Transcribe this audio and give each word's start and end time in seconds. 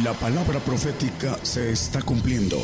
La 0.00 0.14
palabra 0.14 0.58
profética 0.60 1.36
se 1.42 1.70
está 1.70 2.00
cumpliendo. 2.00 2.56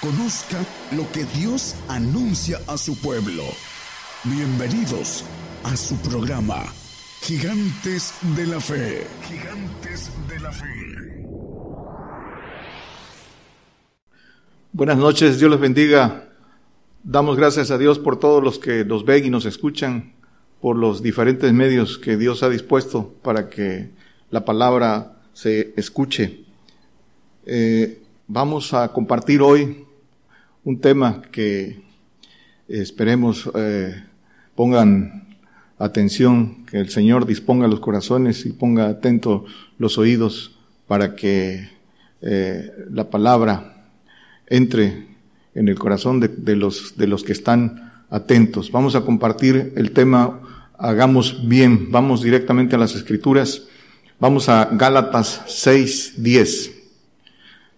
Conozca 0.00 0.56
lo 0.92 1.12
que 1.12 1.26
Dios 1.38 1.74
anuncia 1.86 2.60
a 2.66 2.78
su 2.78 2.98
pueblo. 2.98 3.42
Bienvenidos 4.24 5.22
a 5.64 5.76
su 5.76 5.96
programa, 5.98 6.62
Gigantes 7.20 8.14
de 8.22 8.46
la 8.46 8.58
Fe. 8.58 9.06
Gigantes 9.28 10.10
de 10.26 10.40
la 10.40 10.50
Fe. 10.50 11.18
Buenas 14.72 14.96
noches, 14.96 15.38
Dios 15.38 15.50
les 15.50 15.60
bendiga. 15.60 16.30
Damos 17.02 17.36
gracias 17.36 17.70
a 17.70 17.76
Dios 17.76 17.98
por 17.98 18.18
todos 18.18 18.42
los 18.42 18.58
que 18.58 18.82
nos 18.86 19.04
ven 19.04 19.26
y 19.26 19.28
nos 19.28 19.44
escuchan, 19.44 20.14
por 20.62 20.74
los 20.74 21.02
diferentes 21.02 21.52
medios 21.52 21.98
que 21.98 22.16
Dios 22.16 22.42
ha 22.42 22.48
dispuesto 22.48 23.12
para 23.22 23.50
que 23.50 23.90
la 24.30 24.46
palabra 24.46 25.12
se 25.36 25.74
escuche. 25.76 26.44
Eh, 27.44 27.98
vamos 28.26 28.72
a 28.72 28.88
compartir 28.88 29.42
hoy 29.42 29.84
un 30.64 30.80
tema 30.80 31.20
que 31.30 31.82
esperemos 32.68 33.48
eh, 33.54 34.02
pongan 34.54 35.28
atención, 35.78 36.64
que 36.64 36.78
el 36.78 36.88
Señor 36.88 37.26
disponga 37.26 37.68
los 37.68 37.80
corazones 37.80 38.46
y 38.46 38.50
ponga 38.54 38.86
atento 38.88 39.44
los 39.78 39.98
oídos 39.98 40.56
para 40.86 41.14
que 41.14 41.68
eh, 42.22 42.70
la 42.90 43.10
palabra 43.10 43.90
entre 44.46 45.06
en 45.54 45.68
el 45.68 45.78
corazón 45.78 46.18
de, 46.18 46.28
de, 46.28 46.56
los, 46.56 46.96
de 46.96 47.08
los 47.08 47.22
que 47.24 47.32
están 47.32 47.92
atentos. 48.08 48.72
Vamos 48.72 48.94
a 48.94 49.02
compartir 49.02 49.74
el 49.76 49.90
tema 49.90 50.40
Hagamos 50.78 51.46
bien. 51.48 51.90
Vamos 51.90 52.22
directamente 52.22 52.76
a 52.76 52.78
las 52.78 52.94
escrituras. 52.94 53.62
Vamos 54.18 54.48
a 54.48 54.70
Gálatas 54.72 55.42
6, 55.46 56.14
10. 56.16 56.72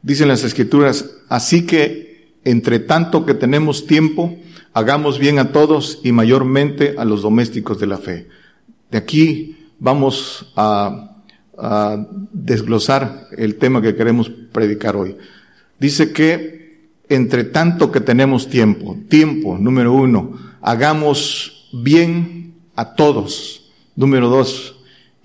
Dicen 0.03 0.28
las 0.28 0.45
escrituras, 0.45 1.05
así 1.28 1.67
que 1.67 2.33
entre 2.45 2.78
tanto 2.78 3.27
que 3.27 3.34
tenemos 3.34 3.86
tiempo, 3.89 4.36
hagamos 4.72 5.19
bien 5.19 5.41
a 5.41 5.50
todos 5.50 5.98
y 6.05 6.12
mayormente 6.12 6.95
a 6.97 7.05
los 7.05 7.22
domésticos 7.22 7.80
de 7.80 7.89
la 7.89 7.98
fe. 7.98 8.28
De 8.89 8.98
aquí 8.98 9.67
vamos 9.80 10.53
a, 10.55 11.17
a 11.58 12.06
desglosar 12.33 13.27
el 13.36 13.56
tema 13.56 13.83
que 13.83 13.97
queremos 13.97 14.30
predicar 14.52 14.95
hoy. 14.95 15.17
Dice 15.80 16.12
que 16.12 16.91
entre 17.08 17.42
tanto 17.45 17.91
que 17.91 18.00
tenemos 18.00 18.48
tiempo, 18.48 18.97
tiempo, 19.08 19.58
número 19.58 19.92
uno, 19.92 20.39
hagamos 20.62 21.69
bien 21.73 22.55
a 22.77 22.95
todos. 22.95 23.64
Número 23.97 24.28
dos, 24.28 24.77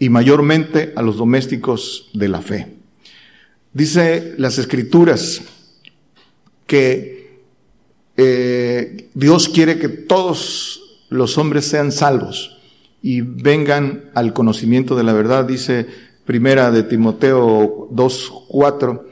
y 0.03 0.09
mayormente 0.09 0.91
a 0.97 1.01
los 1.01 1.15
domésticos 1.15 2.09
de 2.13 2.27
la 2.27 2.41
fe. 2.41 2.75
Dice 3.71 4.33
las 4.37 4.57
escrituras 4.57 5.41
que 6.67 7.39
eh, 8.17 9.09
Dios 9.13 9.47
quiere 9.47 9.79
que 9.79 9.87
todos 9.87 10.81
los 11.07 11.37
hombres 11.37 11.63
sean 11.67 11.93
salvos 11.93 12.57
y 13.01 13.21
vengan 13.21 14.09
al 14.13 14.33
conocimiento 14.33 14.97
de 14.97 15.03
la 15.03 15.13
verdad, 15.13 15.45
dice 15.45 15.85
primera 16.25 16.69
de 16.69 16.83
Timoteo 16.83 17.87
2.4, 17.89 19.03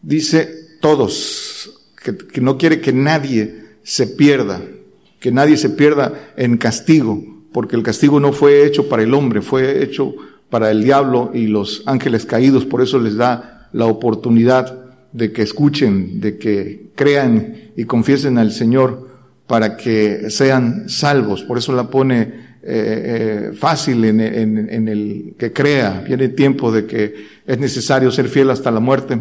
dice 0.00 0.48
todos, 0.80 1.72
que, 2.04 2.16
que 2.16 2.40
no 2.40 2.56
quiere 2.56 2.80
que 2.80 2.92
nadie 2.92 3.62
se 3.82 4.06
pierda, 4.06 4.62
que 5.18 5.32
nadie 5.32 5.56
se 5.56 5.70
pierda 5.70 6.32
en 6.36 6.56
castigo, 6.56 7.20
porque 7.52 7.74
el 7.74 7.82
castigo 7.82 8.20
no 8.20 8.32
fue 8.32 8.64
hecho 8.64 8.88
para 8.88 9.02
el 9.02 9.12
hombre, 9.12 9.42
fue 9.42 9.82
hecho 9.82 10.14
para 10.50 10.70
el 10.70 10.84
diablo 10.84 11.32
y 11.34 11.46
los 11.46 11.82
ángeles 11.86 12.24
caídos, 12.26 12.64
por 12.64 12.82
eso 12.82 12.98
les 13.00 13.16
da 13.16 13.68
la 13.72 13.86
oportunidad 13.86 14.84
de 15.12 15.32
que 15.32 15.42
escuchen, 15.42 16.20
de 16.20 16.38
que 16.38 16.90
crean 16.94 17.54
y 17.76 17.84
confiesen 17.84 18.38
al 18.38 18.52
Señor 18.52 19.06
para 19.46 19.76
que 19.76 20.30
sean 20.30 20.88
salvos. 20.88 21.42
Por 21.42 21.58
eso 21.58 21.72
la 21.72 21.88
pone 21.88 22.20
eh, 22.20 22.62
eh, 22.62 23.50
fácil 23.56 24.04
en, 24.04 24.88
el 24.88 25.34
que 25.38 25.52
crea. 25.52 26.04
Viene 26.06 26.28
tiempo 26.28 26.70
de 26.72 26.84
que 26.86 27.14
es 27.46 27.58
necesario 27.58 28.10
ser 28.10 28.28
fiel 28.28 28.50
hasta 28.50 28.70
la 28.70 28.80
muerte, 28.80 29.20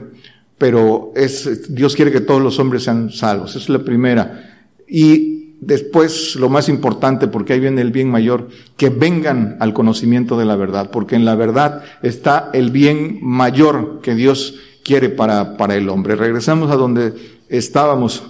pero 0.57 1.11
es, 1.15 1.73
Dios 1.73 1.95
quiere 1.95 2.11
que 2.11 2.21
todos 2.21 2.41
los 2.41 2.59
hombres 2.59 2.83
sean 2.83 3.09
salvos. 3.11 3.51
Esa 3.51 3.59
es 3.59 3.69
la 3.69 3.83
primera. 3.83 4.49
Y 4.87 5.34
Después, 5.65 6.35
lo 6.35 6.47
más 6.47 6.69
importante, 6.69 7.25
porque 7.27 7.53
ahí 7.53 7.59
viene 7.59 7.81
el 7.81 7.89
bien 7.89 8.07
mayor, 8.07 8.49
que 8.77 8.89
vengan 8.89 9.57
al 9.59 9.73
conocimiento 9.73 10.37
de 10.37 10.45
la 10.45 10.55
verdad, 10.55 10.91
porque 10.91 11.15
en 11.15 11.25
la 11.25 11.33
verdad 11.33 11.83
está 12.03 12.51
el 12.53 12.69
bien 12.69 13.17
mayor 13.23 13.99
que 14.03 14.13
Dios 14.13 14.59
quiere 14.83 15.09
para, 15.09 15.57
para 15.57 15.75
el 15.75 15.89
hombre. 15.89 16.15
Regresamos 16.17 16.69
a 16.69 16.75
donde 16.75 17.13
estábamos 17.49 18.21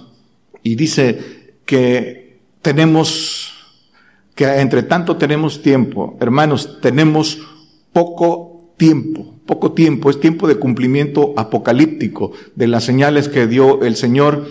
y 0.62 0.76
dice 0.76 1.52
que 1.66 2.38
tenemos, 2.62 3.52
que 4.34 4.46
entre 4.46 4.82
tanto 4.82 5.18
tenemos 5.18 5.60
tiempo. 5.60 6.16
Hermanos, 6.20 6.78
tenemos 6.80 7.38
poco 7.92 8.70
tiempo 8.78 9.34
poco 9.46 9.70
tiempo, 9.74 10.10
es 10.10 10.18
tiempo 10.18 10.48
de 10.48 10.56
cumplimiento 10.56 11.32
apocalíptico 11.36 12.32
de 12.56 12.66
las 12.66 12.82
señales 12.82 13.28
que 13.28 13.46
dio 13.46 13.84
el 13.84 13.94
Señor, 13.94 14.44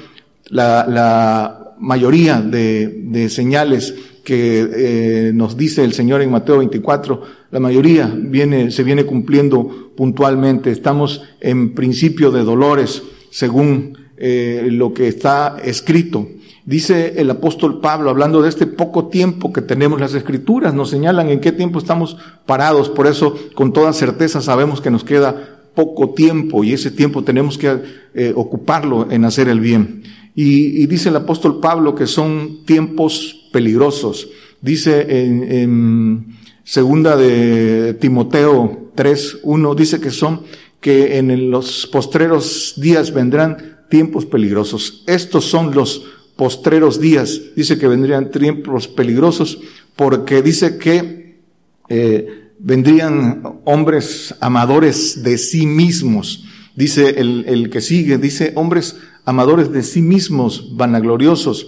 la, 0.49 0.85
la 0.87 1.64
mayoría 1.79 2.41
de, 2.41 3.27
señales 3.29 3.95
que 4.23 4.67
eh, 4.73 5.31
nos 5.33 5.55
dice 5.55 5.83
el 5.83 5.93
Señor 5.93 6.21
en 6.21 6.31
Mateo 6.31 6.57
24, 6.59 7.21
la 7.51 7.59
mayoría 7.59 8.11
viene, 8.19 8.71
se 8.71 8.83
viene 8.83 9.03
cumpliendo 9.05 9.91
puntualmente. 9.95 10.71
Estamos 10.71 11.21
en 11.41 11.73
principio 11.75 12.31
de 12.31 12.43
dolores 12.43 13.03
según 13.29 13.97
eh, 14.17 14.67
lo 14.71 14.93
que 14.93 15.07
está 15.07 15.57
escrito. 15.63 16.27
Dice 16.65 17.13
el 17.21 17.29
apóstol 17.29 17.79
Pablo, 17.79 18.09
hablando 18.09 18.41
de 18.41 18.49
este 18.49 18.65
poco 18.65 19.07
tiempo 19.09 19.53
que 19.53 19.61
tenemos, 19.61 19.99
las 20.01 20.15
escrituras 20.15 20.73
nos 20.73 20.89
señalan 20.89 21.29
en 21.29 21.39
qué 21.39 21.51
tiempo 21.51 21.77
estamos 21.77 22.17
parados, 22.47 22.89
por 22.89 23.05
eso 23.05 23.35
con 23.53 23.71
toda 23.71 23.93
certeza 23.93 24.41
sabemos 24.41 24.81
que 24.81 24.89
nos 24.89 25.03
queda 25.03 25.59
poco 25.75 26.15
tiempo 26.15 26.63
y 26.63 26.73
ese 26.73 26.89
tiempo 26.89 27.23
tenemos 27.23 27.59
que 27.59 27.77
eh, 28.15 28.33
ocuparlo 28.35 29.07
en 29.11 29.25
hacer 29.25 29.47
el 29.47 29.59
bien. 29.59 30.01
Y, 30.35 30.85
dice 30.87 31.07
el 31.09 31.15
apóstol 31.15 31.61
Pablo 31.61 31.95
que 31.95 32.07
son 32.07 32.65
tiempos 32.65 33.45
peligrosos. 33.53 34.27
Dice 34.61 35.05
en, 35.23 36.35
segunda 36.65 37.15
de 37.15 37.93
Timoteo 37.93 38.91
3, 38.95 39.37
1, 39.43 39.75
dice 39.75 39.99
que 40.01 40.11
son, 40.11 40.41
que 40.81 41.17
en 41.17 41.49
los 41.49 41.87
postreros 41.87 42.73
días 42.77 43.13
vendrán 43.13 43.77
tiempos 43.89 44.25
peligrosos. 44.25 45.03
Estos 45.07 45.45
son 45.45 45.73
los 45.73 46.03
postreros 46.35 46.99
días. 46.99 47.39
Dice 47.55 47.77
que 47.79 47.87
vendrían 47.87 48.29
tiempos 48.29 48.89
peligrosos 48.89 49.57
porque 49.95 50.41
dice 50.41 50.77
que 50.77 51.39
eh, 51.87 52.27
vendrían 52.59 53.41
hombres 53.63 54.35
amadores 54.41 55.23
de 55.23 55.37
sí 55.37 55.65
mismos. 55.65 56.43
Dice 56.75 57.21
el, 57.21 57.45
el 57.47 57.69
que 57.69 57.79
sigue, 57.79 58.17
dice 58.17 58.51
hombres 58.55 58.97
amadores 59.25 59.71
de 59.71 59.83
sí 59.83 60.01
mismos, 60.01 60.75
vanagloriosos, 60.77 61.67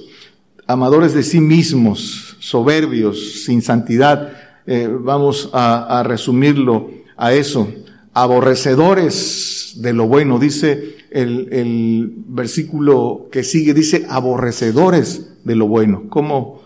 amadores 0.67 1.13
de 1.13 1.23
sí 1.23 1.41
mismos, 1.41 2.37
soberbios, 2.39 3.43
sin 3.45 3.61
santidad. 3.61 4.29
Eh, 4.67 4.87
vamos 4.89 5.49
a, 5.53 6.03
resumirlo 6.05 6.89
a 7.17 7.33
eso. 7.33 7.67
Aborrecedores 8.13 9.73
de 9.77 9.93
lo 9.93 10.07
bueno, 10.07 10.39
dice 10.39 10.97
el, 11.11 12.11
versículo 12.29 13.27
que 13.31 13.43
sigue 13.43 13.73
dice 13.73 14.05
aborrecedores 14.09 15.29
de 15.43 15.55
lo 15.55 15.67
bueno. 15.67 16.03
¿Cómo 16.09 16.61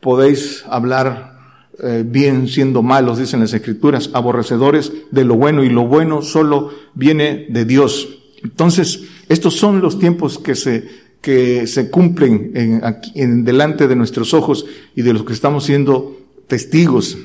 podéis 0.00 0.64
hablar 0.68 1.38
eh, 1.82 2.04
bien 2.06 2.46
siendo 2.48 2.82
malos? 2.82 3.18
Dicen 3.18 3.40
las 3.40 3.52
escrituras, 3.52 4.10
aborrecedores 4.12 4.92
de 5.10 5.24
lo 5.24 5.34
bueno 5.36 5.64
y 5.64 5.70
lo 5.70 5.86
bueno 5.86 6.22
solo 6.22 6.70
viene 6.94 7.46
de 7.50 7.64
Dios. 7.64 8.08
Entonces, 8.42 9.00
estos 9.30 9.54
son 9.54 9.80
los 9.80 10.00
tiempos 10.00 10.40
que 10.40 10.56
se, 10.56 10.88
que 11.22 11.68
se 11.68 11.88
cumplen 11.88 12.50
en, 12.56 12.82
en 13.14 13.44
delante 13.44 13.86
de 13.86 13.94
nuestros 13.94 14.34
ojos 14.34 14.66
y 14.96 15.02
de 15.02 15.12
los 15.12 15.22
que 15.22 15.32
estamos 15.32 15.62
siendo 15.62 16.20
testigos. 16.48 17.16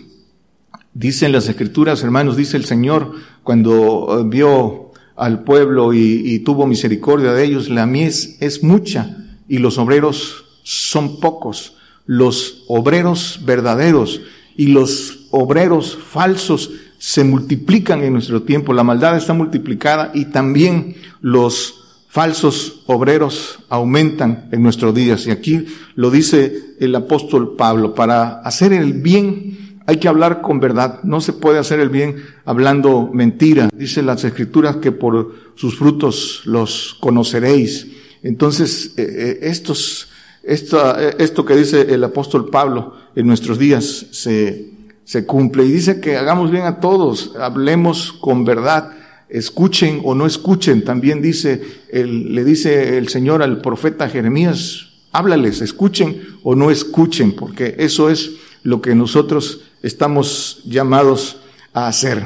Dicen 0.93 1.31
las 1.31 1.49
escrituras, 1.49 2.03
hermanos, 2.03 2.37
dice 2.37 2.57
el 2.57 2.65
Señor, 2.65 3.13
cuando 3.41 4.19
eh, 4.19 4.23
vio 4.27 4.91
al 5.15 5.43
pueblo 5.43 5.93
y, 5.95 6.21
y 6.23 6.39
tuvo 6.41 6.67
misericordia 6.67 7.33
de 7.33 7.43
ellos, 7.43 7.69
la 7.69 7.87
mies 7.87 8.37
es 8.39 8.63
mucha 8.63 9.17
y 9.49 9.57
los 9.57 9.79
obreros 9.79 10.45
son 10.61 11.19
pocos. 11.19 11.77
Los 12.05 12.65
obreros 12.67 13.39
verdaderos 13.45 14.21
y 14.55 14.67
los 14.67 15.25
obreros 15.31 15.97
falsos 16.07 16.69
se 16.99 17.23
multiplican 17.23 18.03
en 18.03 18.13
nuestro 18.13 18.43
tiempo. 18.43 18.73
La 18.73 18.83
maldad 18.83 19.17
está 19.17 19.33
multiplicada 19.33 20.11
y 20.13 20.25
también 20.25 20.97
los 21.19 21.81
falsos 22.15 22.79
obreros 22.85 23.59
aumentan 23.67 24.47
en 24.53 24.63
nuestros 24.63 24.95
días. 24.95 25.27
Y 25.27 25.31
aquí 25.31 25.65
lo 25.95 26.09
dice 26.09 26.75
el 26.79 26.95
apóstol 26.95 27.57
Pablo, 27.57 27.93
para 27.93 28.39
hacer 28.43 28.71
el 28.71 28.93
bien 28.93 29.81
hay 29.85 29.97
que 29.97 30.07
hablar 30.07 30.39
con 30.39 30.61
verdad. 30.61 31.03
No 31.03 31.19
se 31.19 31.33
puede 31.33 31.59
hacer 31.59 31.81
el 31.81 31.89
bien 31.89 32.23
hablando 32.45 33.09
mentira. 33.13 33.67
Dice 33.75 34.01
las 34.01 34.23
escrituras 34.23 34.77
que 34.77 34.93
por 34.93 35.33
sus 35.55 35.77
frutos 35.77 36.43
los 36.45 36.95
conoceréis. 37.01 37.85
Entonces, 38.23 38.93
eh, 38.95 39.03
eh, 39.05 39.39
estos, 39.41 40.07
eh, 40.43 41.15
esto 41.19 41.43
que 41.45 41.57
dice 41.57 41.81
el 41.93 42.01
apóstol 42.01 42.49
Pablo 42.49 42.95
en 43.17 43.27
nuestros 43.27 43.59
días 43.59 44.05
se, 44.11 44.71
se 45.03 45.25
cumple. 45.25 45.65
Y 45.65 45.71
dice 45.73 45.99
que 45.99 46.15
hagamos 46.15 46.49
bien 46.49 46.63
a 46.63 46.79
todos, 46.79 47.33
hablemos 47.37 48.13
con 48.13 48.45
verdad 48.45 48.93
escuchen 49.29 50.01
o 50.03 50.13
no 50.15 50.25
escuchen, 50.25 50.83
también 50.83 51.21
dice, 51.21 51.61
le 51.91 52.43
dice 52.43 52.97
el 52.97 53.07
Señor 53.09 53.41
al 53.41 53.61
profeta 53.61 54.09
Jeremías, 54.09 54.87
háblales, 55.11 55.61
escuchen 55.61 56.21
o 56.43 56.55
no 56.55 56.69
escuchen, 56.71 57.31
porque 57.33 57.75
eso 57.79 58.09
es 58.09 58.31
lo 58.63 58.81
que 58.81 58.95
nosotros 58.95 59.61
estamos 59.83 60.61
llamados 60.65 61.37
a 61.73 61.87
hacer. 61.87 62.23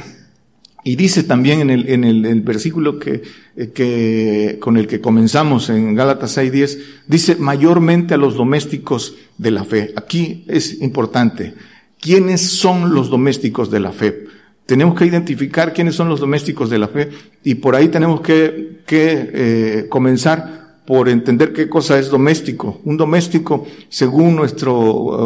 Y 0.84 0.96
dice 0.96 1.24
también 1.24 1.60
en 1.60 1.70
el, 1.72 1.90
en 1.90 2.04
el, 2.06 2.42
versículo 2.42 3.00
que, 3.00 3.22
eh, 3.58 3.70
que, 3.74 4.58
con 4.62 4.78
el 4.78 4.88
que 4.88 5.02
comenzamos 5.02 5.70
en 5.70 5.94
Gálatas 5.94 6.38
6.10, 6.38 6.80
dice 7.08 7.36
mayormente 7.36 8.14
a 8.14 8.18
los 8.18 8.36
domésticos 8.36 9.16
de 9.38 9.52
la 9.52 9.66
fe. 9.66 9.92
Aquí 9.98 10.46
es 10.48 10.82
importante. 10.82 11.54
¿Quiénes 12.00 12.42
son 12.42 12.94
los 12.96 13.10
domésticos 13.10 13.70
de 13.70 13.80
la 13.82 13.92
fe? 13.92 14.26
Tenemos 14.70 14.94
que 15.00 15.06
identificar 15.08 15.74
quiénes 15.74 15.96
son 15.96 16.10
los 16.10 16.20
domésticos 16.20 16.70
de 16.70 16.78
la 16.78 16.88
fe 16.88 17.10
y 17.44 17.56
por 17.56 17.76
ahí 17.76 17.88
tenemos 17.88 18.22
que, 18.22 18.82
eh, 18.88 19.86
comenzar 19.90 20.78
por 20.86 21.10
entender 21.10 21.54
qué 21.54 21.68
cosa 21.68 21.98
es 21.98 22.12
doméstico. 22.12 22.80
Un 22.86 22.96
doméstico, 22.96 23.66
según 23.90 24.36
nuestro 24.36 24.76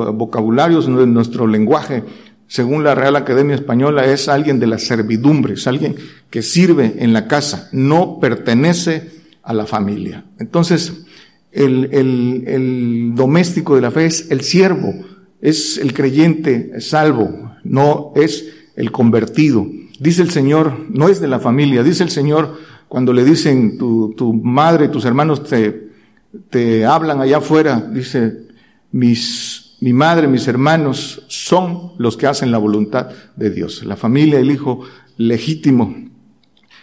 eh, 0.07 0.11
vocabulario, 0.15 0.81
según 0.81 1.13
nuestro 1.13 1.45
lenguaje, 1.45 2.03
según 2.47 2.85
la 2.85 2.95
Real 2.95 3.17
Academia 3.17 3.55
Española, 3.55 4.05
es 4.05 4.29
alguien 4.29 4.61
de 4.61 4.67
la 4.67 4.77
servidumbre, 4.79 5.55
es 5.55 5.67
alguien 5.67 5.97
que 6.29 6.41
sirve 6.41 6.95
en 6.99 7.11
la 7.11 7.27
casa, 7.27 7.67
no 7.73 8.19
pertenece 8.21 9.09
a 9.43 9.53
la 9.53 9.65
familia. 9.65 10.23
Entonces, 10.39 11.03
el, 11.51 11.89
el 11.91 13.11
doméstico 13.13 13.75
de 13.75 13.81
la 13.81 13.91
fe 13.91 14.05
es 14.05 14.31
el 14.31 14.39
siervo, 14.39 14.93
es 15.41 15.77
el 15.79 15.91
creyente 15.93 16.79
salvo, 16.79 17.55
no 17.65 18.13
es 18.15 18.45
el 18.75 18.91
convertido. 18.91 19.67
Dice 19.99 20.21
el 20.21 20.31
Señor, 20.31 20.85
no 20.89 21.09
es 21.09 21.19
de 21.19 21.27
la 21.27 21.39
familia, 21.39 21.83
dice 21.83 22.03
el 22.03 22.09
Señor 22.09 22.55
cuando 22.87 23.13
le 23.13 23.23
dicen 23.23 23.77
tu, 23.77 24.13
tu 24.17 24.33
madre, 24.33 24.87
tus 24.89 25.05
hermanos 25.05 25.43
te, 25.43 25.89
te 26.49 26.85
hablan 26.85 27.21
allá 27.21 27.37
afuera, 27.37 27.87
dice, 27.91 28.47
mis, 28.91 29.75
mi 29.81 29.93
madre, 29.93 30.27
mis 30.27 30.47
hermanos 30.47 31.23
son 31.27 31.93
los 31.97 32.17
que 32.17 32.27
hacen 32.27 32.51
la 32.51 32.57
voluntad 32.59 33.09
de 33.35 33.49
Dios. 33.49 33.83
La 33.83 33.95
familia, 33.95 34.39
el 34.39 34.51
hijo 34.51 34.81
legítimo, 35.17 35.95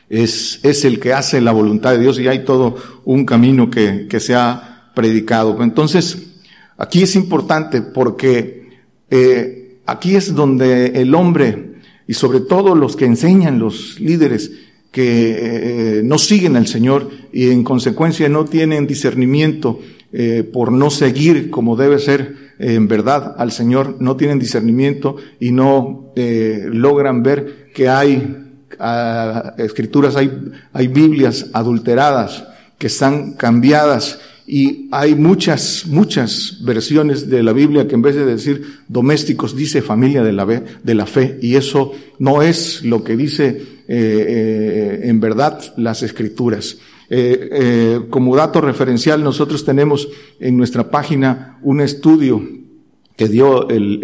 es, 0.09 0.59
es 0.65 0.85
el 0.85 0.99
que 0.99 1.13
hace 1.13 1.41
la 1.41 1.53
voluntad 1.53 1.93
de 1.93 2.01
Dios 2.01 2.19
y 2.19 2.27
hay 2.27 2.45
todo 2.45 2.77
un 3.05 3.25
camino 3.25 3.71
que, 3.71 4.09
que 4.09 4.19
se 4.19 4.35
ha 4.35 4.91
predicado. 4.97 5.63
Entonces, 5.63 6.35
aquí 6.77 7.03
es 7.03 7.15
importante 7.15 7.83
porque 7.83 8.69
eh, 9.11 9.81
aquí 9.87 10.17
es 10.17 10.35
donde 10.35 10.87
el 11.01 11.15
hombre 11.15 11.70
y 12.11 12.15
sobre 12.15 12.41
todo 12.41 12.75
los 12.75 12.97
que 12.97 13.05
enseñan, 13.05 13.61
los 13.61 14.01
líderes 14.01 14.51
que 14.91 15.31
eh, 15.31 15.39
eh, 15.39 16.03
no 16.05 16.19
siguen 16.19 16.57
al 16.57 16.67
Señor 16.67 17.09
y 17.33 17.51
en 17.51 17.63
consecuencia 17.63 18.29
no 18.29 18.47
tienen 18.47 18.89
discernimiento 18.89 19.79
eh, 20.13 20.43
por 20.43 20.73
no 20.73 20.91
seguir 20.91 21.51
como 21.51 21.77
debe 21.77 22.01
ser 22.01 22.35
en 22.59 22.89
verdad 22.89 23.37
al 23.39 23.53
Señor, 23.53 23.99
no 24.01 24.17
tienen 24.17 24.41
discernimiento 24.41 25.19
y 25.39 25.53
no 25.53 26.07
logran 26.73 27.23
ver 27.23 27.71
que 27.77 27.89
hay 27.89 28.57
ah, 28.81 29.55
escrituras, 29.59 30.17
hay, 30.17 30.33
hay 30.73 30.89
Biblias 30.89 31.47
adulteradas 31.53 32.43
que 32.77 32.89
están 32.89 33.35
cambiadas 33.35 34.19
y 34.53 34.89
hay 34.91 35.15
muchas, 35.15 35.87
muchas 35.87 36.59
versiones 36.65 37.31
de 37.31 37.41
la 37.45 37.53
Biblia 37.53 37.87
que 37.87 37.95
en 37.95 38.03
vez 38.03 38.17
de 38.17 38.25
decir 38.25 38.79
domésticos 38.89 39.55
dice 39.55 39.81
familia 39.81 40.25
de 40.25 40.33
la, 40.33 40.45
fe, 40.45 40.65
de 40.83 40.95
la 40.97 41.07
fe. 41.07 41.39
Y 41.41 41.55
eso 41.55 41.93
no 42.19 42.43
es 42.43 42.83
lo 42.85 43.05
que 43.05 43.17
dice 43.17 43.47
eh, 43.47 43.63
eh, 43.89 45.01
en 45.05 45.21
verdad 45.21 45.63
las 45.77 46.03
escrituras. 46.03 46.79
Eh, 47.11 48.01
como 48.11 48.35
dato 48.35 48.61
referencial, 48.61 49.23
nosotros 49.23 49.65
tenemos 49.65 50.09
en 50.41 50.57
nuestra 50.57 50.91
página 50.91 51.61
un 51.63 51.81
estudio 51.81 52.43
que 53.15 53.29
dio 53.29 53.69
el 53.69 54.01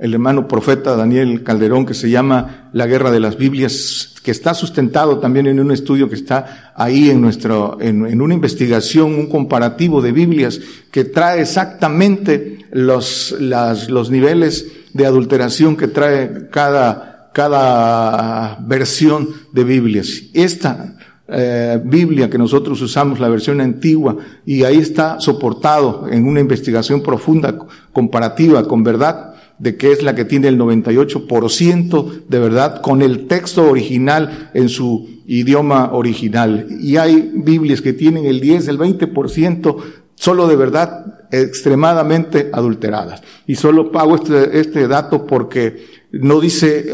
el 0.00 0.14
hermano 0.14 0.48
profeta 0.48 0.96
Daniel 0.96 1.42
Calderón, 1.42 1.84
que 1.84 1.92
se 1.94 2.08
llama 2.08 2.70
La 2.72 2.86
Guerra 2.86 3.10
de 3.10 3.20
las 3.20 3.36
Biblias, 3.36 4.14
que 4.24 4.30
está 4.30 4.54
sustentado 4.54 5.18
también 5.18 5.46
en 5.46 5.60
un 5.60 5.70
estudio 5.70 6.08
que 6.08 6.14
está 6.14 6.72
ahí 6.74 7.10
en 7.10 7.20
nuestro, 7.20 7.76
en, 7.80 8.20
una 8.20 8.34
investigación, 8.34 9.14
un 9.14 9.28
comparativo 9.28 10.00
de 10.00 10.12
Biblias, 10.12 10.58
que 10.90 11.04
trae 11.04 11.42
exactamente 11.42 12.64
los, 12.72 13.36
los 13.40 14.10
niveles 14.10 14.68
de 14.94 15.04
adulteración 15.06 15.76
que 15.76 15.88
trae 15.88 16.48
cada, 16.48 17.30
cada 17.34 18.56
versión 18.60 19.28
de 19.52 19.64
Biblias. 19.64 20.22
Esta 20.32 20.96
eh, 21.28 21.78
Biblia 21.84 22.28
que 22.30 22.38
nosotros 22.38 22.80
usamos, 22.80 23.20
la 23.20 23.28
versión 23.28 23.60
antigua, 23.60 24.16
y 24.46 24.64
ahí 24.64 24.78
está 24.78 25.20
soportado 25.20 26.06
en 26.10 26.26
una 26.26 26.40
investigación 26.40 27.02
profunda, 27.02 27.56
comparativa, 27.92 28.66
con 28.66 28.82
verdad, 28.82 29.29
de 29.60 29.76
que 29.76 29.92
es 29.92 30.02
la 30.02 30.14
que 30.14 30.24
tiene 30.24 30.48
el 30.48 30.58
98% 30.58 32.22
de 32.28 32.38
verdad 32.38 32.80
con 32.80 33.02
el 33.02 33.26
texto 33.28 33.70
original 33.70 34.50
en 34.54 34.68
su 34.70 35.20
idioma 35.26 35.92
original. 35.92 36.66
Y 36.80 36.96
hay 36.96 37.30
Biblias 37.34 37.82
que 37.82 37.92
tienen 37.92 38.24
el 38.24 38.40
10, 38.40 38.68
el 38.68 38.78
20% 38.78 39.76
solo 40.14 40.48
de 40.48 40.56
verdad 40.56 41.24
extremadamente 41.30 42.48
adulteradas. 42.52 43.22
Y 43.46 43.54
solo 43.56 43.92
pago 43.92 44.16
este, 44.16 44.58
este 44.60 44.88
dato 44.88 45.26
porque 45.26 45.84
no 46.12 46.40
dice, 46.40 46.90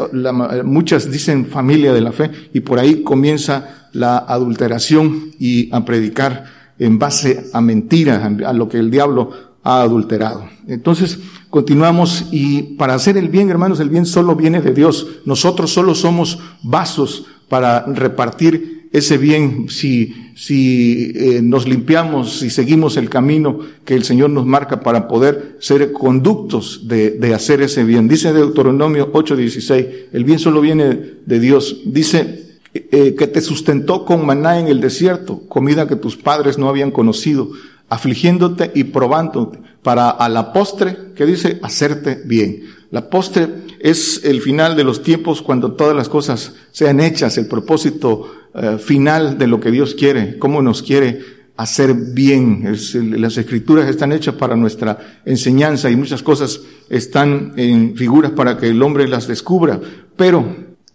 muchas 0.64 1.10
dicen 1.10 1.46
familia 1.46 1.92
de 1.92 2.00
la 2.00 2.10
fe 2.12 2.30
y 2.52 2.60
por 2.60 2.78
ahí 2.80 3.02
comienza 3.04 3.86
la 3.92 4.18
adulteración 4.18 5.30
y 5.38 5.70
a 5.74 5.84
predicar 5.84 6.44
en 6.80 6.98
base 6.98 7.46
a 7.52 7.60
mentiras, 7.60 8.24
a 8.44 8.52
lo 8.52 8.68
que 8.68 8.76
el 8.78 8.90
diablo 8.90 9.30
ha 9.62 9.80
adulterado. 9.82 10.46
Entonces, 10.68 11.18
Continuamos 11.56 12.26
y 12.32 12.76
para 12.76 12.93
hacer 12.93 13.17
el 13.17 13.31
bien, 13.31 13.49
hermanos, 13.49 13.81
el 13.81 13.88
bien 13.88 14.05
solo 14.05 14.35
viene 14.37 14.61
de 14.61 14.75
Dios. 14.75 15.06
Nosotros 15.25 15.73
solo 15.73 15.94
somos 15.94 16.38
vasos 16.62 17.25
para 17.49 17.87
repartir 17.87 18.90
ese 18.92 19.16
bien 19.16 19.71
si, 19.71 20.33
si 20.37 21.12
eh, 21.14 21.40
nos 21.42 21.66
limpiamos, 21.66 22.42
y 22.42 22.50
seguimos 22.50 22.99
el 22.99 23.09
camino 23.09 23.59
que 23.87 23.95
el 23.95 24.04
Señor 24.04 24.28
nos 24.28 24.45
marca 24.45 24.80
para 24.80 25.09
poder 25.09 25.57
ser 25.59 25.92
conductos 25.92 26.87
de, 26.88 27.12
de 27.12 27.33
hacer 27.33 27.62
ese 27.62 27.85
bien. 27.85 28.07
Dice 28.07 28.35
Deuteronomio 28.35 29.11
8:16, 29.14 29.88
el 30.12 30.25
bien 30.25 30.38
solo 30.38 30.61
viene 30.61 31.00
de 31.25 31.40
Dios. 31.40 31.78
Dice 31.87 32.59
eh, 32.75 32.87
eh, 32.92 33.14
que 33.16 33.28
te 33.28 33.40
sustentó 33.40 34.04
con 34.04 34.26
maná 34.26 34.61
en 34.61 34.69
el 34.69 34.83
desierto, 34.83 35.40
comida 35.49 35.88
que 35.88 35.97
tus 35.97 36.19
padres 36.19 36.59
no 36.59 36.69
habían 36.69 36.90
conocido 36.90 37.49
afligiéndote 37.88 38.73
y 38.75 38.85
probándote, 38.85 39.59
para 39.83 40.11
a 40.11 40.28
la 40.28 40.52
postre, 40.52 41.12
que 41.14 41.26
dice, 41.26 41.61
hacerte 41.62 42.21
bien. 42.25 42.64
La 42.90 43.09
postre 43.09 43.49
es 43.78 44.23
el 44.25 44.40
final 44.40 44.75
de 44.76 44.83
los 44.85 45.02
tiempos 45.02 45.43
cuando 45.43 45.73
todas 45.73 45.95
las 45.95 46.09
cosas 46.09 46.55
sean 46.73 46.99
hechas, 47.00 47.38
el 47.38 47.47
propósito 47.47 48.33
eh, 48.55 48.78
final 48.78 49.38
de 49.38 49.47
lo 49.47 49.61
que 49.61 49.71
Dios 49.71 49.95
quiere, 49.95 50.38
cómo 50.38 50.61
nos 50.62 50.83
quiere 50.83 51.21
hacer 51.57 51.95
bien. 51.95 52.64
las 53.21 53.37
escrituras 53.38 53.88
están 53.88 54.12
hechas 54.12 54.35
para 54.35 54.57
nuestra 54.57 55.21
enseñanza 55.25 55.88
y 55.90 55.97
muchas 55.97 56.23
cosas 56.23 56.61
están 56.90 57.55
en 57.57 57.97
figuras 57.97 58.33
para 58.33 58.59
que 58.59 58.69
el 58.69 58.83
hombre 58.83 59.09
las 59.09 59.26
descubra, 59.28 59.81
pero 60.16 60.45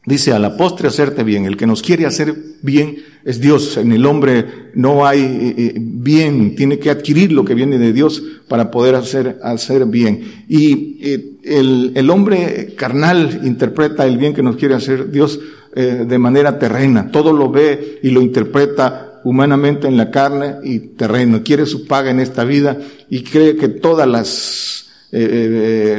Dice, 0.03 0.33
a 0.33 0.39
la 0.39 0.57
postre 0.57 0.87
hacerte 0.87 1.23
bien. 1.23 1.45
El 1.45 1.55
que 1.57 1.67
nos 1.67 1.83
quiere 1.83 2.07
hacer 2.07 2.33
bien 2.63 2.97
es 3.23 3.39
Dios. 3.39 3.77
En 3.77 3.91
el 3.91 4.07
hombre 4.07 4.71
no 4.73 5.05
hay 5.05 5.19
eh, 5.21 5.53
eh, 5.57 5.73
bien. 5.79 6.55
Tiene 6.55 6.79
que 6.79 6.89
adquirir 6.89 7.31
lo 7.31 7.45
que 7.45 7.53
viene 7.53 7.77
de 7.77 7.93
Dios 7.93 8.23
para 8.49 8.71
poder 8.71 8.95
hacer, 8.95 9.37
hacer 9.43 9.85
bien. 9.85 10.45
Y 10.49 10.97
eh, 11.07 11.31
el, 11.43 11.91
el, 11.93 12.09
hombre 12.09 12.73
carnal 12.75 13.41
interpreta 13.43 14.07
el 14.07 14.17
bien 14.17 14.33
que 14.33 14.41
nos 14.41 14.55
quiere 14.55 14.73
hacer 14.75 15.11
Dios 15.11 15.39
de 15.71 16.17
manera 16.19 16.59
terrena. 16.59 17.11
Todo 17.13 17.31
lo 17.31 17.49
ve 17.49 17.99
y 18.03 18.09
lo 18.09 18.21
interpreta 18.21 19.21
humanamente 19.23 19.87
en 19.87 19.95
la 19.95 20.11
carne 20.11 20.55
y 20.65 20.79
terreno. 20.79 21.43
Quiere 21.45 21.65
su 21.65 21.85
paga 21.87 22.11
en 22.11 22.19
esta 22.19 22.43
vida 22.43 22.77
y 23.09 23.23
cree 23.23 23.55
que 23.55 23.69
todas 23.69 24.05
las 24.05 24.90
eh, 25.13 25.19
eh, 25.19 25.23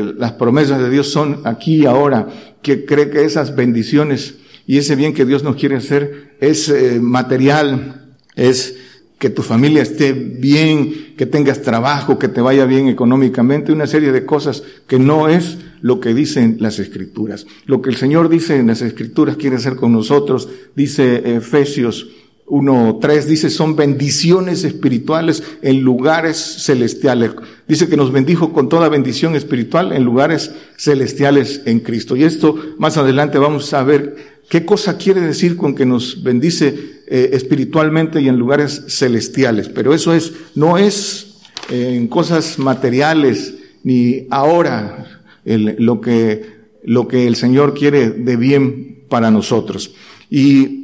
eh, 0.03 0.15
las 0.17 0.33
promesas 0.33 0.81
de 0.83 0.89
Dios 0.89 1.11
son 1.11 1.41
aquí 1.45 1.83
y 1.83 1.87
ahora, 1.87 2.29
que 2.63 2.85
cree 2.87 3.11
que 3.11 3.25
esas 3.25 3.55
bendiciones 3.55 4.37
y 4.67 4.79
ese 4.79 4.97
bien 4.97 5.13
que 5.13 5.27
Dios 5.27 5.43
nos 5.43 5.57
quiere 5.57 5.77
hacer 5.77 6.37
es 6.41 6.73
material, 7.01 8.15
es 8.37 8.79
que 9.19 9.29
tu 9.29 9.43
familia 9.43 9.83
esté 9.83 10.13
bien, 10.13 11.15
que 11.17 11.27
tengas 11.27 11.61
trabajo, 11.63 12.19
que 12.19 12.29
te 12.29 12.41
vaya 12.41 12.65
bien 12.65 12.89
económicamente, 12.89 13.73
una 13.73 13.87
serie 13.87 14.13
de 14.13 14.25
cosas 14.25 14.63
que 14.87 14.99
no 14.99 15.29
es 15.29 15.59
lo 15.81 16.01
que 16.01 16.15
dicen 16.15 16.57
las 16.61 16.79
escrituras. 16.79 17.47
Lo 17.67 17.83
que 17.83 17.91
el 17.91 17.97
Señor 17.97 18.29
dice 18.29 18.57
en 18.57 18.69
las 18.69 18.83
escrituras 18.83 19.37
quiere 19.37 19.57
hacer 19.57 19.77
con 19.77 19.93
nosotros, 19.93 20.49
dice 20.75 21.37
Efesios 21.37 22.07
1.3 22.53 23.25
dice, 23.25 23.49
son 23.49 23.77
bendiciones 23.77 24.63
espirituales 24.65 25.43
en 25.63 25.81
lugares 25.81 26.37
celestiales. 26.37 27.31
Dice 27.67 27.89
que 27.89 27.97
nos 27.97 28.13
bendijo 28.13 28.53
con 28.53 28.69
toda 28.69 28.91
bendición 28.91 29.35
espiritual 29.37 29.91
en 29.95 30.05
lugares 30.05 30.51
celestiales 30.77 31.63
en 31.65 31.81
Cristo. 31.81 32.15
Y 32.15 32.25
esto 32.25 32.55
más 32.77 32.99
adelante 32.99 33.39
vamos 33.39 33.73
a 33.73 33.83
ver 33.85 34.43
qué 34.51 34.67
cosa 34.67 34.99
quiere 34.99 35.23
decir 35.23 35.57
con 35.57 35.75
que 35.75 35.87
nos 35.87 36.23
bendice 36.23 36.75
eh, 37.09 37.31
espiritualmente 37.33 38.21
y 38.21 38.29
en 38.29 38.37
lugares 38.37 38.83
celestiales. 38.87 39.71
Pero 39.71 39.95
eso 39.95 40.13
es, 40.13 40.33
no 40.55 40.77
es 40.77 41.39
eh, 41.71 41.95
en 41.97 42.07
cosas 42.07 42.59
materiales 42.59 43.55
ni 43.83 44.27
ahora 44.29 45.23
lo 45.47 46.03
que, 46.03 46.45
lo 46.85 47.09
que 47.09 47.27
el 47.27 47.35
Señor 47.37 47.73
quiere 47.73 48.11
de 48.11 48.37
bien 48.37 49.05
para 49.09 49.31
nosotros. 49.31 49.95
Y 50.29 50.82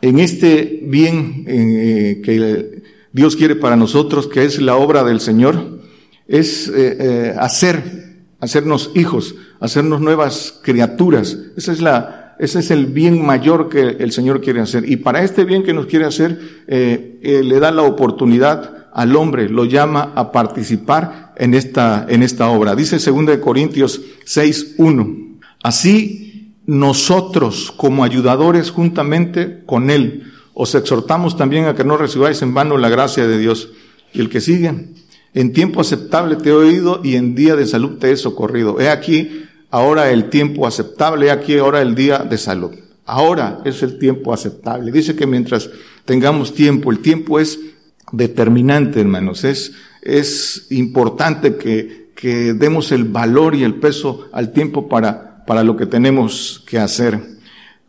en 0.00 0.18
este 0.18 0.80
bien 0.84 1.44
eh, 1.46 2.22
que 2.24 2.82
Dios 3.12 3.36
quiere 3.36 3.56
para 3.56 3.76
nosotros, 3.76 4.26
que 4.28 4.44
es 4.44 4.60
la 4.60 4.76
obra 4.76 5.02
del 5.04 5.20
Señor, 5.20 5.80
es 6.28 6.68
eh, 6.68 6.96
eh, 7.00 7.34
hacer, 7.38 8.20
hacernos 8.40 8.92
hijos, 8.94 9.34
hacernos 9.60 10.00
nuevas 10.00 10.60
criaturas. 10.62 11.36
Esa 11.56 11.72
es 11.72 11.80
la, 11.80 12.36
ese 12.38 12.60
es 12.60 12.70
el 12.70 12.86
bien 12.86 13.24
mayor 13.24 13.68
que 13.68 13.80
el 13.82 14.12
Señor 14.12 14.40
quiere 14.40 14.60
hacer. 14.60 14.88
Y 14.88 14.96
para 14.98 15.24
este 15.24 15.44
bien 15.44 15.62
que 15.64 15.72
nos 15.74 15.86
quiere 15.86 16.04
hacer, 16.04 16.38
le 16.68 17.60
da 17.60 17.70
la 17.72 17.82
oportunidad 17.82 18.86
al 18.94 19.16
hombre, 19.16 19.48
lo 19.48 19.64
llama 19.64 20.12
a 20.14 20.30
participar 20.32 21.34
en 21.36 21.54
esta, 21.54 22.06
en 22.08 22.22
esta 22.22 22.48
obra. 22.50 22.74
Dice 22.76 22.98
2 22.98 23.36
Corintios 23.38 24.00
6, 24.24 24.74
1. 24.78 25.38
Así 25.64 26.27
nosotros 26.68 27.72
como 27.74 28.04
ayudadores 28.04 28.70
juntamente 28.70 29.62
con 29.64 29.88
Él. 29.88 30.24
Os 30.52 30.74
exhortamos 30.74 31.34
también 31.34 31.64
a 31.64 31.74
que 31.74 31.82
no 31.82 31.96
recibáis 31.96 32.42
en 32.42 32.52
vano 32.52 32.76
la 32.76 32.90
gracia 32.90 33.26
de 33.26 33.38
Dios. 33.38 33.70
Y 34.12 34.20
el 34.20 34.28
que 34.28 34.42
sigue, 34.42 34.88
en 35.32 35.52
tiempo 35.54 35.80
aceptable 35.80 36.36
te 36.36 36.50
he 36.50 36.52
oído 36.52 37.00
y 37.02 37.16
en 37.16 37.34
día 37.34 37.56
de 37.56 37.66
salud 37.66 37.96
te 37.98 38.12
he 38.12 38.16
socorrido. 38.18 38.78
He 38.80 38.90
aquí 38.90 39.46
ahora 39.70 40.10
el 40.10 40.28
tiempo 40.28 40.66
aceptable, 40.66 41.28
he 41.28 41.30
aquí 41.30 41.56
ahora 41.56 41.80
el 41.80 41.94
día 41.94 42.18
de 42.18 42.36
salud. 42.36 42.72
Ahora 43.06 43.60
es 43.64 43.82
el 43.82 43.98
tiempo 43.98 44.34
aceptable. 44.34 44.92
Dice 44.92 45.16
que 45.16 45.26
mientras 45.26 45.70
tengamos 46.04 46.52
tiempo, 46.52 46.92
el 46.92 46.98
tiempo 46.98 47.40
es 47.40 47.58
determinante, 48.12 49.00
hermanos. 49.00 49.42
Es, 49.44 49.72
es 50.02 50.66
importante 50.68 51.56
que, 51.56 52.10
que 52.14 52.52
demos 52.52 52.92
el 52.92 53.04
valor 53.04 53.54
y 53.54 53.62
el 53.64 53.76
peso 53.76 54.26
al 54.32 54.52
tiempo 54.52 54.86
para 54.86 55.24
para 55.48 55.64
lo 55.64 55.78
que 55.78 55.86
tenemos 55.86 56.62
que 56.66 56.78
hacer. 56.78 57.18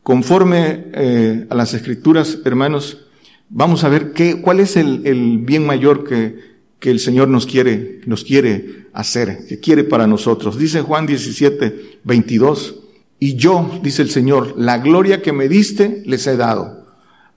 Conforme 0.02 0.86
eh, 0.94 1.46
a 1.50 1.56
las 1.56 1.74
escrituras, 1.74 2.40
hermanos, 2.46 3.02
vamos 3.50 3.84
a 3.84 3.90
ver 3.90 4.14
qué, 4.14 4.40
cuál 4.42 4.62
es 4.62 4.78
el, 4.78 5.06
el 5.06 5.40
bien 5.40 5.66
mayor 5.66 6.08
que, 6.08 6.38
que 6.80 6.90
el 6.90 7.02
Señor 7.02 7.28
nos 7.28 7.46
quiere, 7.46 8.00
nos 8.06 8.24
quiere 8.24 8.88
hacer, 8.94 9.46
que 9.46 9.60
quiere 9.60 9.84
para 9.84 10.08
nosotros. 10.08 10.58
Dice 10.58 10.80
Juan 10.82 11.06
17, 11.06 12.00
22, 12.06 12.76
y 13.20 13.36
yo, 13.36 13.78
dice 13.84 14.04
el 14.04 14.10
Señor, 14.10 14.54
la 14.58 14.78
gloria 14.78 15.22
que 15.22 15.34
me 15.34 15.50
diste 15.50 16.02
les 16.06 16.26
he 16.28 16.38
dado 16.38 16.79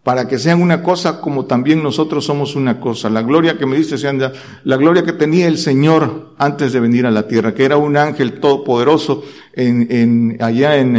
para 0.05 0.27
que 0.27 0.39
sean 0.39 0.61
una 0.61 0.83
cosa 0.83 1.21
como 1.21 1.45
también 1.45 1.83
nosotros 1.83 2.25
somos 2.25 2.57
una 2.57 2.81
cosa. 2.81 3.09
La 3.09 3.23
gloria 3.23 3.57
que 3.57 3.67
me 3.67 3.77
dice 3.77 3.99
sean 3.99 4.21
la 4.65 4.77
gloria 4.77 5.05
que 5.05 5.13
tenía 5.13 5.47
el 5.47 5.59
Señor 5.59 6.31
antes 6.39 6.73
de 6.73 6.81
venir 6.81 7.07
a 7.07 7.11
la 7.13 7.29
tierra, 7.29 7.55
que 7.55 7.65
era 7.65 7.77
un 7.77 7.97
ángel 7.97 8.41
todopoderoso 8.41 9.23
en, 9.55 9.87
en, 9.91 10.37
allá 10.41 10.77
en, 10.79 10.97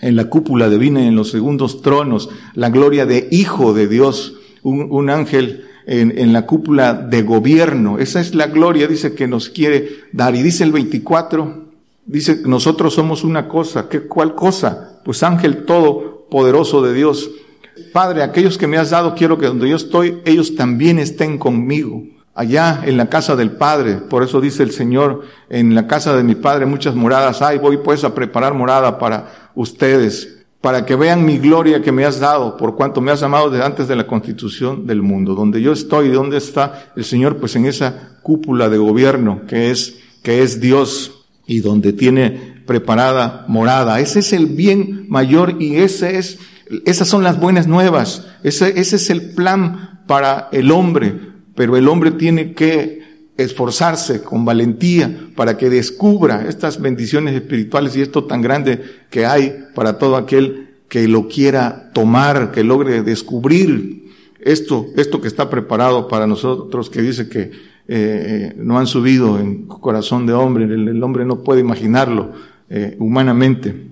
en, 0.00 0.16
la 0.16 0.24
cúpula 0.30 0.70
divina, 0.70 1.06
en 1.06 1.14
los 1.14 1.30
segundos 1.30 1.82
tronos, 1.82 2.30
la 2.54 2.70
gloria 2.70 3.04
de 3.04 3.28
Hijo 3.30 3.74
de 3.74 3.86
Dios, 3.86 4.36
un, 4.62 5.10
ángel 5.10 5.64
en, 5.86 6.32
la 6.32 6.46
cúpula 6.46 6.94
de 6.94 7.22
gobierno. 7.22 7.98
Esa 7.98 8.18
es 8.22 8.34
la 8.34 8.46
gloria, 8.46 8.88
dice, 8.88 9.14
que 9.14 9.26
nos 9.28 9.50
quiere 9.50 9.88
dar. 10.12 10.34
Y 10.34 10.42
dice 10.42 10.64
el 10.64 10.72
24, 10.72 11.66
dice, 12.06 12.40
nosotros 12.46 12.94
somos 12.94 13.24
una 13.24 13.46
cosa. 13.46 13.90
¿Qué, 13.90 14.00
¿Cuál 14.02 14.34
cosa? 14.34 15.00
Pues 15.04 15.22
ángel 15.22 15.64
todopoderoso 15.66 16.80
de 16.82 16.94
Dios 16.94 17.30
Padre, 17.92 18.22
aquellos 18.22 18.58
que 18.58 18.66
me 18.66 18.76
has 18.76 18.90
dado, 18.90 19.14
quiero 19.14 19.38
que 19.38 19.46
donde 19.46 19.68
yo 19.68 19.76
estoy, 19.76 20.18
ellos 20.24 20.54
también 20.56 20.98
estén 20.98 21.38
conmigo. 21.38 22.04
Allá 22.34 22.82
en 22.84 22.96
la 22.96 23.08
casa 23.08 23.34
del 23.34 23.52
Padre, 23.52 23.94
por 23.94 24.22
eso 24.22 24.40
dice 24.40 24.62
el 24.62 24.70
Señor, 24.70 25.22
en 25.50 25.74
la 25.74 25.86
casa 25.88 26.16
de 26.16 26.22
mi 26.22 26.36
Padre 26.36 26.66
muchas 26.66 26.94
moradas 26.94 27.42
hay, 27.42 27.58
voy 27.58 27.78
pues 27.78 28.04
a 28.04 28.14
preparar 28.14 28.54
morada 28.54 28.98
para 28.98 29.50
ustedes, 29.56 30.38
para 30.60 30.86
que 30.86 30.94
vean 30.94 31.24
mi 31.24 31.38
gloria 31.38 31.82
que 31.82 31.90
me 31.90 32.04
has 32.04 32.20
dado, 32.20 32.56
por 32.56 32.76
cuanto 32.76 33.00
me 33.00 33.10
has 33.10 33.24
amado 33.24 33.50
desde 33.50 33.64
antes 33.64 33.88
de 33.88 33.96
la 33.96 34.06
constitución 34.06 34.86
del 34.86 35.02
mundo. 35.02 35.34
Donde 35.34 35.60
yo 35.60 35.72
estoy, 35.72 36.10
donde 36.10 36.36
está 36.36 36.92
el 36.94 37.04
Señor, 37.04 37.38
pues 37.38 37.56
en 37.56 37.66
esa 37.66 38.18
cúpula 38.22 38.68
de 38.68 38.78
gobierno 38.78 39.42
que 39.48 39.70
es, 39.72 39.96
que 40.22 40.42
es 40.42 40.60
Dios 40.60 41.24
y 41.44 41.58
donde 41.58 41.92
tiene 41.92 42.62
preparada 42.66 43.46
morada. 43.48 43.98
Ese 43.98 44.20
es 44.20 44.32
el 44.32 44.46
bien 44.46 45.06
mayor 45.08 45.60
y 45.60 45.76
ese 45.78 46.18
es 46.18 46.38
esas 46.84 47.08
son 47.08 47.22
las 47.24 47.40
buenas 47.40 47.66
nuevas. 47.66 48.26
Ese, 48.42 48.78
es 48.78 49.10
el 49.10 49.30
plan 49.32 50.00
para 50.06 50.48
el 50.52 50.70
hombre. 50.70 51.14
Pero 51.54 51.76
el 51.76 51.88
hombre 51.88 52.10
tiene 52.12 52.52
que 52.52 52.98
esforzarse 53.36 54.22
con 54.22 54.44
valentía 54.44 55.16
para 55.36 55.56
que 55.56 55.70
descubra 55.70 56.44
estas 56.48 56.80
bendiciones 56.80 57.34
espirituales 57.36 57.96
y 57.96 58.00
esto 58.02 58.24
tan 58.24 58.42
grande 58.42 58.82
que 59.10 59.26
hay 59.26 59.64
para 59.76 59.96
todo 59.96 60.16
aquel 60.16 60.66
que 60.88 61.06
lo 61.06 61.28
quiera 61.28 61.90
tomar, 61.92 62.50
que 62.50 62.64
logre 62.64 63.02
descubrir 63.02 64.06
esto, 64.40 64.86
esto 64.96 65.20
que 65.20 65.28
está 65.28 65.50
preparado 65.50 66.08
para 66.08 66.26
nosotros, 66.26 66.90
que 66.90 67.00
dice 67.02 67.28
que 67.28 67.42
eh, 67.42 67.50
eh, 67.86 68.54
no 68.56 68.76
han 68.78 68.88
subido 68.88 69.38
en 69.38 69.66
corazón 69.66 70.26
de 70.26 70.32
hombre, 70.32 70.64
el, 70.64 71.00
hombre 71.02 71.24
no 71.24 71.42
puede 71.44 71.60
imaginarlo 71.60 72.32
eh, 72.68 72.96
humanamente 72.98 73.87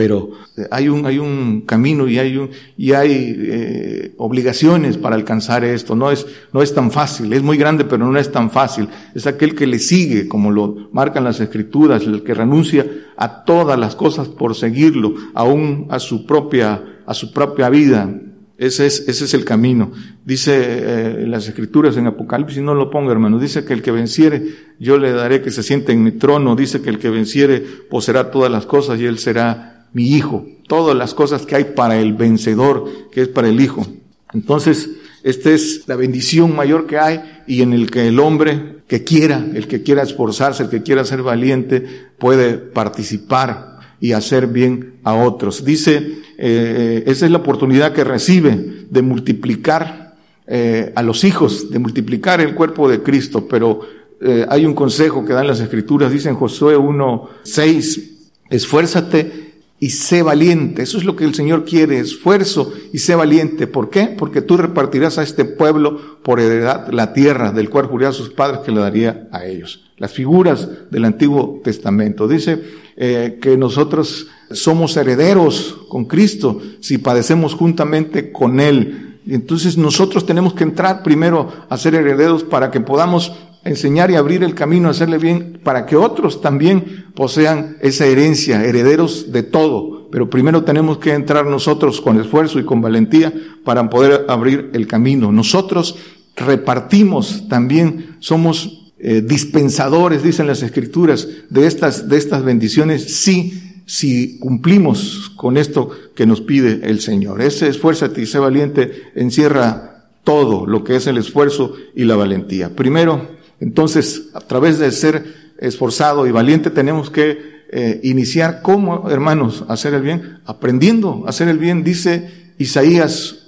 pero 0.00 0.30
eh, 0.56 0.62
hay 0.70 0.88
un, 0.88 1.04
hay 1.04 1.18
un 1.18 1.60
camino 1.66 2.08
y 2.08 2.18
hay, 2.18 2.40
y 2.78 2.92
hay 2.94 3.36
eh, 3.38 4.14
obligaciones 4.16 4.96
para 4.96 5.14
alcanzar 5.14 5.62
esto. 5.62 5.94
No 5.94 6.10
es, 6.10 6.24
no 6.54 6.62
es 6.62 6.72
tan 6.72 6.90
fácil, 6.90 7.30
es 7.34 7.42
muy 7.42 7.58
grande, 7.58 7.84
pero 7.84 8.10
no 8.10 8.18
es 8.18 8.32
tan 8.32 8.50
fácil. 8.50 8.88
Es 9.14 9.26
aquel 9.26 9.54
que 9.54 9.66
le 9.66 9.78
sigue, 9.78 10.26
como 10.26 10.50
lo 10.52 10.88
marcan 10.92 11.22
las 11.22 11.38
escrituras, 11.40 12.04
el 12.04 12.22
que 12.22 12.32
renuncia 12.32 12.86
a 13.14 13.44
todas 13.44 13.78
las 13.78 13.94
cosas 13.94 14.28
por 14.28 14.54
seguirlo, 14.54 15.14
aún 15.34 15.86
a 15.90 15.98
su 15.98 16.24
propia, 16.24 16.82
a 17.04 17.12
su 17.12 17.30
propia 17.30 17.68
vida. 17.68 18.08
Ese 18.56 18.86
es, 18.86 19.06
ese 19.06 19.26
es 19.26 19.34
el 19.34 19.44
camino. 19.44 19.92
Dice 20.24 20.54
eh, 20.60 21.24
las 21.28 21.46
escrituras 21.46 21.98
en 21.98 22.06
Apocalipsis, 22.06 22.62
no 22.62 22.74
lo 22.74 22.88
ponga 22.88 23.12
hermano, 23.12 23.38
dice 23.38 23.66
que 23.66 23.74
el 23.74 23.82
que 23.82 23.90
venciere, 23.90 24.42
yo 24.78 24.96
le 24.96 25.12
daré 25.12 25.42
que 25.42 25.50
se 25.50 25.62
siente 25.62 25.92
en 25.92 26.02
mi 26.02 26.12
trono, 26.12 26.56
dice 26.56 26.80
que 26.80 26.88
el 26.88 26.98
que 26.98 27.10
venciere 27.10 27.58
poseerá 27.90 28.30
todas 28.30 28.50
las 28.50 28.64
cosas 28.64 28.98
y 28.98 29.04
él 29.04 29.18
será 29.18 29.76
mi 29.92 30.04
hijo, 30.08 30.46
todas 30.68 30.96
las 30.96 31.14
cosas 31.14 31.46
que 31.46 31.56
hay 31.56 31.64
para 31.74 31.98
el 31.98 32.12
vencedor, 32.14 32.84
que 33.10 33.22
es 33.22 33.28
para 33.28 33.48
el 33.48 33.60
hijo. 33.60 33.86
Entonces, 34.32 34.88
esta 35.22 35.50
es 35.50 35.82
la 35.86 35.96
bendición 35.96 36.54
mayor 36.54 36.86
que 36.86 36.98
hay 36.98 37.20
y 37.46 37.62
en 37.62 37.72
el 37.72 37.90
que 37.90 38.06
el 38.08 38.20
hombre 38.20 38.78
que 38.88 39.04
quiera, 39.04 39.44
el 39.54 39.66
que 39.68 39.82
quiera 39.82 40.02
esforzarse, 40.02 40.62
el 40.64 40.68
que 40.68 40.82
quiera 40.82 41.04
ser 41.04 41.22
valiente, 41.22 41.84
puede 42.18 42.54
participar 42.54 43.78
y 44.00 44.12
hacer 44.12 44.46
bien 44.46 44.94
a 45.02 45.14
otros. 45.14 45.64
Dice, 45.64 46.18
eh, 46.38 47.02
esa 47.06 47.26
es 47.26 47.32
la 47.32 47.38
oportunidad 47.38 47.92
que 47.92 48.04
recibe 48.04 48.86
de 48.88 49.02
multiplicar 49.02 50.14
eh, 50.46 50.92
a 50.94 51.02
los 51.02 51.24
hijos, 51.24 51.70
de 51.70 51.78
multiplicar 51.78 52.40
el 52.40 52.54
cuerpo 52.54 52.88
de 52.88 53.02
Cristo, 53.02 53.46
pero 53.48 53.80
eh, 54.20 54.46
hay 54.48 54.64
un 54.64 54.74
consejo 54.74 55.24
que 55.24 55.32
dan 55.34 55.46
las 55.46 55.60
escrituras, 55.60 56.10
dicen 56.10 56.34
Josué 56.34 56.76
1.6, 56.76 58.06
esfuérzate 58.48 59.39
y 59.80 59.90
sé 59.90 60.22
valiente. 60.22 60.82
Eso 60.82 60.98
es 60.98 61.04
lo 61.04 61.16
que 61.16 61.24
el 61.24 61.34
Señor 61.34 61.64
quiere, 61.64 61.98
esfuerzo 61.98 62.70
y 62.92 62.98
sé 62.98 63.14
valiente. 63.14 63.66
¿Por 63.66 63.88
qué? 63.88 64.14
Porque 64.16 64.42
tú 64.42 64.58
repartirás 64.58 65.16
a 65.16 65.22
este 65.22 65.46
pueblo 65.46 66.20
por 66.22 66.38
heredad 66.38 66.92
la 66.92 67.14
tierra 67.14 67.50
del 67.50 67.70
cual 67.70 67.86
juré 67.86 68.06
a 68.06 68.12
sus 68.12 68.28
padres 68.28 68.60
que 68.60 68.72
le 68.72 68.80
daría 68.80 69.26
a 69.32 69.46
ellos. 69.46 69.90
Las 69.96 70.12
figuras 70.12 70.68
del 70.90 71.06
Antiguo 71.06 71.62
Testamento. 71.64 72.28
Dice 72.28 72.60
eh, 72.96 73.38
que 73.40 73.56
nosotros 73.56 74.26
somos 74.50 74.96
herederos 74.98 75.78
con 75.88 76.04
Cristo 76.04 76.60
si 76.80 76.98
padecemos 76.98 77.54
juntamente 77.54 78.30
con 78.32 78.60
Él. 78.60 79.16
Entonces 79.26 79.78
nosotros 79.78 80.26
tenemos 80.26 80.52
que 80.52 80.64
entrar 80.64 81.02
primero 81.02 81.50
a 81.70 81.78
ser 81.78 81.94
herederos 81.94 82.44
para 82.44 82.70
que 82.70 82.80
podamos 82.80 83.32
enseñar 83.64 84.10
y 84.10 84.14
abrir 84.16 84.42
el 84.42 84.54
camino, 84.54 84.88
hacerle 84.88 85.18
bien, 85.18 85.60
para 85.62 85.84
que 85.86 85.96
otros 85.96 86.40
también 86.40 87.06
posean 87.14 87.76
esa 87.82 88.06
herencia, 88.06 88.64
herederos 88.64 89.32
de 89.32 89.42
todo. 89.42 90.08
Pero 90.10 90.30
primero 90.30 90.64
tenemos 90.64 90.98
que 90.98 91.12
entrar 91.12 91.46
nosotros 91.46 92.00
con 92.00 92.18
esfuerzo 92.20 92.58
y 92.58 92.64
con 92.64 92.80
valentía 92.80 93.32
para 93.64 93.88
poder 93.88 94.24
abrir 94.28 94.70
el 94.72 94.86
camino. 94.86 95.30
Nosotros 95.30 95.96
repartimos 96.36 97.46
también, 97.48 98.16
somos 98.20 98.92
eh, 98.98 99.20
dispensadores, 99.20 100.22
dicen 100.22 100.46
las 100.46 100.62
escrituras, 100.62 101.28
de 101.50 101.66
estas, 101.66 102.08
de 102.08 102.16
estas 102.16 102.42
bendiciones, 102.44 103.16
si 103.22 103.64
si 103.86 104.38
cumplimos 104.38 105.32
con 105.34 105.56
esto 105.56 105.90
que 106.14 106.24
nos 106.24 106.40
pide 106.40 106.88
el 106.88 107.00
Señor. 107.00 107.42
Ese 107.42 107.66
esfuérzate 107.66 108.22
y 108.22 108.26
sé 108.26 108.38
valiente 108.38 109.10
encierra 109.16 110.04
todo 110.22 110.64
lo 110.64 110.84
que 110.84 110.94
es 110.94 111.08
el 111.08 111.18
esfuerzo 111.18 111.72
y 111.96 112.04
la 112.04 112.14
valentía. 112.14 112.70
Primero, 112.76 113.26
entonces, 113.60 114.30
a 114.32 114.40
través 114.40 114.78
de 114.78 114.90
ser 114.90 115.52
esforzado 115.58 116.26
y 116.26 116.30
valiente 116.32 116.70
tenemos 116.70 117.10
que 117.10 117.60
eh, 117.72 118.00
iniciar 118.02 118.62
como 118.62 119.08
hermanos 119.10 119.64
hacer 119.68 119.92
el 119.94 120.02
bien, 120.02 120.38
aprendiendo 120.46 121.24
a 121.26 121.28
hacer 121.30 121.46
el 121.48 121.58
bien, 121.58 121.84
dice 121.84 122.54
Isaías 122.58 123.44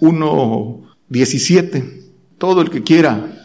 17. 1.08 2.02
todo 2.38 2.60
el 2.60 2.70
que 2.70 2.82
quiera 2.82 3.38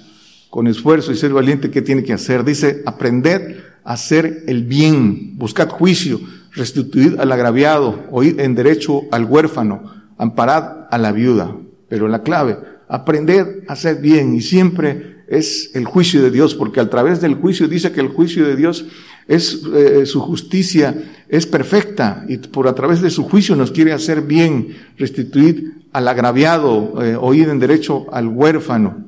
con 0.50 0.68
esfuerzo 0.68 1.12
y 1.14 1.18
ser 1.18 1.32
valiente, 1.32 1.72
¿qué 1.72 1.82
tiene 1.82 2.04
que 2.04 2.14
hacer? 2.14 2.44
Dice, 2.44 2.84
aprended 2.86 3.58
a 3.86 3.94
hacer 3.94 4.44
el 4.48 4.66
bien, 4.66 5.38
buscad 5.38 5.70
juicio, 5.70 6.20
restituir 6.52 7.16
al 7.20 7.32
agraviado, 7.32 8.08
oíd 8.12 8.40
en 8.42 8.56
derecho 8.56 9.04
al 9.12 9.24
huérfano, 9.26 9.84
amparad 10.18 10.88
a 10.92 10.98
la 10.98 11.12
viuda. 11.14 11.56
Pero 11.90 12.10
la 12.10 12.22
clave, 12.24 12.58
aprender 12.90 13.64
a 13.70 13.74
hacer 13.74 14.02
bien 14.02 14.36
y 14.36 14.42
siempre 14.42 15.17
es 15.28 15.72
el 15.76 15.86
juicio 15.86 16.22
de 16.22 16.32
Dios, 16.32 16.56
porque 16.56 16.80
a 16.80 16.90
través 16.90 17.20
del 17.22 17.36
juicio 17.36 17.68
dice 17.68 17.92
que 17.92 18.00
el 18.00 18.08
juicio 18.08 18.48
de 18.48 18.56
Dios 18.56 18.86
es 19.28 19.62
eh, 19.76 20.06
su 20.06 20.22
justicia 20.22 21.04
es 21.28 21.46
perfecta 21.46 22.24
y 22.30 22.38
por 22.38 22.68
a 22.70 22.74
través 22.76 23.02
de 23.02 23.10
su 23.10 23.24
juicio 23.24 23.56
nos 23.58 23.72
quiere 23.72 23.92
hacer 23.92 24.22
bien, 24.22 24.76
restituir 24.98 25.86
al 25.92 26.08
agraviado, 26.08 27.04
eh, 27.04 27.18
oír 27.20 27.50
en 27.50 27.60
derecho 27.60 28.06
al 28.14 28.28
huérfano. 28.28 29.06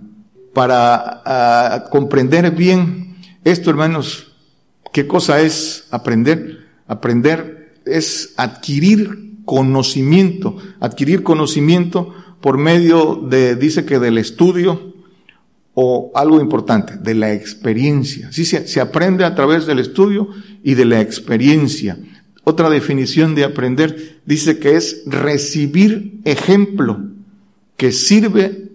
Para 0.54 1.22
ah, 1.26 1.86
comprender 1.90 2.52
bien 2.52 3.16
esto, 3.46 3.70
hermanos, 3.70 4.34
¿qué 4.92 5.08
cosa 5.08 5.40
es 5.42 5.88
aprender? 5.92 6.66
Aprender 6.88 7.76
es 7.86 8.34
adquirir 8.36 9.38
conocimiento, 9.46 10.58
adquirir 10.82 11.24
conocimiento 11.24 12.10
por 12.42 12.58
medio 12.58 13.16
de, 13.30 13.56
dice 13.56 13.86
que 13.86 14.00
del 14.00 14.18
estudio, 14.18 14.94
o 15.82 16.12
algo 16.14 16.42
importante, 16.42 16.98
de 16.98 17.14
la 17.16 17.32
experiencia. 17.32 18.30
Sí, 18.34 18.44
se, 18.44 18.68
se 18.68 18.82
aprende 18.82 19.24
a 19.24 19.34
través 19.34 19.66
del 19.66 19.80
estudio 19.80 20.28
y 20.62 20.74
de 20.74 20.84
la 20.84 21.00
experiencia. 21.00 21.98
Otra 22.44 22.70
definición 22.70 23.34
de 23.34 23.46
aprender 23.46 24.18
dice 24.26 24.60
que 24.60 24.76
es 24.76 25.04
recibir 25.06 26.20
ejemplo 26.26 27.00
que 27.78 27.94
sirve 27.94 28.70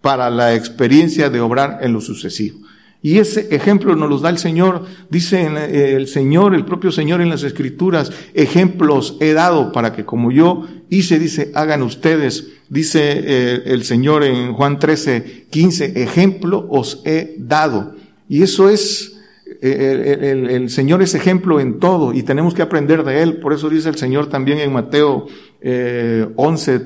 para 0.00 0.30
la 0.30 0.54
experiencia 0.54 1.28
de 1.28 1.38
obrar 1.40 1.80
en 1.82 1.92
lo 1.92 2.00
sucesivo. 2.00 2.60
Y 3.00 3.18
ese 3.18 3.54
ejemplo 3.54 3.94
nos 3.94 4.08
los 4.10 4.22
da 4.22 4.30
el 4.30 4.38
Señor. 4.38 4.84
Dice 5.08 5.40
eh, 5.56 5.94
el 5.94 6.08
Señor, 6.08 6.54
el 6.54 6.64
propio 6.64 6.90
Señor 6.90 7.20
en 7.20 7.28
las 7.28 7.44
Escrituras, 7.44 8.10
ejemplos 8.34 9.16
he 9.20 9.32
dado 9.32 9.70
para 9.72 9.92
que 9.92 10.04
como 10.04 10.32
yo 10.32 10.66
hice, 10.88 11.18
dice, 11.18 11.52
hagan 11.54 11.82
ustedes. 11.82 12.48
Dice 12.68 13.00
eh, 13.24 13.62
el 13.66 13.84
Señor 13.84 14.24
en 14.24 14.52
Juan 14.54 14.78
13, 14.78 15.46
15, 15.50 16.02
ejemplo 16.02 16.66
os 16.68 17.00
he 17.04 17.36
dado. 17.38 17.94
Y 18.28 18.42
eso 18.42 18.68
es, 18.68 19.20
eh, 19.62 20.48
el 20.50 20.68
Señor 20.68 21.00
es 21.00 21.14
ejemplo 21.14 21.60
en 21.60 21.78
todo 21.78 22.12
y 22.12 22.24
tenemos 22.24 22.52
que 22.52 22.62
aprender 22.62 23.04
de 23.04 23.22
Él. 23.22 23.36
Por 23.36 23.52
eso 23.52 23.70
dice 23.70 23.88
el 23.88 23.94
Señor 23.96 24.26
también 24.28 24.58
en 24.58 24.72
Mateo 24.72 25.26
eh, 25.60 26.26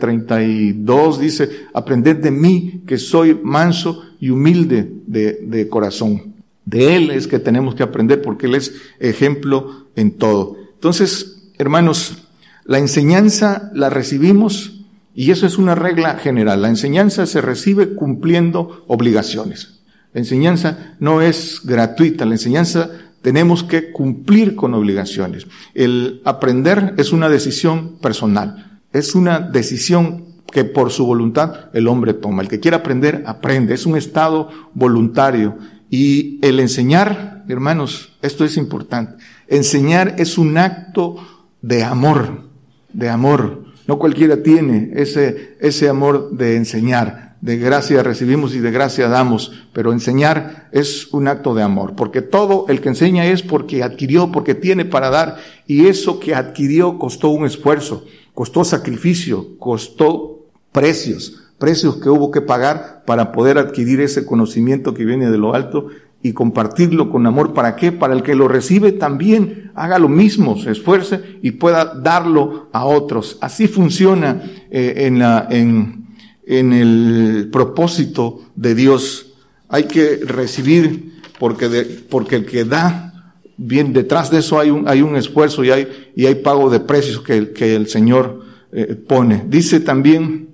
32 0.00 1.21
dice, 1.21 1.50
aprended 1.75 2.17
de 2.17 2.31
mí 2.31 2.83
que 2.87 2.99
soy 2.99 3.38
manso 3.43 4.02
y 4.21 4.31
humilde 4.31 4.91
de, 5.07 5.38
de, 5.47 5.69
corazón. 5.69 6.35
De 6.64 6.97
Él 6.97 7.11
es 7.11 7.26
que 7.26 7.38
tenemos 7.38 7.75
que 7.75 7.83
aprender 7.83 8.23
porque 8.23 8.47
Él 8.47 8.55
es 8.55 8.75
ejemplo 9.00 9.88
en 9.97 10.12
todo. 10.12 10.57
Entonces, 10.75 11.50
hermanos, 11.59 12.19
la 12.64 12.79
enseñanza 12.79 13.71
la 13.75 13.91
recibimos 13.91 14.81
y 15.14 15.31
eso 15.33 15.47
es 15.47 15.58
una 15.58 15.75
regla 15.75 16.15
general. 16.19 16.63
La 16.63 16.69
enseñanza 16.69 17.26
se 17.26 17.41
recibe 17.41 17.89
cumpliendo 17.95 18.85
obligaciones. 18.87 19.80
La 20.15 20.21
enseñanza 20.21 20.95
no 21.00 21.21
es 21.21 21.61
gratuita, 21.65 22.25
la 22.25 22.32
enseñanza 22.35 22.91
tenemos 23.23 23.63
que 23.63 23.93
cumplir 23.93 24.56
con 24.56 24.75
obligaciones. 24.75 25.47
El 25.75 26.21
aprender 26.25 26.95
es 26.99 27.13
una 27.13 27.28
decisión 27.28 27.99
personal. 28.02 28.80
Es 28.93 29.15
una 29.15 29.39
decisión 29.39 30.25
que 30.50 30.65
por 30.65 30.91
su 30.91 31.06
voluntad 31.06 31.71
el 31.73 31.87
hombre 31.87 32.15
toma. 32.15 32.43
El 32.43 32.49
que 32.49 32.58
quiere 32.58 32.76
aprender, 32.76 33.23
aprende. 33.26 33.75
Es 33.75 33.87
un 33.87 33.97
estado 33.97 34.49
voluntario. 34.75 35.56
Y 35.89 36.41
el 36.45 36.58
enseñar, 36.58 37.45
hermanos, 37.49 38.13
esto 38.23 38.45
es 38.45 38.56
importante. 38.56 39.23
Enseñar 39.47 40.17
es 40.19 40.37
un 40.37 40.58
acto 40.58 41.15
de 41.63 41.85
amor, 41.85 42.49
de 42.93 43.08
amor. 43.08 43.67
No 43.87 44.00
cualquiera 44.00 44.43
tiene 44.43 44.91
ese, 44.97 45.56
ese 45.61 45.89
amor 45.89 46.30
de 46.32 46.56
enseñar 46.56 47.31
de 47.43 47.59
gracia 47.59 48.05
recibimos 48.05 48.55
y 48.55 48.61
de 48.61 48.71
gracia 48.71 49.09
damos, 49.09 49.50
pero 49.73 49.93
enseñar 49.93 50.69
es 50.71 51.13
un 51.13 51.26
acto 51.26 51.55
de 51.57 51.63
amor, 51.65 51.95
porque 51.97 52.23
todo 52.23 52.67
el 52.69 52.81
que 52.81 52.89
enseña 52.91 53.26
es 53.26 53.43
porque 53.43 53.83
adquirió, 53.83 54.31
porque 54.31 54.55
tiene 54.55 54.85
para 54.85 55.11
dar, 55.11 55.37
y 55.67 55.87
eso 55.89 56.21
que 56.21 56.37
adquirió 56.37 57.00
costó 57.00 57.31
un 57.31 57.45
esfuerzo, 57.45 58.05
costó 58.33 58.63
sacrificio, 58.63 59.59
costó 59.59 60.47
precios, 60.71 61.43
precios 61.59 61.97
que 61.97 62.09
hubo 62.09 62.31
que 62.31 62.43
pagar 62.43 63.02
para 63.07 63.33
poder 63.33 63.59
adquirir 63.59 64.00
ese 64.00 64.25
conocimiento 64.25 64.95
que 64.95 65.05
viene 65.05 65.28
de 65.28 65.39
lo 65.39 65.55
alto 65.55 65.89
y 66.23 66.35
compartirlo 66.35 67.11
con 67.11 67.26
amor. 67.26 67.55
¿Para 67.55 67.75
qué? 67.75 67.91
Para 67.91 68.15
el 68.15 68.23
que 68.23 68.37
lo 68.37 68.47
recibe 68.47 68.93
también 68.93 69.73
haga 69.75 69.99
lo 69.99 70.09
mismo, 70.09 70.57
se 70.59 70.71
esfuerce 70.71 71.39
y 71.43 71.50
pueda 71.50 71.85
darlo 71.87 72.69
a 72.73 72.85
otros. 72.85 73.39
Así 73.41 73.67
funciona 73.67 74.41
eh, 74.71 74.95
en 74.99 75.19
la... 75.19 75.49
En, 75.50 76.01
en 76.47 76.73
el 76.73 77.49
propósito 77.52 78.41
de 78.55 78.75
Dios. 78.75 79.35
Hay 79.69 79.85
que 79.85 80.17
recibir 80.25 81.21
porque, 81.39 81.69
porque 82.09 82.37
el 82.37 82.45
que 82.47 82.65
da, 82.65 83.35
bien 83.57 83.93
detrás 83.93 84.31
de 84.31 84.39
eso 84.39 84.59
hay 84.59 84.71
un, 84.71 84.89
hay 84.89 85.02
un 85.02 85.17
esfuerzo 85.17 85.65
y 85.65 85.71
hay, 85.71 86.13
y 86.17 86.26
hay 86.26 86.37
pago 86.37 86.71
de 86.71 86.81
precios 86.81 87.21
que, 87.23 87.52
que 87.52 87.76
el 87.76 87.89
Señor 87.89 88.45
eh, 88.73 88.95
pone. 88.97 89.45
Dice 89.49 89.81
también 89.81 90.49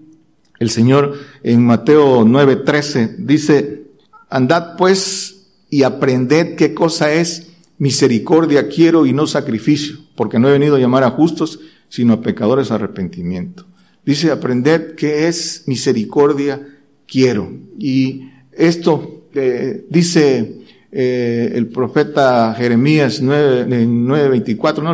el 0.59 0.71
Señor 0.71 1.15
en 1.43 1.65
Mateo 1.65 2.25
9:13, 2.25 3.17
dice, 3.19 3.87
andad 4.29 4.77
pues 4.77 5.47
y 5.71 5.83
aprended 5.83 6.57
qué 6.57 6.75
cosa 6.75 7.13
es 7.13 7.45
misericordia 7.79 8.69
quiero 8.69 9.07
y 9.07 9.13
no 9.13 9.27
sacrificio, 9.27 9.99
porque 10.17 10.39
no 10.39 10.49
he 10.49 10.53
venido 10.53 10.77
a 10.77 10.81
llamar 10.81 11.05
a 11.05 11.11
justos, 11.11 11.61
sino 11.89 12.15
a 12.15 12.21
pecadores 12.21 12.71
a 12.71 12.75
arrepentimiento. 12.75 13.67
Dice, 14.09 14.31
aprended 14.31 14.95
qué 14.95 15.29
es 15.29 15.65
misericordia 15.67 16.59
quiero. 17.07 17.53
Y 17.79 18.23
esto 18.53 19.25
eh, 19.35 19.85
dice 19.91 20.61
eh, 20.91 21.53
el 21.55 21.67
profeta 21.67 22.55
Jeremías 22.55 23.21
9, 23.21 23.85
no 23.87 24.15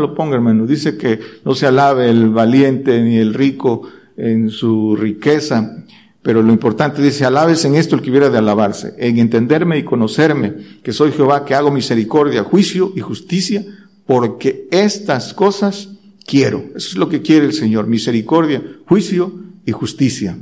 lo 0.01 0.15
ponga 0.17 0.35
hermano, 0.35 0.67
dice 0.67 0.97
que 0.97 1.21
no 1.45 1.55
se 1.55 1.65
alabe 1.67 2.11
el 2.11 2.31
valiente 2.31 3.01
ni 3.03 3.19
el 3.19 3.35
rico 3.35 3.83
en 4.17 4.51
su 4.51 4.97
riqueza, 4.97 5.85
pero 6.21 6.43
lo 6.43 6.53
importante 6.53 7.01
dice, 7.01 7.25
alabes 7.25 7.65
en 7.65 7.77
esto 7.77 7.95
el 7.95 8.03
que 8.03 8.11
hubiera 8.11 8.31
de 8.31 8.39
alabarse, 8.39 8.95
en 8.99 9.19
entenderme 9.21 9.79
y 9.79 9.85
conocerme, 9.85 10.55
que 10.83 10.93
soy 10.93 11.13
Jehová, 11.13 11.45
que 11.45 11.55
hago 11.55 11.71
misericordia, 11.71 12.43
juicio 12.43 12.93
y 12.97 13.01
justicia, 13.01 13.65
porque 14.07 14.67
estas 14.73 15.33
cosas 15.35 15.91
quiero. 16.27 16.59
Eso 16.75 16.89
es 16.91 16.97
lo 16.97 17.09
que 17.09 17.23
quiere 17.23 17.47
el 17.47 17.53
Señor, 17.53 17.87
misericordia, 17.87 18.63
juicio 18.87 19.33
y 19.67 19.73
justicia. 19.73 20.37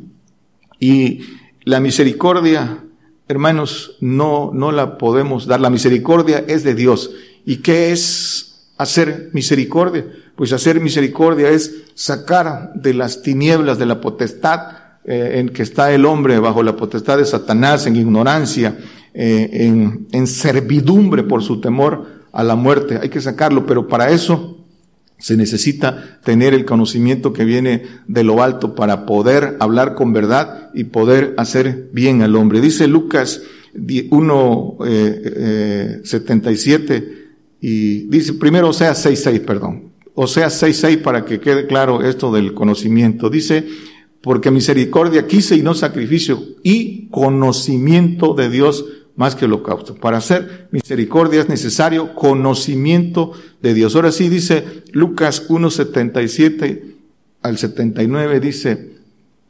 Y 0.78 1.20
la 1.64 1.80
misericordia, 1.80 2.78
hermanos, 3.28 3.96
no, 4.00 4.50
no 4.54 4.72
la 4.72 4.98
podemos 4.98 5.46
dar. 5.46 5.60
La 5.60 5.70
misericordia 5.70 6.44
es 6.46 6.64
de 6.64 6.74
Dios. 6.74 7.10
¿Y 7.44 7.56
qué 7.58 7.92
es 7.92 8.70
hacer 8.78 9.30
misericordia? 9.32 10.06
Pues 10.36 10.52
hacer 10.52 10.80
misericordia 10.80 11.50
es 11.50 11.82
sacar 11.94 12.72
de 12.74 12.94
las 12.94 13.22
tinieblas, 13.22 13.78
de 13.78 13.86
la 13.86 14.00
potestad 14.00 14.60
eh, 15.04 15.34
en 15.38 15.48
que 15.50 15.62
está 15.62 15.92
el 15.92 16.04
hombre, 16.04 16.38
bajo 16.38 16.62
la 16.62 16.76
potestad 16.76 17.18
de 17.18 17.24
Satanás, 17.24 17.86
en 17.86 17.96
ignorancia, 17.96 18.78
eh, 19.14 19.48
en, 19.52 20.08
en 20.12 20.26
servidumbre 20.26 21.22
por 21.24 21.42
su 21.42 21.60
temor 21.60 22.22
a 22.32 22.42
la 22.42 22.56
muerte. 22.56 22.98
Hay 23.00 23.08
que 23.08 23.20
sacarlo, 23.20 23.66
pero 23.66 23.86
para 23.88 24.10
eso 24.10 24.61
se 25.22 25.36
necesita 25.36 26.18
tener 26.24 26.52
el 26.52 26.64
conocimiento 26.64 27.32
que 27.32 27.44
viene 27.44 27.84
de 28.08 28.24
lo 28.24 28.42
alto 28.42 28.74
para 28.74 29.06
poder 29.06 29.56
hablar 29.60 29.94
con 29.94 30.12
verdad 30.12 30.70
y 30.74 30.82
poder 30.84 31.32
hacer 31.38 31.90
bien 31.92 32.22
al 32.22 32.34
hombre. 32.34 32.60
Dice 32.60 32.88
Lucas 32.88 33.40
1, 34.10 34.76
eh, 34.84 36.02
eh, 36.04 37.28
y 37.60 37.98
dice 38.08 38.32
primero 38.34 38.72
sea 38.72 38.94
6.6, 38.94 39.40
perdón. 39.44 39.92
o 40.12 40.26
sea 40.26 40.48
6.6 40.48 41.00
para 41.02 41.24
que 41.24 41.38
quede 41.38 41.68
claro 41.68 42.02
esto 42.02 42.32
del 42.32 42.52
conocimiento. 42.52 43.30
Dice, 43.30 43.64
porque 44.22 44.50
misericordia 44.50 45.28
quise 45.28 45.54
y 45.54 45.62
no 45.62 45.74
sacrificio 45.74 46.42
y 46.64 47.06
conocimiento 47.10 48.34
de 48.34 48.50
Dios 48.50 48.84
más 49.16 49.34
que 49.34 49.44
holocausto. 49.44 49.94
Para 49.94 50.18
hacer 50.18 50.68
misericordia 50.70 51.40
es 51.40 51.48
necesario 51.48 52.14
conocimiento 52.14 53.32
de 53.62 53.74
Dios. 53.74 53.94
Ahora 53.94 54.12
sí 54.12 54.28
dice 54.28 54.84
Lucas 54.92 55.48
1.77 55.48 56.92
al 57.42 57.58
79, 57.58 58.40
dice, 58.40 58.96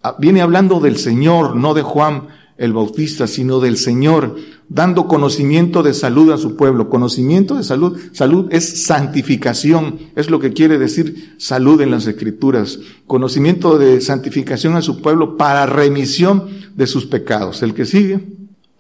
ah, 0.03 0.17
viene 0.19 0.41
hablando 0.41 0.81
del 0.81 0.97
Señor, 0.97 1.57
no 1.57 1.75
de 1.75 1.83
Juan 1.83 2.29
el 2.57 2.73
Bautista, 2.73 3.27
sino 3.27 3.61
del 3.61 3.77
Señor, 3.77 4.37
dando 4.69 5.07
conocimiento 5.09 5.83
de 5.83 5.93
salud 5.93 6.31
a 6.33 6.39
su 6.39 6.57
pueblo. 6.57 6.89
Conocimiento 6.89 7.57
de 7.57 7.65
salud, 7.65 7.99
salud 8.13 8.47
es 8.51 8.85
santificación, 8.87 9.99
es 10.17 10.31
lo 10.31 10.39
que 10.39 10.53
quiere 10.53 10.79
decir 10.79 11.35
salud 11.39 11.81
en 11.83 11.91
las 11.91 12.07
escrituras. 12.07 12.79
Conocimiento 13.07 13.79
de 13.79 14.01
santificación 14.01 14.77
a 14.77 14.83
su 14.83 15.01
pueblo 15.03 15.37
para 15.37 15.67
remisión 15.67 16.49
de 16.75 16.87
sus 16.87 17.07
pecados. 17.07 17.63
El 17.63 17.75
que 17.75 17.85
sigue 17.85 18.21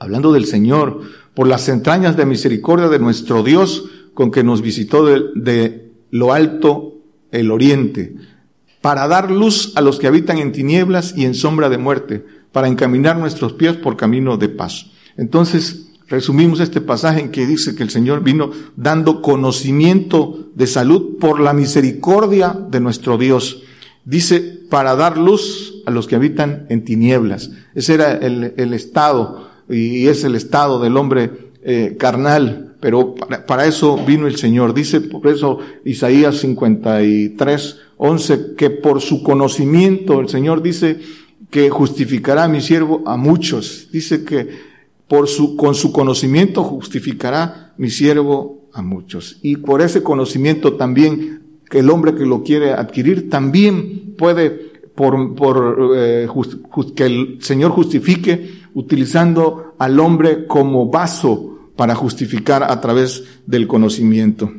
hablando 0.02 0.32
del 0.32 0.46
Señor, 0.46 1.00
por 1.32 1.46
las 1.46 1.68
entrañas 1.68 2.16
de 2.16 2.26
misericordia 2.26 2.88
de 2.88 2.98
nuestro 2.98 3.44
Dios 3.44 3.84
con 4.14 4.32
que 4.32 4.42
nos 4.42 4.60
visitó 4.60 5.06
de, 5.06 5.92
lo 6.10 6.32
alto 6.32 6.98
el 7.30 7.52
oriente, 7.52 8.16
para 8.80 9.06
dar 9.06 9.30
luz 9.30 9.72
a 9.76 9.80
los 9.80 10.00
que 10.00 10.08
habitan 10.08 10.38
en 10.38 10.50
tinieblas 10.50 11.14
y 11.16 11.24
en 11.24 11.34
sombra 11.34 11.68
de 11.68 11.78
muerte, 11.78 12.26
para 12.50 12.66
encaminar 12.66 13.16
nuestros 13.16 13.52
pies 13.52 13.76
por 13.76 13.96
camino 13.96 14.36
de 14.36 14.48
paz. 14.48 14.88
Entonces, 15.16 15.92
resumimos 16.08 16.58
este 16.58 16.80
pasaje 16.80 17.20
en 17.20 17.30
que 17.30 17.46
dice 17.46 17.76
que 17.76 17.84
el 17.84 17.90
Señor 17.90 18.24
vino 18.24 18.50
dando 18.76 19.22
conocimiento 19.22 20.48
de 20.56 20.66
salud 20.66 21.16
por 21.20 21.38
la 21.38 21.52
misericordia 21.52 22.58
de 22.70 22.80
nuestro 22.80 23.16
Dios. 23.18 23.62
Dice, 24.04 24.40
para 24.68 24.96
dar 24.96 25.16
luz 25.16 25.80
a 25.86 25.92
los 25.92 26.08
que 26.08 26.16
habitan 26.16 26.66
en 26.70 26.84
tinieblas. 26.84 27.52
Ese 27.74 27.94
era 27.94 28.12
el 28.14 28.74
estado 28.74 29.51
y 29.72 30.06
es 30.08 30.24
el 30.24 30.34
estado 30.34 30.80
del 30.80 30.96
hombre 30.96 31.30
eh, 31.62 31.96
carnal, 31.98 32.76
pero 32.80 33.14
para, 33.46 33.66
eso 33.66 33.96
vino 34.04 34.26
el 34.26 34.36
Señor. 34.36 34.74
Dice 34.74 35.00
por 35.00 35.26
eso 35.28 35.58
Isaías 35.84 36.36
53, 36.38 37.76
11, 37.96 38.54
que 38.56 38.70
por 38.70 39.00
su 39.00 39.22
conocimiento 39.22 40.20
el 40.20 40.28
Señor 40.28 40.62
dice 40.62 40.98
que 41.50 41.70
justificará 41.70 42.44
a 42.44 42.48
mi 42.48 42.60
siervo 42.60 43.02
a 43.06 43.16
muchos. 43.16 43.88
Dice 43.92 44.24
que 44.24 44.72
por 45.08 45.28
su, 45.28 45.56
con 45.56 45.74
su 45.74 45.92
conocimiento 45.92 46.64
justificará 46.64 47.72
mi 47.78 47.90
siervo 47.90 48.66
a 48.72 48.82
muchos. 48.82 49.38
Y 49.42 49.56
por 49.56 49.82
ese 49.82 50.02
conocimiento 50.02 50.74
también, 50.74 51.42
que 51.70 51.78
el 51.80 51.90
hombre 51.90 52.14
que 52.14 52.26
lo 52.26 52.42
quiere 52.42 52.72
adquirir 52.72 53.30
también 53.30 54.14
puede, 54.18 54.50
por, 54.94 55.34
por 55.34 55.92
eh, 55.96 56.26
que 56.94 57.04
el 57.06 57.38
Señor 57.40 57.70
justifique 57.70 58.61
utilizando 58.74 59.74
al 59.78 59.98
hombre 60.00 60.46
como 60.46 60.86
vaso 60.90 61.70
para 61.76 61.94
justificar 61.94 62.62
a 62.62 62.80
través 62.80 63.24
del 63.46 63.66
conocimiento. 63.66 64.52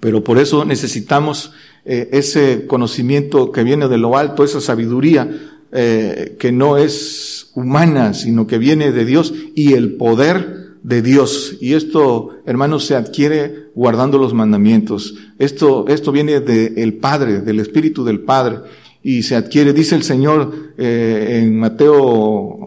Pero 0.00 0.22
por 0.22 0.38
eso 0.38 0.64
necesitamos 0.64 1.52
eh, 1.84 2.08
ese 2.12 2.66
conocimiento 2.66 3.50
que 3.52 3.62
viene 3.64 3.88
de 3.88 3.98
lo 3.98 4.16
alto, 4.16 4.44
esa 4.44 4.60
sabiduría 4.60 5.52
eh, 5.72 6.36
que 6.38 6.52
no 6.52 6.76
es 6.76 7.50
humana, 7.54 8.14
sino 8.14 8.46
que 8.46 8.58
viene 8.58 8.92
de 8.92 9.04
Dios 9.04 9.32
y 9.54 9.72
el 9.74 9.96
poder 9.96 10.76
de 10.82 11.02
Dios. 11.02 11.56
Y 11.60 11.72
esto, 11.74 12.40
hermanos, 12.46 12.84
se 12.86 12.94
adquiere 12.96 13.68
guardando 13.74 14.18
los 14.18 14.34
mandamientos. 14.34 15.14
Esto, 15.38 15.86
esto 15.88 16.12
viene 16.12 16.40
del 16.40 16.94
Padre, 16.94 17.40
del 17.40 17.60
Espíritu 17.60 18.04
del 18.04 18.20
Padre. 18.20 18.58
Y 19.02 19.22
se 19.22 19.36
adquiere, 19.36 19.72
dice 19.72 19.94
el 19.94 20.02
Señor 20.02 20.72
eh, 20.78 21.40
en 21.42 21.58
Mateo 21.58 22.63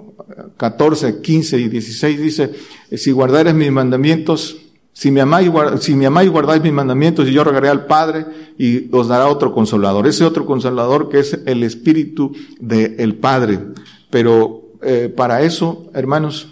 14, 0.58 1.22
15 1.22 1.60
y 1.60 1.68
16 1.70 2.20
dice, 2.22 2.50
eh, 2.90 2.98
si 2.98 3.12
guardares 3.12 3.54
mis 3.54 3.72
mandamientos, 3.72 4.58
si 4.92 5.12
me 5.12 5.22
amáis, 5.22 5.52
si 5.82 5.94
me 5.96 6.10
guardáis 6.28 6.62
mis 6.64 6.74
mandamientos 6.74 7.28
y 7.30 7.32
yo 7.32 7.44
regaré 7.44 7.70
al 7.70 7.86
Padre 7.86 8.26
y 8.58 8.90
os 8.94 9.08
dará 9.08 9.28
otro 9.28 9.54
consolador. 9.54 10.08
Ese 10.08 10.26
otro 10.26 10.48
consolador 10.48 11.08
que 11.10 11.20
es 11.20 11.40
el 11.46 11.62
Espíritu 11.62 12.36
del 12.60 12.96
el 12.98 13.16
Padre. 13.16 13.60
Pero 14.10 14.64
eh, 14.82 15.14
para 15.16 15.44
eso, 15.44 15.92
hermanos, 15.94 16.48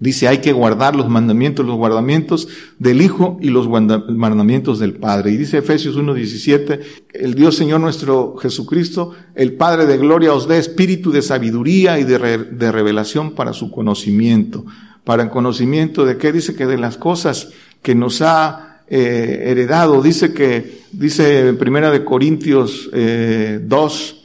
Dice, 0.00 0.28
hay 0.28 0.38
que 0.38 0.52
guardar 0.52 0.94
los 0.94 1.08
mandamientos, 1.08 1.66
los 1.66 1.76
guardamientos 1.76 2.46
del 2.78 3.02
Hijo 3.02 3.36
y 3.40 3.48
los 3.48 3.68
mandamientos 3.68 4.78
del 4.78 4.94
Padre. 4.94 5.32
Y 5.32 5.36
dice 5.36 5.58
Efesios 5.58 5.96
1.17, 5.96 6.80
el 7.14 7.34
Dios 7.34 7.56
Señor 7.56 7.80
nuestro 7.80 8.36
Jesucristo, 8.36 9.12
el 9.34 9.54
Padre 9.54 9.86
de 9.86 9.98
gloria 9.98 10.32
os 10.34 10.46
dé 10.46 10.58
espíritu 10.58 11.10
de 11.10 11.20
sabiduría 11.20 11.98
y 11.98 12.04
de, 12.04 12.18
de 12.38 12.70
revelación 12.72 13.32
para 13.34 13.52
su 13.52 13.72
conocimiento. 13.72 14.64
Para 15.02 15.24
el 15.24 15.30
conocimiento 15.30 16.04
de 16.04 16.16
qué? 16.16 16.32
Dice 16.32 16.54
que 16.54 16.66
de 16.66 16.78
las 16.78 16.96
cosas 16.96 17.48
que 17.82 17.96
nos 17.96 18.22
ha 18.22 18.82
eh, 18.88 19.42
heredado. 19.46 20.00
Dice 20.00 20.32
que, 20.32 20.82
dice 20.92 21.48
en 21.48 21.58
Primera 21.58 21.90
de 21.90 22.04
Corintios 22.04 22.88
eh, 22.92 23.58
2, 23.64 24.17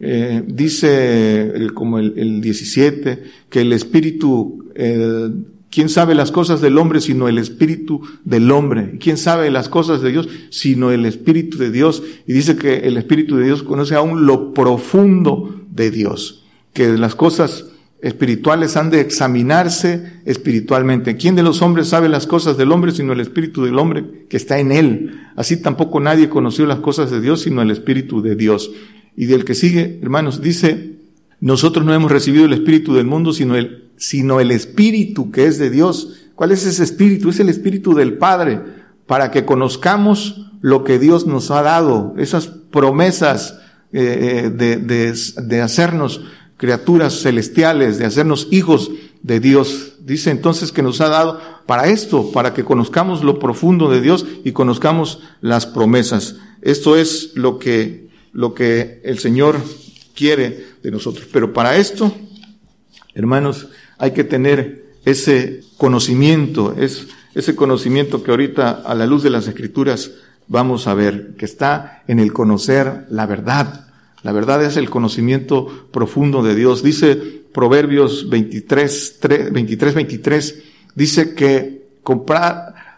eh, 0.00 0.44
dice 0.46 1.52
como 1.74 1.98
el, 1.98 2.40
17 2.40 3.22
que 3.50 3.60
el 3.62 3.72
espíritu, 3.72 4.66
eh, 4.76 5.28
¿quién 5.72 5.88
sabe 5.88 6.14
las 6.14 6.30
cosas 6.30 6.60
del 6.60 6.78
hombre 6.78 7.00
sino 7.00 7.26
el 7.28 7.36
espíritu 7.36 8.00
del 8.24 8.48
hombre? 8.52 8.96
¿Quién 9.00 9.16
sabe 9.16 9.50
las 9.50 9.68
cosas 9.68 10.00
de 10.00 10.12
Dios 10.12 10.28
sino 10.50 10.92
el 10.92 11.04
espíritu 11.04 11.58
de 11.58 11.72
Dios? 11.72 12.04
Y 12.28 12.32
dice 12.32 12.54
que 12.56 12.76
el 12.86 12.96
espíritu 12.96 13.36
de 13.38 13.46
Dios 13.46 13.64
conoce 13.64 13.96
aún 13.96 14.24
lo 14.24 14.54
profundo 14.54 15.56
de 15.68 15.90
Dios, 15.90 16.44
que 16.72 16.90
las 16.96 17.16
cosas 17.16 17.66
espirituales 18.00 18.76
han 18.76 18.90
de 18.90 19.00
examinarse 19.00 20.20
espiritualmente. 20.24 21.16
¿Quién 21.16 21.34
de 21.34 21.42
los 21.42 21.60
hombres 21.60 21.88
sabe 21.88 22.08
las 22.08 22.28
cosas 22.28 22.56
del 22.56 22.70
hombre 22.70 22.92
sino 22.92 23.14
el 23.14 23.18
espíritu 23.20 23.64
del 23.64 23.76
hombre 23.76 24.04
que 24.28 24.36
está 24.36 24.60
en 24.60 24.70
él? 24.70 25.20
Así 25.34 25.60
tampoco 25.60 25.98
nadie 25.98 26.28
conoció 26.28 26.66
las 26.66 26.78
cosas 26.78 27.10
de 27.10 27.20
Dios 27.20 27.40
sino 27.40 27.62
el 27.62 27.72
espíritu 27.72 28.22
de 28.22 28.36
Dios. 28.36 28.70
Y 29.20 29.26
del 29.26 29.44
que 29.44 29.56
sigue, 29.56 29.98
hermanos, 30.00 30.40
dice, 30.42 30.92
nosotros 31.40 31.84
no 31.84 31.92
hemos 31.92 32.12
recibido 32.12 32.44
el 32.44 32.52
Espíritu 32.52 32.94
del 32.94 33.06
mundo, 33.06 33.32
sino 33.32 33.56
el, 33.56 33.88
sino 33.96 34.38
el 34.38 34.52
Espíritu 34.52 35.32
que 35.32 35.46
es 35.46 35.58
de 35.58 35.70
Dios. 35.70 36.20
¿Cuál 36.36 36.52
es 36.52 36.64
ese 36.64 36.84
Espíritu? 36.84 37.28
Es 37.30 37.40
el 37.40 37.48
Espíritu 37.48 37.94
del 37.96 38.16
Padre, 38.16 38.60
para 39.08 39.32
que 39.32 39.44
conozcamos 39.44 40.52
lo 40.60 40.84
que 40.84 41.00
Dios 41.00 41.26
nos 41.26 41.50
ha 41.50 41.62
dado, 41.62 42.14
esas 42.16 42.46
promesas 42.46 43.58
eh, 43.92 44.44
eh, 44.46 44.50
de, 44.50 44.76
de, 44.76 45.12
de 45.12 45.60
hacernos 45.62 46.20
criaturas 46.56 47.20
celestiales, 47.20 47.98
de 47.98 48.04
hacernos 48.04 48.46
hijos 48.52 48.92
de 49.24 49.40
Dios. 49.40 49.94
Dice 50.04 50.30
entonces 50.30 50.70
que 50.70 50.84
nos 50.84 51.00
ha 51.00 51.08
dado 51.08 51.40
para 51.66 51.88
esto, 51.88 52.30
para 52.30 52.54
que 52.54 52.62
conozcamos 52.62 53.24
lo 53.24 53.40
profundo 53.40 53.90
de 53.90 54.00
Dios 54.00 54.24
y 54.44 54.52
conozcamos 54.52 55.20
las 55.40 55.66
promesas. 55.66 56.36
Esto 56.62 56.96
es 56.96 57.32
lo 57.34 57.58
que 57.58 58.06
lo 58.38 58.54
que 58.54 59.00
el 59.02 59.18
Señor 59.18 59.60
quiere 60.14 60.66
de 60.80 60.92
nosotros. 60.92 61.26
Pero 61.32 61.52
para 61.52 61.76
esto, 61.76 62.14
hermanos, 63.12 63.66
hay 63.98 64.12
que 64.12 64.22
tener 64.22 64.94
ese 65.04 65.62
conocimiento, 65.76 66.72
es 66.78 67.08
ese 67.34 67.56
conocimiento 67.56 68.22
que 68.22 68.30
ahorita 68.30 68.70
a 68.70 68.94
la 68.94 69.06
luz 69.06 69.24
de 69.24 69.30
las 69.30 69.48
escrituras 69.48 70.12
vamos 70.46 70.86
a 70.86 70.94
ver, 70.94 71.34
que 71.36 71.46
está 71.46 72.04
en 72.06 72.20
el 72.20 72.32
conocer 72.32 73.06
la 73.10 73.26
verdad. 73.26 73.88
La 74.22 74.30
verdad 74.30 74.62
es 74.64 74.76
el 74.76 74.88
conocimiento 74.88 75.66
profundo 75.90 76.40
de 76.44 76.54
Dios. 76.54 76.84
Dice 76.84 77.16
Proverbios 77.16 78.28
23, 78.30 79.18
23, 79.50 79.94
23, 79.94 80.62
dice 80.94 81.34
que 81.34 81.88
compra 82.04 82.92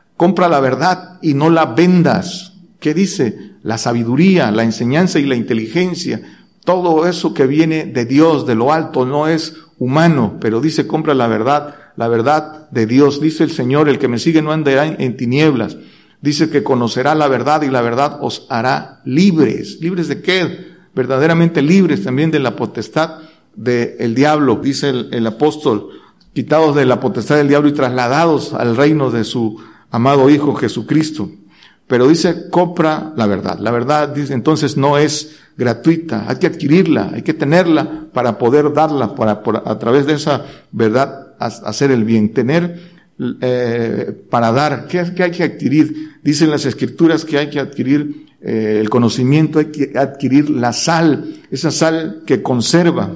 la 0.51 0.61
verdad 0.61 1.19
y 1.23 1.33
no 1.33 1.49
la 1.49 1.65
vendas 1.65 2.50
¿Qué 2.81 2.95
dice? 2.95 3.53
La 3.63 3.77
sabiduría, 3.79 4.51
la 4.51 4.63
enseñanza 4.65 5.19
y 5.19 5.27
la 5.27 5.37
inteligencia, 5.37 6.39
todo 6.65 7.07
eso 7.07 7.35
que 7.35 7.47
viene 7.47 7.85
de 7.85 8.07
Dios, 8.07 8.47
de 8.47 8.55
lo 8.55 8.73
alto, 8.73 9.05
no 9.05 9.29
es 9.29 9.55
humano, 9.79 10.39
pero 10.41 10.61
dice, 10.61 10.87
compra 10.87 11.15
la 11.15 11.27
verdad, 11.27 11.77
la 11.97 12.09
verdad 12.09 12.71
de 12.71 12.87
Dios, 12.87 13.21
dice 13.21 13.45
el 13.45 13.51
Señor, 13.51 13.89
el 13.89 13.99
que 13.99 14.09
me 14.09 14.19
sigue 14.19 14.41
no 14.41 14.51
andará 14.53 14.87
en, 14.87 15.17
tinieblas, 15.17 15.77
dice 16.23 16.49
que 16.49 16.63
conocerá 16.63 17.15
la 17.15 17.29
verdad 17.29 17.63
y 17.63 17.71
la 17.71 17.83
verdad 17.83 18.19
os 18.23 18.47
hará 18.49 19.01
libres, 19.05 19.79
libres 19.81 20.09
de 20.09 20.23
qué? 20.23 20.71
Verdaderamente 20.95 21.61
libres 21.63 22.03
también 22.03 22.31
de 22.31 22.39
la 22.41 22.57
potestad 22.57 23.19
del 23.55 24.15
diablo, 24.15 24.59
dice 24.63 24.89
el 24.89 25.27
apóstol, 25.27 25.89
quitados 26.33 26.77
de 26.77 26.87
la 26.87 26.99
potestad 26.99 27.37
del 27.37 27.49
diablo 27.49 27.69
y 27.69 27.73
trasladados 27.75 28.55
al 28.55 28.75
reino 28.77 29.11
de 29.11 29.25
su 29.25 29.59
amado 29.91 30.31
Hijo 30.31 30.55
Jesucristo. 30.55 31.31
Pero 31.91 32.07
dice, 32.07 32.49
compra 32.51 33.13
la 33.17 33.27
verdad. 33.27 33.59
La 33.59 33.73
verdad, 33.73 34.11
dice, 34.15 34.33
entonces 34.33 34.77
no 34.77 34.97
es 34.97 35.35
gratuita, 35.59 36.25
hay 36.29 36.37
que 36.37 36.47
adquirirla, 36.47 37.11
hay 37.13 37.23
que 37.23 37.35
tenerla 37.35 38.05
para 38.13 38.39
poder 38.39 38.73
darla, 38.73 39.17
para, 39.17 39.43
a 39.67 39.79
través 39.81 40.07
de 40.07 40.13
esa 40.15 40.47
verdad 40.71 41.35
hacer 41.41 41.91
el 41.91 42.05
bien, 42.05 42.33
tener 42.33 42.81
eh, 43.41 44.25
para 44.31 44.53
dar, 44.53 44.87
¿Qué, 44.87 45.05
¿qué, 45.17 45.25
hay 45.25 45.31
que 45.33 45.43
adquirir? 45.43 46.13
Dicen 46.23 46.49
las 46.51 46.65
escrituras 46.65 47.25
que 47.25 47.39
hay 47.39 47.51
que 47.51 47.59
adquirir 47.59 48.29
eh, 48.41 48.79
el 48.81 48.89
conocimiento, 48.89 49.59
hay 49.59 49.67
que 49.73 49.93
adquirir 49.99 50.49
la 50.49 50.73
sal, 50.73 51.41
esa 51.51 51.73
sal 51.73 52.23
que 52.25 52.41
conserva 52.41 53.11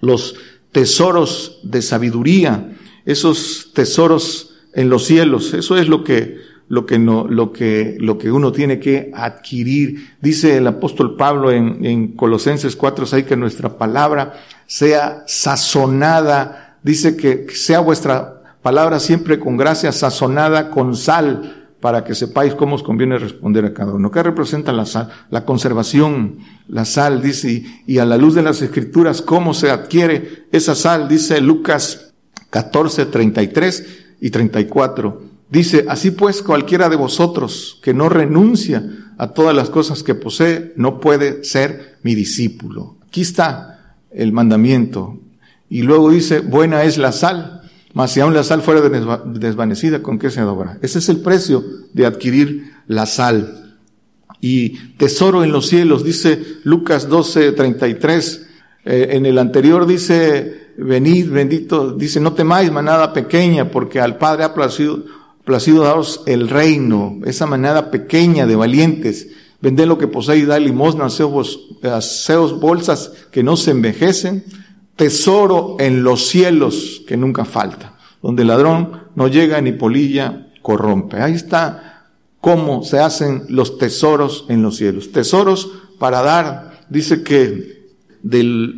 los 0.00 0.34
tesoros 0.72 1.60
de 1.62 1.80
sabiduría, 1.82 2.72
esos 3.04 3.70
tesoros 3.74 4.56
en 4.74 4.90
los 4.90 5.04
cielos, 5.04 5.54
eso 5.54 5.78
es 5.78 5.86
lo 5.86 6.02
que 6.02 6.50
lo 6.72 6.86
que, 6.86 6.98
no, 6.98 7.26
lo 7.28 7.52
que, 7.52 7.98
lo 8.00 8.16
que 8.16 8.32
uno 8.32 8.50
tiene 8.50 8.80
que 8.80 9.10
adquirir. 9.14 10.14
Dice 10.22 10.56
el 10.56 10.66
apóstol 10.66 11.16
Pablo 11.18 11.50
en, 11.52 11.84
en 11.84 12.12
Colosenses 12.16 12.76
4, 12.76 13.04
6 13.04 13.24
que 13.26 13.36
nuestra 13.36 13.76
palabra 13.76 14.32
sea 14.66 15.22
sazonada. 15.26 16.78
Dice 16.82 17.14
que 17.14 17.44
sea 17.52 17.80
vuestra 17.80 18.56
palabra 18.62 19.00
siempre 19.00 19.38
con 19.38 19.58
gracia, 19.58 19.92
sazonada 19.92 20.70
con 20.70 20.96
sal, 20.96 21.68
para 21.78 22.04
que 22.04 22.14
sepáis 22.14 22.54
cómo 22.54 22.76
os 22.76 22.82
conviene 22.82 23.18
responder 23.18 23.66
a 23.66 23.74
cada 23.74 23.92
uno. 23.92 24.10
¿Qué 24.10 24.22
representa 24.22 24.72
la 24.72 24.86
sal? 24.86 25.10
La 25.28 25.44
conservación, 25.44 26.38
la 26.68 26.86
sal, 26.86 27.20
dice, 27.20 27.52
y, 27.52 27.82
y 27.86 27.98
a 27.98 28.06
la 28.06 28.16
luz 28.16 28.34
de 28.34 28.42
las 28.44 28.62
escrituras, 28.62 29.20
cómo 29.20 29.52
se 29.52 29.68
adquiere 29.70 30.44
esa 30.52 30.74
sal, 30.74 31.06
dice 31.06 31.38
Lucas 31.42 32.14
14, 32.48 33.04
33 33.04 33.98
y 34.22 34.30
34. 34.30 35.31
Dice, 35.52 35.84
así 35.86 36.12
pues 36.12 36.42
cualquiera 36.42 36.88
de 36.88 36.96
vosotros 36.96 37.78
que 37.82 37.92
no 37.92 38.08
renuncia 38.08 39.12
a 39.18 39.32
todas 39.32 39.54
las 39.54 39.68
cosas 39.68 40.02
que 40.02 40.14
posee, 40.14 40.72
no 40.76 40.98
puede 40.98 41.44
ser 41.44 41.98
mi 42.02 42.14
discípulo. 42.14 42.96
Aquí 43.06 43.20
está 43.20 43.98
el 44.10 44.32
mandamiento. 44.32 45.20
Y 45.68 45.82
luego 45.82 46.10
dice, 46.10 46.40
buena 46.40 46.84
es 46.84 46.96
la 46.96 47.12
sal, 47.12 47.70
mas 47.92 48.12
si 48.12 48.20
aún 48.20 48.32
la 48.32 48.44
sal 48.44 48.62
fuera 48.62 48.80
desvanecida, 49.28 50.00
¿con 50.00 50.18
qué 50.18 50.30
se 50.30 50.40
adobra? 50.40 50.78
Ese 50.80 51.00
es 51.00 51.10
el 51.10 51.18
precio 51.20 51.62
de 51.92 52.06
adquirir 52.06 52.72
la 52.86 53.04
sal. 53.04 53.76
Y 54.40 54.78
tesoro 54.96 55.44
en 55.44 55.52
los 55.52 55.66
cielos, 55.66 56.02
dice 56.02 56.42
Lucas 56.62 57.08
12, 57.10 57.52
33. 57.52 58.46
Eh, 58.86 59.08
en 59.10 59.26
el 59.26 59.36
anterior 59.36 59.86
dice, 59.86 60.68
venid, 60.78 61.28
bendito, 61.30 61.92
dice, 61.92 62.20
no 62.20 62.32
temáis 62.32 62.72
manada 62.72 63.12
pequeña, 63.12 63.70
porque 63.70 64.00
al 64.00 64.16
Padre 64.16 64.44
ha 64.44 64.54
placido 64.54 65.20
Placido 65.44 65.82
daros 65.82 66.22
el 66.26 66.48
reino, 66.48 67.18
esa 67.24 67.46
manada 67.46 67.90
pequeña 67.90 68.46
de 68.46 68.54
valientes. 68.56 69.28
vender 69.60 69.86
lo 69.88 69.96
que 69.98 70.08
y 70.36 70.42
da 70.42 70.58
limosna, 70.58 71.06
aseos 71.06 72.60
bolsas 72.60 73.12
que 73.30 73.42
no 73.44 73.56
se 73.56 73.70
envejecen, 73.72 74.44
tesoro 74.96 75.76
en 75.80 76.02
los 76.04 76.26
cielos 76.28 77.02
que 77.08 77.16
nunca 77.16 77.44
falta, 77.44 77.96
donde 78.22 78.42
el 78.42 78.48
ladrón 78.48 79.04
no 79.16 79.26
llega 79.28 79.60
ni 79.60 79.70
polilla 79.72 80.48
corrompe. 80.62 81.16
Ahí 81.18 81.34
está 81.34 82.06
cómo 82.40 82.82
se 82.84 82.98
hacen 83.00 83.42
los 83.48 83.78
tesoros 83.78 84.46
en 84.48 84.62
los 84.62 84.76
cielos. 84.76 85.10
Tesoros 85.12 85.70
para 85.98 86.22
dar, 86.22 86.84
dice 86.88 87.22
que 87.24 87.82
del 88.22 88.74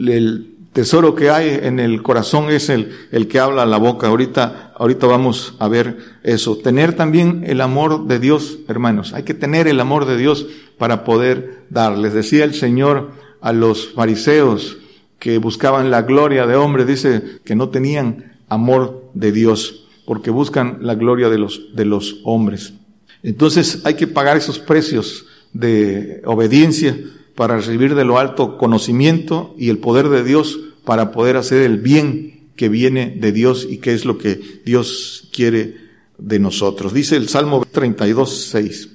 tesoro 0.75 1.15
que 1.15 1.31
hay 1.31 1.61
en 1.63 1.79
el 1.79 2.03
corazón 2.03 2.51
es 2.51 2.69
el, 2.69 2.91
el 3.13 3.29
que 3.29 3.39
habla 3.39 3.65
la 3.65 3.79
boca. 3.79 4.09
Ahorita, 4.09 4.75
ahorita 4.77 5.07
vamos 5.07 5.55
a 5.61 5.69
ver 5.69 5.97
eso. 6.25 6.59
Tener 6.59 6.95
también 6.95 7.45
el 7.47 7.61
amor 7.63 8.07
de 8.07 8.19
Dios, 8.19 8.59
hermanos. 8.69 9.15
Hay 9.15 9.23
que 9.23 9.33
tener 9.35 9.69
el 9.69 9.81
amor 9.81 10.05
de 10.05 10.19
Dios 10.19 10.47
para 10.77 11.05
poder 11.05 11.61
dar. 11.71 11.97
Les 11.97 12.13
decía 12.13 12.45
el 12.45 12.55
Señor 12.55 13.13
a 13.41 13.53
los 13.53 13.91
fariseos 13.95 14.79
que 15.21 15.39
buscaban 15.39 15.91
la 15.93 16.03
gloria 16.03 16.45
de 16.47 16.57
hombres, 16.57 16.87
dice 16.87 17.23
que 17.45 17.55
no 17.55 17.71
tenían 17.71 18.35
amor 18.49 19.05
de 19.15 19.33
Dios, 19.33 19.87
porque 20.05 20.31
buscan 20.31 20.79
la 20.83 20.97
gloria 20.97 21.31
de 21.31 21.39
los, 21.39 21.75
de 21.75 21.85
los 21.85 22.17
hombres. 22.25 22.75
Entonces 23.23 23.81
hay 23.87 23.95
que 23.95 24.09
pagar 24.09 24.37
esos 24.37 24.59
precios 24.59 25.25
de 25.53 26.21
obediencia 26.27 26.97
para 27.35 27.57
recibir 27.57 27.95
de 27.95 28.05
lo 28.05 28.19
alto 28.19 28.59
conocimiento 28.59 29.55
y 29.59 29.71
el 29.71 29.79
poder 29.79 30.09
de 30.09 30.23
Dios 30.23 30.59
para 30.85 31.11
poder 31.11 31.37
hacer 31.37 31.63
el 31.63 31.79
bien 31.79 32.51
que 32.57 32.69
viene 32.69 33.17
de 33.19 33.33
Dios 33.33 33.67
y 33.69 33.79
que 33.79 33.93
es 33.93 34.05
lo 34.05 34.19
que 34.19 34.39
Dios 34.65 35.29
quiere 35.33 35.77
de 36.19 36.39
nosotros. 36.39 36.95
Dice 36.95 37.17
el 37.17 37.29
Salmo 37.29 37.65
32, 37.69 38.45
6. 38.53 38.89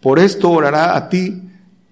Por 0.00 0.18
esto 0.18 0.50
orará 0.50 0.96
a 0.96 1.08
ti 1.08 1.42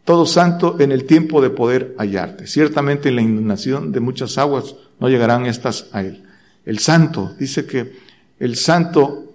todo 0.04 0.26
santo 0.26 0.76
en 0.78 0.92
el 0.92 1.04
tiempo 1.04 1.40
de 1.40 1.50
poder 1.50 1.94
hallarte. 1.98 2.46
Ciertamente 2.46 3.08
en 3.08 3.16
la 3.16 3.22
inundación 3.22 3.90
de 3.92 4.00
muchas 4.00 4.36
aguas 4.36 4.74
no 5.00 5.08
llegarán 5.08 5.46
estas 5.46 5.86
a 5.92 6.02
él. 6.02 6.22
El 6.66 6.78
santo 6.78 7.32
dice 7.38 7.64
que 7.64 7.92
el 8.38 8.56
santo 8.56 9.30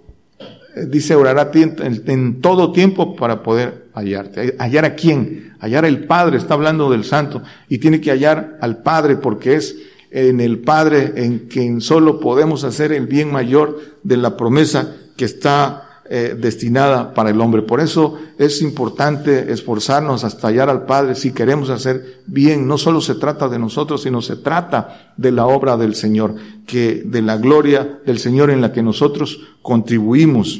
eh, 0.75 0.85
dice 0.87 1.15
orará 1.15 1.49
en, 1.55 2.03
en 2.05 2.41
todo 2.41 2.71
tiempo 2.71 3.15
para 3.15 3.41
poder 3.41 3.80
hallarte. 3.93 4.47
Eh, 4.49 4.55
¿Hallar 4.59 4.85
a 4.85 4.95
quién? 4.95 5.53
Hallar 5.59 5.85
al 5.85 5.99
Padre, 6.05 6.37
está 6.37 6.53
hablando 6.53 6.89
del 6.91 7.03
Santo, 7.03 7.41
y 7.69 7.77
tiene 7.77 8.01
que 8.01 8.11
hallar 8.11 8.57
al 8.61 8.81
Padre 8.81 9.15
porque 9.17 9.55
es 9.55 9.75
en 10.09 10.41
el 10.41 10.59
Padre 10.59 11.13
en 11.15 11.47
quien 11.47 11.79
solo 11.81 12.19
podemos 12.19 12.63
hacer 12.65 12.91
el 12.91 13.07
bien 13.07 13.31
mayor 13.31 13.79
de 14.03 14.17
la 14.17 14.35
promesa 14.35 14.93
que 15.15 15.23
está 15.23 15.87
eh, 16.09 16.35
destinada 16.37 17.13
para 17.13 17.29
el 17.29 17.39
hombre. 17.39 17.61
Por 17.61 17.79
eso 17.79 18.19
es 18.37 18.61
importante 18.61 19.53
esforzarnos 19.53 20.25
hasta 20.25 20.49
hallar 20.49 20.69
al 20.69 20.85
Padre 20.85 21.15
si 21.15 21.31
queremos 21.31 21.69
hacer 21.69 22.23
bien. 22.27 22.67
No 22.67 22.77
solo 22.77 22.99
se 22.99 23.15
trata 23.15 23.47
de 23.47 23.57
nosotros, 23.59 24.03
sino 24.03 24.21
se 24.21 24.35
trata 24.35 25.13
de 25.15 25.31
la 25.31 25.47
obra 25.47 25.77
del 25.77 25.95
Señor, 25.95 26.35
que 26.65 27.03
de 27.05 27.21
la 27.21 27.37
gloria 27.37 27.99
del 28.05 28.19
Señor 28.19 28.49
en 28.49 28.59
la 28.59 28.73
que 28.73 28.83
nosotros 28.83 29.39
contribuimos 29.61 30.59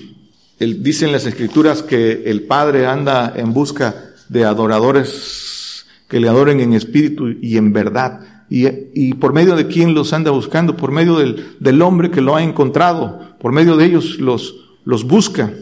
dicen 0.65 1.11
las 1.11 1.25
escrituras 1.25 1.81
que 1.81 2.23
el 2.27 2.43
Padre 2.43 2.85
anda 2.85 3.33
en 3.35 3.53
busca 3.53 4.11
de 4.29 4.45
adoradores 4.45 5.85
que 6.07 6.19
le 6.19 6.27
adoren 6.29 6.59
en 6.59 6.73
espíritu 6.73 7.29
y 7.41 7.57
en 7.57 7.73
verdad. 7.73 8.19
Y, 8.49 9.13
por 9.13 9.31
medio 9.31 9.55
de 9.55 9.67
quién 9.67 9.93
los 9.93 10.11
anda 10.11 10.29
buscando, 10.31 10.75
por 10.75 10.91
medio 10.91 11.17
del, 11.17 11.81
hombre 11.81 12.11
que 12.11 12.19
lo 12.19 12.35
ha 12.35 12.43
encontrado, 12.43 13.37
por 13.39 13.53
medio 13.53 13.77
de 13.77 13.85
ellos 13.85 14.19
los, 14.19 14.53
los 14.83 15.05
busca. 15.07 15.53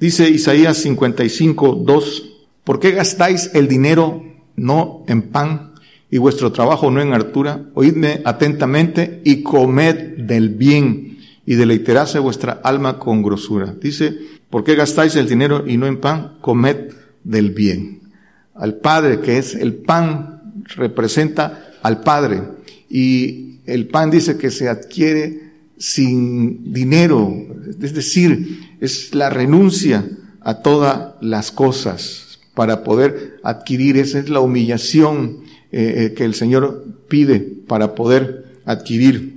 Dice 0.00 0.28
Isaías 0.28 0.78
55, 0.78 1.84
2, 1.86 2.28
¿por 2.64 2.80
qué 2.80 2.90
gastáis 2.90 3.52
el 3.54 3.68
dinero 3.68 4.24
no 4.56 5.04
en 5.06 5.22
pan 5.30 5.74
y 6.10 6.18
vuestro 6.18 6.50
trabajo 6.50 6.90
no 6.90 7.00
en 7.00 7.12
hartura? 7.14 7.62
Oídme 7.74 8.22
atentamente 8.24 9.22
y 9.24 9.44
comed 9.44 10.16
del 10.18 10.48
bien 10.48 11.18
y 11.46 11.54
deleiterase 11.54 12.18
vuestra 12.18 12.60
alma 12.64 12.98
con 12.98 13.22
grosura. 13.22 13.72
Dice 13.80 14.18
¿Por 14.52 14.64
qué 14.64 14.74
gastáis 14.74 15.16
el 15.16 15.26
dinero 15.30 15.64
y 15.66 15.78
no 15.78 15.86
en 15.86 15.98
pan? 15.98 16.32
Comed 16.42 16.92
del 17.24 17.52
bien. 17.52 18.02
Al 18.54 18.74
Padre, 18.76 19.20
que 19.20 19.38
es 19.38 19.54
el 19.54 19.76
pan, 19.76 20.64
representa 20.76 21.70
al 21.82 22.02
Padre. 22.02 22.42
Y 22.90 23.60
el 23.64 23.88
pan 23.88 24.10
dice 24.10 24.36
que 24.36 24.50
se 24.50 24.68
adquiere 24.68 25.52
sin 25.78 26.70
dinero, 26.70 27.34
es 27.80 27.94
decir, 27.94 28.76
es 28.82 29.14
la 29.14 29.30
renuncia 29.30 30.06
a 30.42 30.56
todas 30.60 31.14
las 31.22 31.50
cosas 31.50 32.38
para 32.54 32.84
poder 32.84 33.40
adquirir. 33.42 33.96
Esa 33.96 34.18
es 34.18 34.28
la 34.28 34.40
humillación 34.40 35.38
eh, 35.72 35.94
eh, 36.10 36.14
que 36.14 36.24
el 36.26 36.34
Señor 36.34 36.84
pide 37.08 37.38
para 37.40 37.94
poder 37.94 38.44
adquirir 38.66 39.34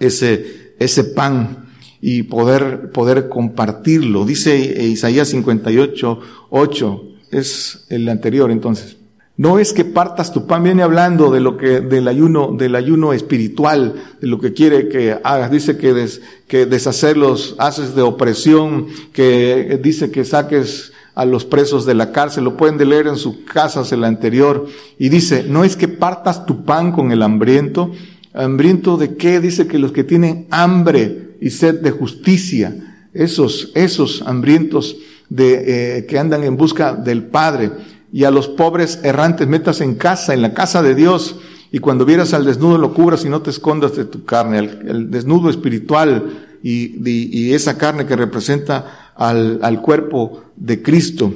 ese, 0.00 0.72
ese 0.80 1.04
pan 1.04 1.68
y 2.00 2.22
poder, 2.24 2.90
poder 2.92 3.28
compartirlo. 3.28 4.24
Dice 4.24 4.56
Isaías 4.82 5.28
58, 5.28 6.18
8, 6.50 7.04
es 7.30 7.84
el 7.88 8.08
anterior 8.08 8.50
entonces. 8.50 8.96
No 9.36 9.58
es 9.58 9.72
que 9.72 9.86
partas 9.86 10.32
tu 10.32 10.46
pan, 10.46 10.62
viene 10.64 10.82
hablando 10.82 11.30
de 11.30 11.40
lo 11.40 11.56
que, 11.56 11.80
del 11.80 12.08
ayuno, 12.08 12.54
del 12.58 12.74
ayuno 12.74 13.14
espiritual, 13.14 13.94
de 14.20 14.26
lo 14.26 14.38
que 14.38 14.52
quiere 14.52 14.88
que 14.88 15.16
hagas. 15.22 15.50
Dice 15.50 15.78
que, 15.78 15.94
des, 15.94 16.20
que 16.46 16.66
deshacer 16.66 17.16
los 17.16 17.54
haces 17.58 17.94
de 17.94 18.02
opresión, 18.02 18.88
que 19.14 19.80
dice 19.82 20.10
que 20.10 20.26
saques 20.26 20.92
a 21.14 21.24
los 21.24 21.46
presos 21.46 21.86
de 21.86 21.94
la 21.94 22.12
cárcel, 22.12 22.44
lo 22.44 22.56
pueden 22.56 22.86
leer 22.86 23.06
en 23.06 23.16
sus 23.16 23.38
casas 23.50 23.90
el 23.92 24.04
anterior. 24.04 24.66
Y 24.98 25.08
dice, 25.08 25.44
no 25.48 25.64
es 25.64 25.74
que 25.74 25.88
partas 25.88 26.44
tu 26.44 26.64
pan 26.66 26.92
con 26.92 27.10
el 27.10 27.22
hambriento, 27.22 27.92
hambriento 28.34 28.98
de 28.98 29.16
qué? 29.16 29.40
Dice 29.40 29.66
que 29.66 29.78
los 29.78 29.92
que 29.92 30.04
tienen 30.04 30.48
hambre, 30.50 31.29
y 31.40 31.50
sed 31.50 31.80
de 31.80 31.90
justicia, 31.90 32.76
esos, 33.14 33.72
esos 33.74 34.22
hambrientos 34.26 34.96
de, 35.28 35.98
eh, 35.98 36.06
que 36.06 36.18
andan 36.18 36.44
en 36.44 36.56
busca 36.56 36.94
del 36.94 37.24
Padre, 37.24 37.70
y 38.12 38.24
a 38.24 38.30
los 38.30 38.48
pobres 38.48 39.00
errantes 39.02 39.48
metas 39.48 39.80
en 39.80 39.94
casa, 39.94 40.34
en 40.34 40.42
la 40.42 40.52
casa 40.52 40.82
de 40.82 40.94
Dios, 40.94 41.36
y 41.72 41.78
cuando 41.78 42.04
vieras 42.04 42.34
al 42.34 42.44
desnudo 42.44 42.76
lo 42.78 42.92
cubras 42.92 43.24
y 43.24 43.28
no 43.28 43.42
te 43.42 43.50
escondas 43.50 43.96
de 43.96 44.04
tu 44.04 44.24
carne, 44.24 44.58
el, 44.58 45.10
desnudo 45.10 45.48
espiritual 45.48 46.58
y, 46.62 47.08
y, 47.44 47.54
esa 47.54 47.78
carne 47.78 48.06
que 48.06 48.16
representa 48.16 49.12
al, 49.14 49.60
al 49.62 49.80
cuerpo 49.80 50.42
de 50.56 50.82
Cristo. 50.82 51.32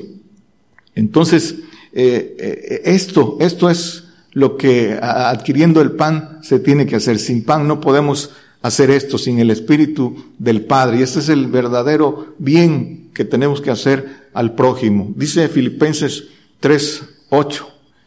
Entonces, 0.97 1.55
eh, 1.93 2.35
eh, 2.41 2.81
esto, 2.85 3.37
esto 3.41 3.71
es 3.71 4.05
lo 4.33 4.57
que 4.57 4.99
adquiriendo 5.01 5.81
el 5.81 5.93
pan 5.93 6.41
se 6.43 6.59
tiene 6.59 6.85
que 6.87 6.97
hacer. 6.97 7.21
Sin 7.21 7.45
pan 7.45 7.69
no 7.69 7.81
podemos 7.81 8.31
hacer 8.65 8.91
esto 8.91 9.19
sin 9.19 9.41
el 9.41 9.51
Espíritu 9.51 10.17
del 10.39 10.65
Padre. 10.65 10.99
Y 10.99 11.03
este 11.03 11.19
es 11.19 11.29
el 11.29 11.49
verdadero 11.49 12.29
bien 12.39 13.11
que 13.13 13.27
tenemos 13.27 13.61
que 13.61 13.71
hacer 13.71 14.29
al 14.33 14.55
prójimo. 14.55 15.13
Dice 15.17 15.49
Filipenses 15.49 16.25
3.8, 16.63 17.61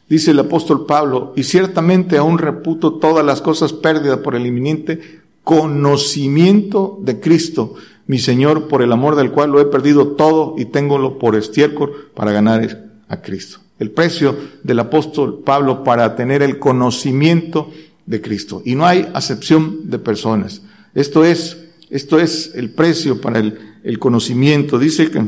Dice 0.10 0.32
el 0.32 0.40
apóstol 0.40 0.88
Pablo, 0.88 1.34
y 1.36 1.44
ciertamente 1.44 2.18
aún 2.18 2.40
reputo 2.40 2.96
todas 2.96 3.24
las 3.24 3.40
cosas 3.42 3.72
pérdidas 3.72 4.18
por 4.18 4.34
el 4.34 4.48
inminente 4.48 5.22
conocimiento 5.44 6.98
de 7.04 7.20
Cristo, 7.20 7.76
mi 8.08 8.18
Señor, 8.18 8.68
por 8.68 8.82
el 8.82 8.92
amor 8.92 9.16
del 9.16 9.30
cual 9.32 9.52
lo 9.52 9.62
he 9.62 9.66
perdido 9.66 10.08
todo 10.16 10.56
y 10.58 10.66
tengo 10.66 11.20
por 11.20 11.36
estiércol 11.36 11.92
para 12.16 12.32
ganar 12.32 12.86
a 13.08 13.22
Cristo. 13.22 13.60
El 13.78 13.92
precio 13.92 14.36
del 14.64 14.80
apóstol 14.80 15.42
Pablo 15.46 15.84
para 15.84 16.16
tener 16.16 16.42
el 16.42 16.58
conocimiento 16.58 17.70
de 18.08 18.22
Cristo. 18.22 18.64
Y 18.66 18.74
no 18.74 18.86
hay 18.88 19.06
acepción 19.14 19.82
de 19.90 20.00
personas. 20.00 20.62
Esto 20.96 21.24
es, 21.24 21.58
esto 21.92 22.20
es 22.20 22.52
el 22.56 22.72
precio 22.72 23.22
para 23.22 23.40
el, 23.40 24.00
conocimiento. 24.00 24.80
Dice 24.80 25.12
que, 25.12 25.22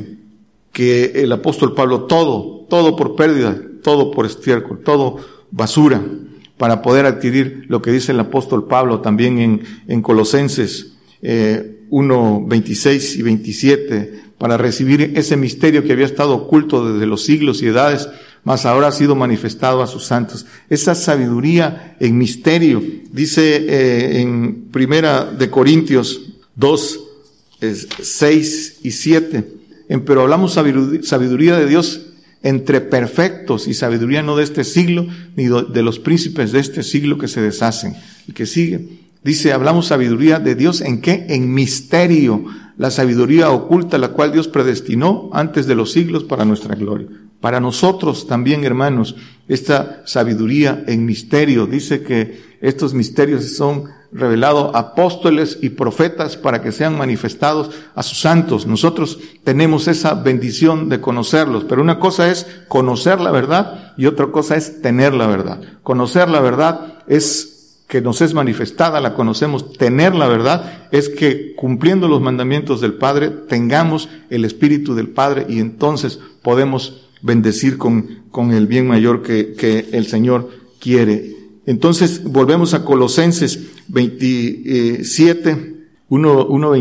que 0.74 1.04
el 1.24 1.32
apóstol 1.32 1.74
Pablo, 1.76 2.04
todo, 2.06 2.66
todo 2.70 2.96
por 2.96 3.16
pérdida, 3.16 3.62
todo 3.84 4.12
por 4.12 4.26
estiércol, 4.26 4.80
todo 4.84 5.18
basura, 5.52 6.02
para 6.58 6.82
poder 6.82 7.06
adquirir 7.06 7.66
lo 7.70 7.82
que 7.82 7.92
dice 7.92 8.12
el 8.14 8.20
apóstol 8.20 8.68
Pablo 8.68 9.00
también 9.02 9.40
en, 9.40 9.62
en 9.88 10.02
Colosenses 10.02 10.94
eh, 11.22 11.86
1, 11.90 12.46
26 12.48 13.16
y 13.18 13.22
27, 13.22 14.20
para 14.38 14.56
recibir 14.58 15.14
ese 15.18 15.36
misterio 15.38 15.84
que 15.84 15.92
había 15.94 16.06
estado 16.06 16.34
oculto 16.36 16.94
desde 16.94 17.06
los 17.08 17.24
siglos 17.24 17.62
y 17.62 17.68
edades, 17.68 18.08
mas 18.44 18.66
ahora 18.66 18.88
ha 18.88 18.92
sido 18.92 19.16
manifestado 19.16 19.82
a 19.82 19.88
sus 19.88 20.06
santos. 20.06 20.46
Esa 20.70 20.96
sabiduría 20.96 21.98
en 22.00 22.18
misterio, 22.18 22.84
dice 23.12 23.66
eh, 23.68 24.22
en 24.22 24.66
Primera 24.72 25.26
de 25.26 25.50
Corintios 25.50 26.22
2, 26.56 27.00
6 28.02 28.74
eh, 28.76 28.80
y 28.88 28.92
7. 28.92 29.54
En, 29.90 30.02
pero 30.06 30.22
hablamos 30.22 30.54
sabiduría 30.54 31.58
de 31.58 31.68
Dios 31.68 32.06
entre 32.42 32.80
perfectos 32.80 33.68
y 33.68 33.74
sabiduría 33.74 34.22
no 34.22 34.38
de 34.38 34.46
este 34.46 34.64
siglo, 34.64 35.06
ni 35.36 35.46
de 35.48 35.84
los 35.84 36.00
príncipes 36.00 36.52
de 36.52 36.60
este 36.60 36.84
siglo 36.84 37.18
que 37.18 37.28
se 37.28 37.42
deshacen. 37.42 37.96
el 38.28 38.34
que 38.34 38.46
sigue. 38.46 39.00
Dice, 39.22 39.52
hablamos 39.52 39.88
sabiduría 39.88 40.40
de 40.40 40.56
Dios 40.56 40.80
en 40.80 41.02
qué? 41.02 41.26
En 41.28 41.54
misterio, 41.54 42.46
la 42.78 42.90
sabiduría 42.90 43.50
oculta 43.52 43.98
la 43.98 44.10
cual 44.14 44.32
Dios 44.32 44.48
predestinó 44.48 45.30
antes 45.34 45.68
de 45.68 45.76
los 45.76 45.92
siglos 45.92 46.24
para 46.24 46.46
nuestra 46.46 46.74
gloria. 46.76 47.08
Para 47.42 47.60
nosotros 47.62 48.28
también, 48.28 48.66
hermanos, 48.66 49.16
esta 49.48 50.02
sabiduría 50.06 50.84
en 50.88 51.06
misterio 51.06 51.68
dice 51.68 52.02
que 52.04 52.58
estos 52.62 52.94
misterios 52.94 53.56
son 53.56 53.86
revelados 54.12 54.72
apóstoles 54.76 55.60
y 55.62 55.70
profetas 55.70 56.36
para 56.36 56.62
que 56.62 56.72
sean 56.74 56.98
manifestados 56.98 57.70
a 57.96 58.04
sus 58.04 58.20
santos. 58.20 58.66
Nosotros 58.66 59.20
tenemos 59.44 59.88
esa 59.88 60.16
bendición 60.16 60.90
de 60.90 61.00
conocerlos, 61.00 61.64
pero 61.64 61.82
una 61.82 62.00
cosa 62.00 62.30
es 62.30 62.46
conocer 62.68 63.22
la 63.22 63.32
verdad 63.32 63.94
y 63.98 64.08
otra 64.08 64.28
cosa 64.32 64.58
es 64.58 64.82
tener 64.82 65.14
la 65.14 65.28
verdad. 65.28 65.62
Conocer 65.84 66.28
la 66.30 66.42
verdad 66.42 66.98
es 67.08 67.84
que 67.88 68.02
nos 68.02 68.22
es 68.22 68.34
manifestada, 68.34 69.00
la 69.00 69.14
conocemos, 69.16 69.74
tener 69.74 70.14
la 70.14 70.28
verdad, 70.28 70.88
es 70.92 71.08
que 71.10 71.56
cumpliendo 71.56 72.08
los 72.08 72.22
mandamientos 72.22 72.82
del 72.82 72.96
Padre 72.96 73.30
tengamos 73.30 74.10
el 74.30 74.44
Espíritu 74.46 74.94
del 74.94 75.10
Padre 75.10 75.46
y 75.50 75.60
entonces 75.60 76.20
podemos 76.44 77.09
bendecir 77.22 77.78
con, 77.78 78.08
con 78.32 78.52
el 78.52 78.68
bien 78.68 78.88
mayor 78.88 79.24
que, 79.24 79.54
que 79.54 79.90
el 79.92 80.06
Señor 80.08 80.50
quiere. 80.80 81.36
Entonces, 81.66 82.24
volvemos 82.24 82.74
a 82.74 82.84
Colosenses 82.84 83.60
27, 83.90 85.76
1, 86.08 86.74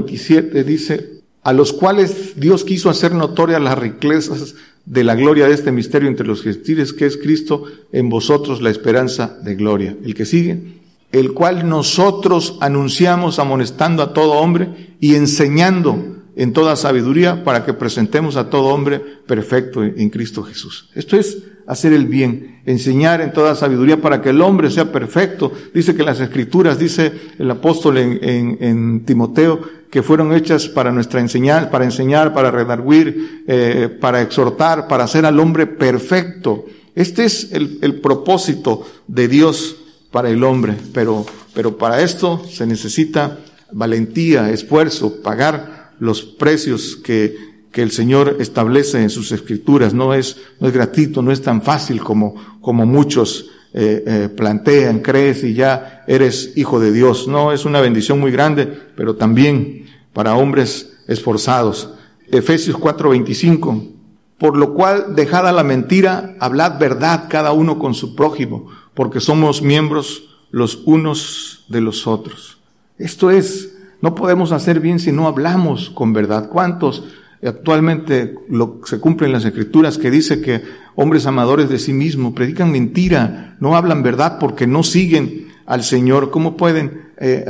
dice, 0.64 1.18
a 1.42 1.52
los 1.52 1.72
cuales 1.72 2.32
Dios 2.36 2.64
quiso 2.64 2.90
hacer 2.90 3.12
notoria 3.12 3.58
las 3.58 3.78
riquezas 3.78 4.54
de 4.86 5.04
la 5.04 5.14
gloria 5.14 5.46
de 5.48 5.54
este 5.54 5.72
misterio 5.72 6.08
entre 6.08 6.26
los 6.26 6.42
gentiles, 6.42 6.92
que 6.92 7.06
es 7.06 7.16
Cristo 7.16 7.64
en 7.92 8.08
vosotros 8.08 8.62
la 8.62 8.70
esperanza 8.70 9.38
de 9.42 9.54
gloria. 9.54 9.94
El 10.02 10.14
que 10.14 10.24
sigue, 10.24 10.78
el 11.12 11.32
cual 11.32 11.68
nosotros 11.68 12.56
anunciamos 12.60 13.38
amonestando 13.38 14.02
a 14.02 14.14
todo 14.14 14.32
hombre 14.32 14.90
y 15.00 15.14
enseñando 15.16 16.17
en 16.38 16.52
toda 16.52 16.76
sabiduría 16.76 17.42
para 17.42 17.64
que 17.64 17.74
presentemos 17.74 18.36
a 18.36 18.48
todo 18.48 18.68
hombre 18.68 19.00
perfecto 19.00 19.82
en 19.82 20.08
Cristo 20.08 20.44
Jesús. 20.44 20.88
Esto 20.94 21.16
es 21.18 21.38
hacer 21.66 21.92
el 21.92 22.06
bien, 22.06 22.62
enseñar 22.64 23.20
en 23.20 23.32
toda 23.32 23.56
sabiduría 23.56 24.00
para 24.00 24.22
que 24.22 24.28
el 24.30 24.40
hombre 24.40 24.70
sea 24.70 24.92
perfecto. 24.92 25.52
Dice 25.74 25.96
que 25.96 26.04
las 26.04 26.20
escrituras, 26.20 26.78
dice 26.78 27.12
el 27.38 27.50
apóstol 27.50 27.98
en, 27.98 29.04
Timoteo, 29.04 29.60
que 29.90 30.04
fueron 30.04 30.32
hechas 30.32 30.68
para 30.68 30.92
nuestra 30.92 31.18
enseñanza, 31.20 31.70
para 31.72 31.84
enseñar, 31.84 32.32
para 32.32 32.52
redarguir, 32.52 33.42
eh, 33.48 33.98
para 34.00 34.22
exhortar, 34.22 34.86
para 34.86 35.04
hacer 35.04 35.26
al 35.26 35.40
hombre 35.40 35.66
perfecto. 35.66 36.66
Este 36.94 37.24
es 37.24 37.50
el, 37.52 37.98
propósito 38.00 38.86
de 39.08 39.26
Dios 39.26 39.76
para 40.12 40.30
el 40.30 40.44
hombre, 40.44 40.76
pero, 40.94 41.26
pero 41.52 41.76
para 41.76 42.00
esto 42.00 42.44
se 42.48 42.64
necesita 42.64 43.38
valentía, 43.72 44.50
esfuerzo, 44.50 45.20
pagar 45.20 45.77
los 46.00 46.22
precios 46.22 46.96
que, 46.96 47.46
el 47.78 47.92
Señor 47.92 48.38
establece 48.40 49.00
en 49.00 49.08
sus 49.08 49.30
escrituras. 49.30 49.94
No 49.94 50.12
es, 50.12 50.36
no 50.58 50.66
es 50.66 50.74
gratuito, 50.74 51.22
no 51.22 51.30
es 51.30 51.40
tan 51.42 51.62
fácil 51.62 52.00
como, 52.00 52.34
como 52.60 52.84
muchos 52.86 53.50
eh, 53.72 54.02
eh, 54.04 54.28
plantean, 54.28 54.98
crees 54.98 55.44
y 55.44 55.54
ya 55.54 56.02
eres 56.08 56.54
hijo 56.56 56.80
de 56.80 56.90
Dios. 56.90 57.28
No, 57.28 57.52
es 57.52 57.64
una 57.64 57.80
bendición 57.80 58.18
muy 58.18 58.32
grande, 58.32 58.66
pero 58.96 59.14
también 59.14 59.86
para 60.12 60.34
hombres 60.34 60.94
esforzados. 61.06 61.90
Efesios 62.32 62.76
4:25. 62.76 63.90
Por 64.38 64.56
lo 64.56 64.74
cual, 64.74 65.14
dejada 65.14 65.52
la 65.52 65.62
mentira, 65.62 66.34
hablad 66.40 66.80
verdad 66.80 67.26
cada 67.28 67.52
uno 67.52 67.78
con 67.78 67.94
su 67.94 68.16
prójimo, 68.16 68.66
porque 68.94 69.20
somos 69.20 69.62
miembros 69.62 70.24
los 70.50 70.82
unos 70.84 71.64
de 71.68 71.80
los 71.80 72.08
otros. 72.08 72.58
Esto 72.98 73.30
es 73.30 73.70
no 74.00 74.14
podemos 74.14 74.52
hacer 74.52 74.80
bien 74.80 75.00
si 75.00 75.10
no 75.10 75.26
hablamos 75.26 75.90
con 75.90 76.12
verdad. 76.12 76.48
¿Cuántos 76.48 77.04
actualmente 77.42 78.34
lo, 78.48 78.80
se 78.84 79.00
cumplen 79.00 79.32
las 79.32 79.44
escrituras 79.44 79.98
que 79.98 80.10
dice 80.10 80.40
que 80.40 80.62
hombres 80.94 81.26
amadores 81.26 81.68
de 81.68 81.78
sí 81.78 81.92
mismos 81.92 82.32
predican 82.32 82.70
mentira, 82.70 83.56
no 83.60 83.76
hablan 83.76 84.02
verdad 84.02 84.38
porque 84.38 84.66
no 84.68 84.84
siguen 84.84 85.48
al 85.66 85.82
Señor? 85.82 86.30
¿Cómo 86.30 86.56
pueden 86.56 87.08
eh, 87.20 87.44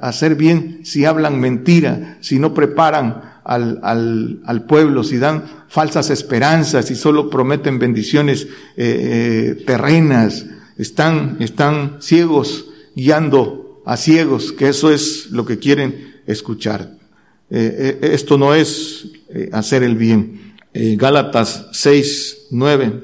hacer 0.00 0.36
bien 0.36 0.80
si 0.84 1.04
hablan 1.06 1.40
mentira, 1.40 2.18
si 2.20 2.38
no 2.38 2.54
preparan 2.54 3.22
al, 3.42 4.64
pueblo, 4.68 5.02
si 5.02 5.18
dan 5.18 5.42
falsas 5.68 6.10
esperanzas, 6.10 6.84
si 6.84 6.94
solo 6.94 7.30
prometen 7.30 7.80
bendiciones 7.80 8.46
eh, 8.76 9.56
eh, 9.58 9.64
terrenas? 9.66 10.46
Están, 10.78 11.36
están 11.40 11.96
ciegos 12.00 12.66
guiando 12.94 13.69
a 13.84 13.96
ciegos, 13.96 14.52
que 14.52 14.68
eso 14.68 14.92
es 14.92 15.26
lo 15.30 15.44
que 15.44 15.58
quieren 15.58 16.16
escuchar. 16.26 16.96
Eh, 17.50 17.98
eh, 18.02 18.10
esto 18.12 18.38
no 18.38 18.54
es 18.54 19.08
eh, 19.30 19.48
hacer 19.52 19.82
el 19.82 19.96
bien. 19.96 20.48
Gálatas 20.72 21.66
6, 21.72 22.46
9. 22.52 23.02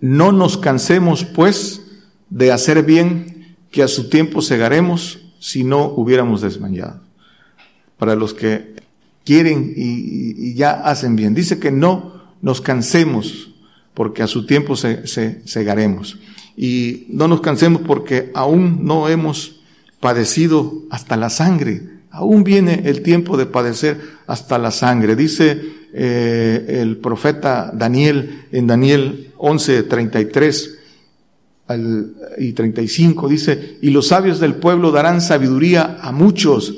No 0.00 0.32
nos 0.32 0.58
cansemos, 0.58 1.24
pues, 1.24 1.80
de 2.30 2.50
hacer 2.50 2.82
bien, 2.82 3.56
que 3.70 3.84
a 3.84 3.88
su 3.88 4.08
tiempo 4.08 4.42
cegaremos 4.42 5.20
si 5.38 5.62
no 5.64 5.88
hubiéramos 5.88 6.40
desmayado 6.40 7.00
Para 7.98 8.16
los 8.16 8.32
que 8.34 8.74
quieren 9.24 9.72
y, 9.76 10.54
ya 10.54 10.72
hacen 10.72 11.14
bien. 11.14 11.32
Dice 11.34 11.60
que 11.60 11.70
no 11.70 12.34
nos 12.42 12.60
cansemos, 12.60 13.52
porque 13.94 14.24
a 14.24 14.26
su 14.26 14.44
tiempo 14.44 14.74
se, 14.74 15.06
cegaremos. 15.46 16.18
Y 16.56 17.04
no 17.08 17.28
nos 17.28 17.40
cansemos 17.40 17.82
porque 17.82 18.32
aún 18.34 18.84
no 18.84 19.08
hemos 19.08 19.55
padecido 20.00 20.82
hasta 20.90 21.16
la 21.16 21.30
sangre. 21.30 21.82
Aún 22.10 22.44
viene 22.44 22.82
el 22.86 23.02
tiempo 23.02 23.36
de 23.36 23.46
padecer 23.46 23.98
hasta 24.26 24.58
la 24.58 24.70
sangre. 24.70 25.16
Dice 25.16 25.60
eh, 25.92 26.64
el 26.80 26.98
profeta 26.98 27.70
Daniel 27.74 28.44
en 28.52 28.66
Daniel 28.66 29.32
11, 29.38 29.82
33 29.84 30.72
y 32.38 32.52
35, 32.52 33.28
dice, 33.28 33.78
y 33.82 33.90
los 33.90 34.06
sabios 34.06 34.38
del 34.38 34.54
pueblo 34.54 34.92
darán 34.92 35.20
sabiduría 35.20 35.98
a 36.00 36.12
muchos. 36.12 36.72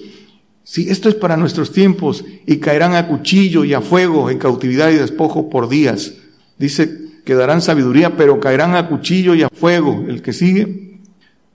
si 0.64 0.88
esto 0.88 1.10
es 1.10 1.14
para 1.14 1.36
nuestros 1.36 1.72
tiempos 1.72 2.24
y 2.46 2.56
caerán 2.56 2.94
a 2.94 3.06
cuchillo 3.06 3.64
y 3.64 3.74
a 3.74 3.82
fuego 3.82 4.30
en 4.30 4.38
cautividad 4.38 4.88
y 4.90 4.94
despojo 4.94 5.50
por 5.50 5.68
días. 5.68 6.14
Dice 6.56 6.90
que 7.26 7.34
darán 7.34 7.60
sabiduría, 7.60 8.16
pero 8.16 8.40
caerán 8.40 8.76
a 8.76 8.88
cuchillo 8.88 9.34
y 9.34 9.42
a 9.42 9.50
fuego. 9.50 10.06
El 10.08 10.22
que 10.22 10.32
sigue, 10.32 10.87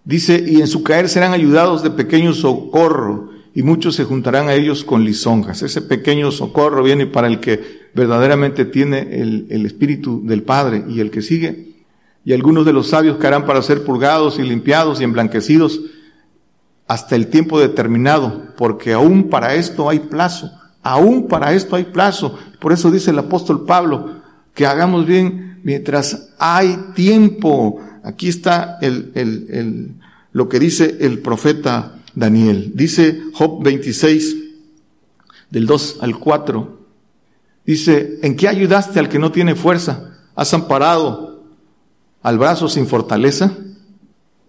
Dice, 0.06 0.44
y 0.46 0.60
en 0.60 0.68
su 0.68 0.84
caer 0.84 1.08
serán 1.08 1.32
ayudados 1.32 1.82
de 1.84 1.90
pequeño 1.92 2.34
socorro, 2.34 3.30
y 3.56 3.64
muchos 3.64 3.96
se 3.96 4.04
juntarán 4.04 4.50
a 4.50 4.54
ellos 4.54 4.84
con 4.84 5.06
lisonjas. 5.06 5.62
Ese 5.62 5.82
pequeño 5.82 6.32
socorro 6.32 6.84
viene 6.84 7.06
para 7.06 7.28
el 7.28 7.40
que 7.40 7.84
verdaderamente 7.94 8.66
tiene 8.66 9.22
el, 9.22 9.46
el 9.50 9.66
espíritu 9.66 10.22
del 10.26 10.44
Padre 10.44 10.84
y 10.90 11.00
el 11.00 11.12
que 11.12 11.22
sigue. 11.22 11.72
Y 12.26 12.34
algunos 12.34 12.66
de 12.66 12.74
los 12.74 12.88
sabios 12.88 13.18
caerán 13.18 13.46
para 13.46 13.62
ser 13.62 13.84
purgados 13.84 14.40
y 14.40 14.42
limpiados 14.42 15.00
y 15.00 15.04
emblanquecidos 15.04 15.80
hasta 16.88 17.16
el 17.16 17.28
tiempo 17.28 17.60
determinado, 17.60 18.48
porque 18.58 18.92
aún 18.94 19.30
para 19.30 19.56
esto 19.56 19.90
hay 19.90 20.00
plazo, 20.00 20.52
aún 20.82 21.28
para 21.28 21.54
esto 21.54 21.76
hay 21.76 21.84
plazo. 21.86 22.38
Por 22.60 22.74
eso 22.74 22.92
dice 22.92 23.12
el 23.12 23.20
apóstol 23.20 23.66
Pablo, 23.66 24.22
que 24.54 24.66
hagamos 24.66 25.06
bien 25.06 25.60
mientras 25.64 26.34
hay 26.40 26.76
tiempo, 26.96 27.80
Aquí 28.04 28.28
está 28.28 28.80
lo 30.34 30.50
que 30.50 30.60
dice 30.60 30.98
el 31.00 31.20
profeta 31.20 31.96
Daniel. 32.14 32.72
Dice 32.76 33.20
Job 33.34 33.64
26, 33.64 34.36
del 35.50 35.66
2 35.66 35.98
al 36.02 36.20
4. 36.20 36.80
Dice, 37.66 38.20
¿en 38.22 38.36
qué 38.36 38.50
ayudaste 38.50 39.00
al 39.00 39.08
que 39.08 39.20
no 39.20 39.32
tiene 39.32 39.56
fuerza? 39.56 40.18
¿Has 40.36 40.54
amparado 40.54 41.46
al 42.22 42.38
brazo 42.38 42.68
sin 42.68 42.88
fortaleza? 42.88 43.54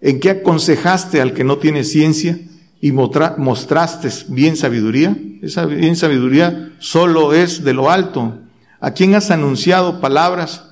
¿En 0.01 0.19
qué 0.19 0.31
aconsejaste 0.31 1.21
al 1.21 1.33
que 1.33 1.45
no 1.45 1.57
tiene 1.57 1.85
ciencia 1.85 2.37
y 2.81 2.91
mostraste 2.91 4.09
bien 4.27 4.57
sabiduría? 4.57 5.15
Esa 5.41 5.65
bien 5.65 5.95
sabiduría 5.95 6.73
solo 6.79 7.31
es 7.33 7.63
de 7.63 7.73
lo 7.73 7.89
alto. 7.89 8.33
¿A 8.81 8.91
quién 8.91 9.15
has 9.15 9.31
anunciado 9.31 10.01
palabras 10.01 10.63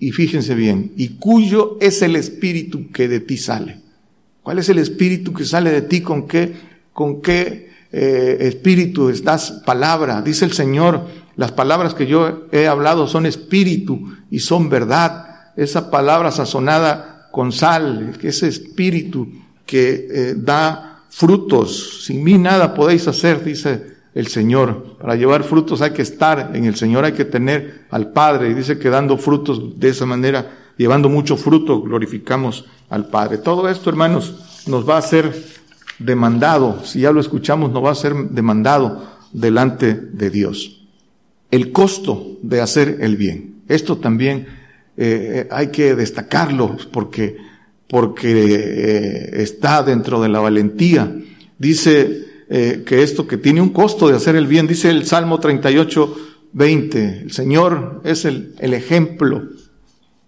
y 0.00 0.12
fíjense 0.12 0.54
bien, 0.54 0.92
y 0.96 1.08
cuyo 1.18 1.76
es 1.80 2.02
el 2.02 2.16
espíritu 2.16 2.90
que 2.92 3.08
de 3.08 3.20
ti 3.20 3.36
sale. 3.36 3.80
¿Cuál 4.42 4.58
es 4.60 4.68
el 4.68 4.78
espíritu 4.78 5.32
que 5.32 5.44
sale 5.44 5.70
de 5.70 5.82
ti? 5.82 6.00
¿Con 6.00 6.28
qué, 6.28 6.52
con 6.92 7.20
qué 7.20 7.70
eh, 7.90 8.36
espíritu 8.40 9.08
estás 9.08 9.50
palabra? 9.66 10.22
Dice 10.22 10.44
el 10.44 10.52
Señor, 10.52 11.04
las 11.36 11.52
palabras 11.52 11.94
que 11.94 12.06
yo 12.06 12.46
he 12.52 12.66
hablado 12.66 13.08
son 13.08 13.26
espíritu 13.26 14.14
y 14.30 14.38
son 14.38 14.68
verdad. 14.68 15.50
Esa 15.56 15.90
palabra 15.90 16.30
sazonada 16.30 17.28
con 17.32 17.50
sal, 17.50 18.16
ese 18.22 18.46
espíritu 18.48 19.28
que 19.66 20.06
eh, 20.10 20.34
da 20.36 21.04
frutos. 21.10 22.04
Sin 22.04 22.22
mí 22.22 22.38
nada 22.38 22.72
podéis 22.72 23.06
hacer, 23.08 23.44
dice 23.44 23.97
el 24.18 24.26
Señor. 24.26 24.82
Para 25.00 25.14
llevar 25.14 25.44
frutos 25.44 25.80
hay 25.80 25.92
que 25.92 26.02
estar 26.02 26.50
en 26.52 26.64
el 26.64 26.74
Señor, 26.74 27.04
hay 27.04 27.12
que 27.12 27.24
tener 27.24 27.82
al 27.88 28.10
Padre. 28.12 28.50
Y 28.50 28.54
dice 28.54 28.76
que 28.76 28.90
dando 28.90 29.16
frutos 29.16 29.78
de 29.78 29.90
esa 29.90 30.06
manera, 30.06 30.50
llevando 30.76 31.08
mucho 31.08 31.36
fruto, 31.36 31.80
glorificamos 31.82 32.64
al 32.90 33.06
Padre. 33.10 33.38
Todo 33.38 33.68
esto, 33.68 33.88
hermanos, 33.90 34.64
nos 34.66 34.88
va 34.88 34.96
a 34.98 35.02
ser 35.02 35.32
demandado. 36.00 36.84
Si 36.84 36.98
ya 36.98 37.12
lo 37.12 37.20
escuchamos, 37.20 37.70
nos 37.70 37.84
va 37.84 37.92
a 37.92 37.94
ser 37.94 38.12
demandado 38.30 39.04
delante 39.32 39.94
de 39.94 40.30
Dios. 40.30 40.80
El 41.52 41.70
costo 41.70 42.38
de 42.42 42.60
hacer 42.60 42.98
el 43.00 43.16
bien. 43.16 43.60
Esto 43.68 43.98
también 43.98 44.48
eh, 44.96 45.44
eh, 45.46 45.48
hay 45.52 45.68
que 45.68 45.94
destacarlo 45.94 46.76
porque, 46.92 47.36
porque 47.88 48.30
eh, 48.32 49.42
está 49.44 49.84
dentro 49.84 50.20
de 50.20 50.28
la 50.28 50.40
valentía. 50.40 51.14
Dice 51.56 52.24
eh, 52.50 52.82
que 52.86 53.02
esto, 53.02 53.26
que 53.28 53.36
tiene 53.36 53.60
un 53.60 53.68
costo 53.70 54.08
de 54.08 54.16
hacer 54.16 54.34
el 54.34 54.46
bien. 54.46 54.66
Dice 54.66 54.88
el 54.88 55.04
Salmo 55.04 55.38
38, 55.38 56.16
20, 56.52 57.20
el 57.22 57.30
Señor 57.32 58.00
es 58.04 58.24
el, 58.24 58.54
el 58.58 58.72
ejemplo. 58.72 59.42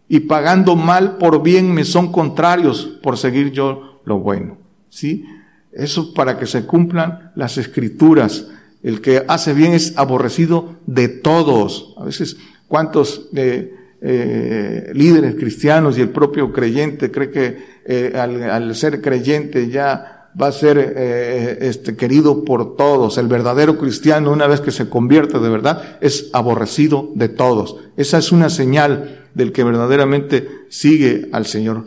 Y 0.07 0.21
pagando 0.21 0.77
mal 0.77 1.17
por 1.17 1.43
bien 1.43 1.73
me 1.73 1.85
son 1.85 2.13
contrarios 2.13 2.85
por 3.03 3.17
seguir 3.17 3.53
yo 3.53 4.01
lo 4.05 4.19
bueno. 4.19 4.59
¿Sí? 4.91 5.25
Eso 5.73 6.13
para 6.13 6.37
que 6.39 6.45
se 6.47 6.67
cumplan 6.67 7.33
las 7.37 7.57
escrituras. 7.57 8.49
El 8.83 9.01
que 9.01 9.25
hace 9.27 9.55
bien 9.55 9.73
es 9.73 9.97
aborrecido 9.97 10.77
de 10.87 11.09
todos. 11.09 11.95
A 11.97 12.05
veces, 12.05 12.37
¿cuántos 12.69 13.29
eh, 13.35 13.75
eh, 14.03 14.91
líderes 14.95 15.37
cristianos 15.37 15.97
y 15.97 16.03
el 16.03 16.11
propio 16.11 16.53
creyente 16.53 17.11
cree 17.11 17.31
que 17.31 18.11
al, 18.17 18.43
al, 18.43 18.75
ser 18.75 19.01
creyente 19.01 19.71
ya 19.71 20.20
va 20.41 20.49
a 20.49 20.53
ser 20.53 20.79
eh, 20.79 20.93
eh, 20.97 21.59
este, 21.63 21.97
querido 21.97 22.45
por 22.45 22.77
todos. 22.77 23.19
El 23.19 23.27
verdadero 23.29 23.79
cristiano, 23.79 24.31
una 24.33 24.47
vez 24.47 24.61
que 24.61 24.71
se 24.71 24.89
convierte 24.89 25.39
de 25.39 25.49
verdad, 25.49 25.99
es 26.01 26.29
aborrecido 26.33 27.11
de 27.15 27.29
todos. 27.29 27.77
Esa 27.97 28.19
es 28.19 28.33
una 28.33 28.51
señal 28.51 29.29
del 29.35 29.53
que 29.53 29.65
verdaderamente 29.65 30.49
sigue 30.69 31.29
al 31.33 31.47
Señor. 31.47 31.85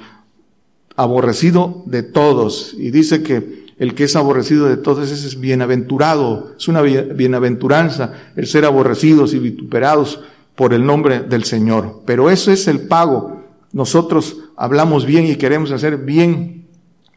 Aborrecido 0.96 1.84
de 1.86 2.04
todos. 2.04 2.74
Y 2.78 2.92
dice 2.92 3.24
que 3.24 3.64
el 3.78 3.96
que 3.96 4.04
es 4.06 4.16
aborrecido 4.16 4.68
de 4.68 4.78
todos 4.78 5.10
es 5.12 5.40
bienaventurado. 5.40 6.54
Es 6.58 6.68
una 6.68 6.82
bienaventuranza 6.82 8.14
el 8.36 8.48
ser 8.48 8.66
aborrecidos 8.66 9.34
y 9.34 9.40
vituperados 9.40 10.20
por 10.56 10.74
el 10.74 10.86
nombre 10.86 11.22
del 11.22 11.46
Señor. 11.46 12.02
Pero 12.06 12.30
eso 12.30 12.52
es 12.52 12.68
el 12.68 12.82
pago. 12.88 13.42
Nosotros 13.72 14.38
hablamos 14.56 15.06
bien 15.06 15.26
y 15.26 15.36
queremos 15.36 15.72
hacer 15.72 15.98
bien 15.98 16.63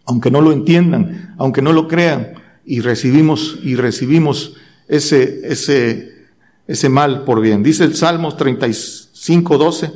aunque 0.07 0.31
no 0.31 0.41
lo 0.41 0.53
entiendan, 0.53 1.35
aunque 1.37 1.63
no 1.63 1.73
lo 1.73 1.89
crean, 1.89 2.35
y 2.65 2.81
recibimos, 2.81 3.59
y 3.63 3.75
recibimos 3.75 4.55
ese, 4.89 5.41
ese, 5.45 6.27
ese 6.69 6.89
mal 6.89 7.25
por 7.25 7.41
bien. 7.41 7.63
Dice 7.65 7.85
el 7.85 7.95
Salmos 7.97 8.37
35, 8.37 9.59
12, 9.59 9.93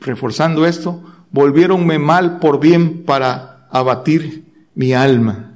reforzando 0.00 0.66
esto, 0.66 1.00
volviéronme 1.30 1.98
mal 2.00 2.40
por 2.40 2.58
bien 2.58 3.04
para 3.04 3.68
abatir 3.70 4.44
mi 4.74 4.92
alma. 4.92 5.54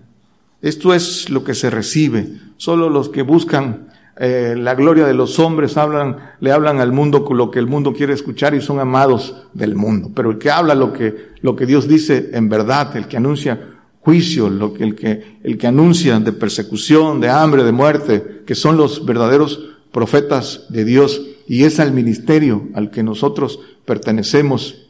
Esto 0.62 0.95
es 0.95 1.29
lo 1.29 1.43
que 1.43 1.55
se 1.55 1.68
recibe. 1.68 2.29
Solo 2.57 2.89
los 2.89 3.09
que 3.09 3.22
buscan 3.22 3.89
eh, 4.17 4.55
la 4.57 4.77
gloria 4.77 5.07
de 5.07 5.15
los 5.15 5.39
hombres, 5.41 5.77
hablan, 5.77 6.35
le 6.39 6.53
hablan 6.53 6.79
al 6.81 6.93
mundo 6.93 7.27
lo 7.33 7.51
que 7.51 7.59
el 7.59 7.67
mundo 7.67 7.93
quiere 7.93 8.12
escuchar 8.12 8.55
y 8.55 8.61
son 8.61 8.79
amados 8.79 9.43
del 9.55 9.75
mundo. 9.75 10.11
Pero 10.15 10.31
el 10.31 10.39
que 10.39 10.51
habla 10.51 10.75
lo 10.75 10.93
que, 10.93 11.31
lo 11.41 11.57
que 11.57 11.67
Dios 11.67 11.89
dice 11.89 12.31
en 12.33 12.49
verdad, 12.49 12.97
el 12.97 13.09
que 13.09 13.17
anuncia 13.17 13.71
juicio, 14.01 14.51
lo 14.51 14.73
que, 14.73 14.85
el, 14.85 14.95
que, 14.95 15.39
el 15.43 15.59
que 15.59 15.67
anuncia 15.67 16.19
de 16.21 16.33
persecución, 16.33 17.21
de 17.21 17.29
hambre, 17.31 17.65
de 17.65 17.73
muerte, 17.73 18.43
que 18.47 18.55
son 18.55 18.77
los 18.77 19.05
verdaderos 19.05 19.59
profetas 19.91 20.67
de 20.69 20.85
Dios 20.85 21.23
y 21.47 21.65
es 21.65 21.79
al 21.81 21.93
ministerio 21.93 22.69
al 22.75 22.91
que 22.91 23.03
nosotros 23.03 23.61
pertenecemos, 23.85 24.87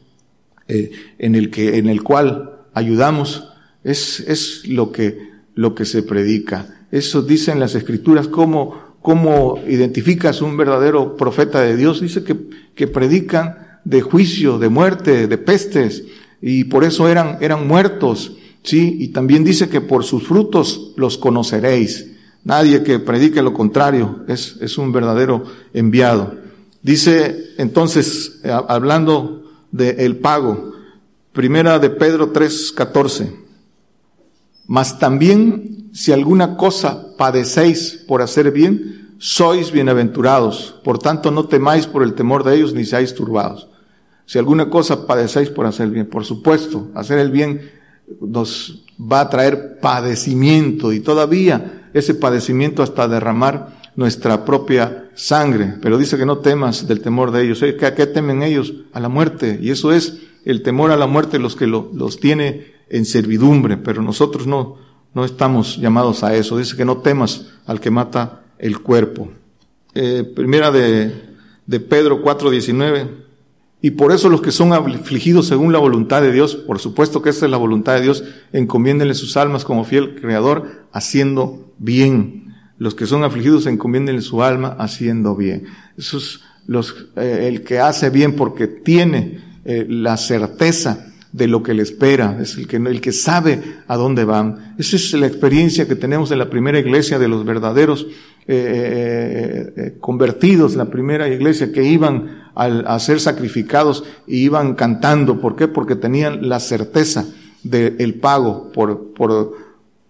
eh, 0.67 0.91
en, 1.19 1.35
el 1.35 1.49
que, 1.49 1.77
en 1.77 1.89
el 1.89 2.03
cual 2.03 2.59
ayudamos, 2.73 3.49
es, 3.83 4.19
es 4.21 4.67
lo, 4.67 4.91
que, 4.91 5.31
lo 5.55 5.73
que 5.75 5.85
se 5.85 6.01
predica. 6.03 6.81
Eso 6.91 7.21
dicen 7.21 7.59
las 7.59 7.75
escrituras, 7.75 8.27
como 8.27 8.84
cómo 9.05 9.59
identificas 9.67 10.41
un 10.41 10.57
verdadero 10.57 11.15
profeta 11.15 11.61
de 11.61 11.77
Dios, 11.77 12.01
dice 12.01 12.23
que, 12.23 12.87
predican 12.87 13.77
de 13.85 14.01
juicio, 14.01 14.57
de 14.57 14.67
muerte, 14.69 15.27
de 15.27 15.37
pestes, 15.37 16.03
y 16.41 16.63
por 16.63 16.83
eso 16.83 17.07
eran, 17.07 17.37
eran 17.39 17.67
muertos, 17.67 18.35
¿sí? 18.63 18.97
Y 18.99 19.09
también 19.09 19.43
dice 19.43 19.69
que 19.69 19.79
por 19.79 20.03
sus 20.03 20.23
frutos 20.23 20.93
los 20.97 21.19
conoceréis. 21.19 22.13
Nadie 22.43 22.81
que 22.83 22.97
predique 22.97 23.43
lo 23.43 23.53
contrario 23.53 24.23
es, 24.27 24.55
es 24.59 24.75
un 24.79 24.91
verdadero 24.91 25.43
enviado. 25.71 26.35
Dice 26.81 27.51
entonces, 27.59 28.41
hablando 28.67 29.43
del 29.71 29.99
el 29.99 30.15
pago, 30.15 30.73
primera 31.31 31.77
de 31.77 31.91
Pedro 31.91 32.31
3, 32.31 32.71
14, 32.71 33.31
mas 34.65 34.97
también 34.97 35.91
si 35.93 36.11
alguna 36.11 36.57
cosa 36.57 37.04
padecéis 37.17 38.03
por 38.07 38.21
hacer 38.21 38.51
bien, 38.51 39.15
sois 39.19 39.71
bienaventurados. 39.71 40.75
Por 40.83 40.99
tanto, 40.99 41.31
no 41.31 41.45
temáis 41.47 41.87
por 41.87 42.03
el 42.03 42.13
temor 42.13 42.43
de 42.43 42.55
ellos 42.55 42.73
ni 42.73 42.85
seáis 42.85 43.13
turbados. 43.13 43.67
Si 44.25 44.39
alguna 44.39 44.69
cosa 44.69 45.05
padecéis 45.07 45.49
por 45.49 45.65
hacer 45.65 45.89
bien, 45.89 46.07
por 46.07 46.25
supuesto, 46.25 46.89
hacer 46.95 47.19
el 47.19 47.31
bien 47.31 47.69
nos 48.21 48.83
va 48.99 49.21
a 49.21 49.29
traer 49.29 49.79
padecimiento 49.79 50.93
y 50.93 50.99
todavía 50.99 51.89
ese 51.93 52.13
padecimiento 52.13 52.83
hasta 52.83 53.07
derramar 53.07 53.77
nuestra 53.95 54.45
propia 54.45 55.09
sangre. 55.15 55.73
Pero 55.81 55.97
dice 55.97 56.17
que 56.17 56.25
no 56.25 56.39
temas 56.39 56.87
del 56.87 57.01
temor 57.01 57.31
de 57.31 57.43
ellos. 57.43 57.63
¿A 57.63 57.93
qué 57.95 58.05
temen 58.07 58.43
ellos? 58.43 58.73
A 58.93 58.99
la 58.99 59.09
muerte. 59.09 59.57
Y 59.61 59.69
eso 59.71 59.91
es 59.93 60.19
el 60.43 60.61
temor 60.61 60.91
a 60.91 60.97
la 60.97 61.07
muerte 61.07 61.39
los 61.39 61.55
que 61.55 61.65
los 61.67 62.19
tiene 62.19 62.73
en 62.89 63.05
servidumbre. 63.05 63.77
Pero 63.77 64.01
nosotros 64.01 64.47
no, 64.47 64.75
no 65.15 65.23
estamos 65.23 65.77
llamados 65.77 66.25
a 66.25 66.35
eso. 66.35 66.57
Dice 66.57 66.75
que 66.75 66.83
no 66.83 66.97
temas 66.97 67.45
al 67.65 67.79
que 67.79 67.89
mata 67.89 68.41
el 68.59 68.79
cuerpo. 68.81 69.29
Eh, 69.95 70.29
primera 70.35 70.71
de, 70.71 71.15
de 71.65 71.79
Pedro 71.79 72.21
4:19. 72.21 73.07
Y 73.81 73.91
por 73.91 74.11
eso 74.11 74.29
los 74.29 74.41
que 74.41 74.51
son 74.51 74.73
afligidos 74.73 75.47
según 75.47 75.71
la 75.71 75.79
voluntad 75.79 76.21
de 76.21 76.33
Dios, 76.33 76.55
por 76.55 76.79
supuesto 76.79 77.21
que 77.21 77.29
esa 77.29 77.45
es 77.45 77.51
la 77.51 77.57
voluntad 77.57 77.95
de 77.95 78.01
Dios, 78.01 78.23
encomiéndenle 78.51 79.13
sus 79.13 79.37
almas 79.37 79.63
como 79.63 79.85
fiel 79.85 80.19
creador, 80.19 80.85
haciendo 80.91 81.71
bien. 81.77 82.53
Los 82.77 82.93
que 82.93 83.05
son 83.05 83.23
afligidos 83.23 83.67
encomiéndenle 83.67 84.21
su 84.21 84.43
alma 84.43 84.75
haciendo 84.79 85.33
bien. 85.35 85.67
Eso 85.97 86.17
es 86.17 86.41
eh, 87.15 87.47
el 87.47 87.63
que 87.63 87.79
hace 87.79 88.09
bien 88.09 88.35
porque 88.35 88.67
tiene 88.67 89.39
eh, 89.63 89.85
la 89.87 90.17
certeza 90.17 91.13
de 91.35 91.49
lo 91.49 91.63
que 91.63 91.73
le 91.73 91.83
espera, 91.83 92.39
es 92.41 92.55
el 92.57 92.65
que, 92.65 92.77
el 92.77 93.01
que 93.01 93.11
sabe 93.11 93.61
a 93.89 93.97
dónde 93.97 94.23
van. 94.23 94.73
Esa 94.77 94.95
es 94.95 95.11
la 95.15 95.27
experiencia 95.27 95.85
que 95.85 95.97
tenemos 95.97 96.29
de 96.29 96.37
la 96.37 96.49
primera 96.49 96.79
iglesia 96.79 97.19
de 97.19 97.27
los 97.27 97.43
verdaderos 97.43 98.07
eh, 98.47 98.55
eh, 98.55 99.73
eh, 99.75 99.95
convertidos, 99.99 100.77
la 100.77 100.85
primera 100.85 101.27
iglesia 101.27 101.73
que 101.73 101.83
iban 101.83 102.43
a 102.55 102.97
ser 102.99 103.19
sacrificados 103.19 104.05
y 104.25 104.37
iban 104.45 104.75
cantando. 104.75 105.41
¿Por 105.41 105.57
qué? 105.57 105.67
Porque 105.67 105.97
tenían 105.97 106.47
la 106.47 106.61
certeza 106.61 107.25
del 107.63 108.13
pago 108.13 108.71
por, 108.71 109.11
por, 109.11 109.57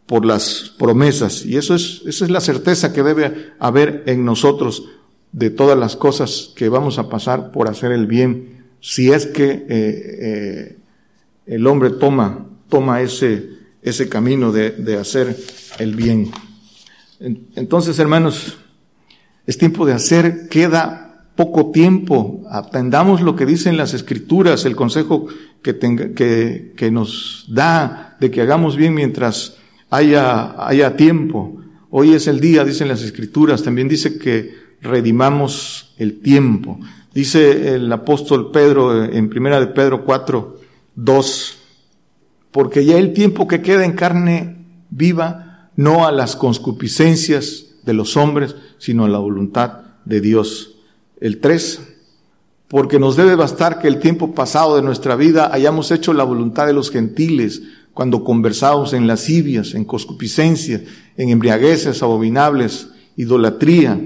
por 0.05 0.25
las 0.27 0.75
promesas. 0.77 1.43
Y 1.43 1.57
eso 1.57 1.73
es, 1.73 2.03
esa 2.05 2.25
es 2.25 2.29
la 2.29 2.39
certeza 2.41 2.93
que 2.93 3.01
debe 3.01 3.33
haber 3.57 4.03
en 4.05 4.25
nosotros 4.25 4.89
de 5.31 5.49
todas 5.49 5.75
las 5.79 5.95
cosas 5.95 6.53
que 6.55 6.69
vamos 6.69 6.99
a 6.99 7.09
pasar 7.09 7.51
por 7.51 7.67
hacer 7.67 7.91
el 7.93 8.05
bien, 8.05 8.63
si 8.79 9.11
es 9.11 9.25
que 9.25 10.75
el 11.45 11.67
hombre 11.67 11.91
toma, 11.91 12.47
toma 12.69 13.01
ese, 13.01 13.49
ese 13.81 14.09
camino 14.09 14.51
de, 14.51 14.71
de 14.71 14.97
hacer 14.97 15.35
el 15.79 15.95
bien. 15.95 16.31
Entonces, 17.19 17.97
hermanos, 17.99 18.57
es 19.45 19.57
tiempo 19.57 19.85
de 19.85 19.93
hacer, 19.93 20.49
queda 20.49 21.27
poco 21.35 21.71
tiempo, 21.71 22.43
atendamos 22.49 23.21
lo 23.21 23.35
que 23.35 23.45
dicen 23.45 23.77
las 23.77 23.93
escrituras, 23.93 24.65
el 24.65 24.75
consejo 24.75 25.27
que, 25.61 25.73
tenga, 25.73 26.09
que, 26.13 26.73
que 26.75 26.91
nos 26.91 27.45
da 27.49 28.15
de 28.19 28.31
que 28.31 28.41
hagamos 28.41 28.75
bien 28.75 28.93
mientras 28.93 29.55
haya, 29.89 30.55
haya 30.65 30.95
tiempo. 30.95 31.61
Hoy 31.89 32.13
es 32.13 32.27
el 32.27 32.39
día, 32.39 32.63
dicen 32.63 32.87
las 32.87 33.01
escrituras, 33.03 33.63
también 33.63 33.87
dice 33.87 34.17
que 34.17 34.55
redimamos 34.81 35.93
el 35.97 36.19
tiempo. 36.21 36.79
Dice 37.13 37.75
el 37.75 37.91
apóstol 37.91 38.51
Pedro 38.51 39.05
eh, 39.05 39.17
en 39.17 39.29
primera 39.29 39.59
de 39.59 39.67
Pedro 39.67 40.03
4, 40.05 40.59
Dos, 40.95 41.57
Porque 42.51 42.85
ya 42.85 42.97
el 42.97 43.11
tiempo 43.11 43.47
que 43.49 43.61
queda 43.61 43.83
en 43.83 43.93
carne 43.95 44.65
viva, 44.89 45.69
no 45.75 46.07
a 46.07 46.11
las 46.13 46.37
concupiscencias 46.37 47.65
de 47.83 47.93
los 47.93 48.15
hombres, 48.15 48.55
sino 48.77 49.03
a 49.03 49.09
la 49.09 49.17
voluntad 49.19 49.79
de 50.05 50.21
Dios. 50.21 50.75
El 51.19 51.41
tres, 51.41 51.81
Porque 52.69 52.97
nos 52.97 53.17
debe 53.17 53.35
bastar 53.35 53.79
que 53.79 53.89
el 53.89 53.99
tiempo 53.99 54.33
pasado 54.33 54.77
de 54.77 54.81
nuestra 54.81 55.15
vida 55.17 55.53
hayamos 55.53 55.91
hecho 55.91 56.13
la 56.13 56.23
voluntad 56.23 56.65
de 56.65 56.73
los 56.73 56.89
gentiles, 56.91 57.61
cuando 57.93 58.23
conversábamos 58.23 58.93
en 58.93 59.05
lascivias, 59.05 59.73
en 59.73 59.83
concupiscencias, 59.85 60.81
en 61.17 61.29
embriagueces 61.29 62.03
abominables, 62.03 62.87
idolatría, 63.15 63.99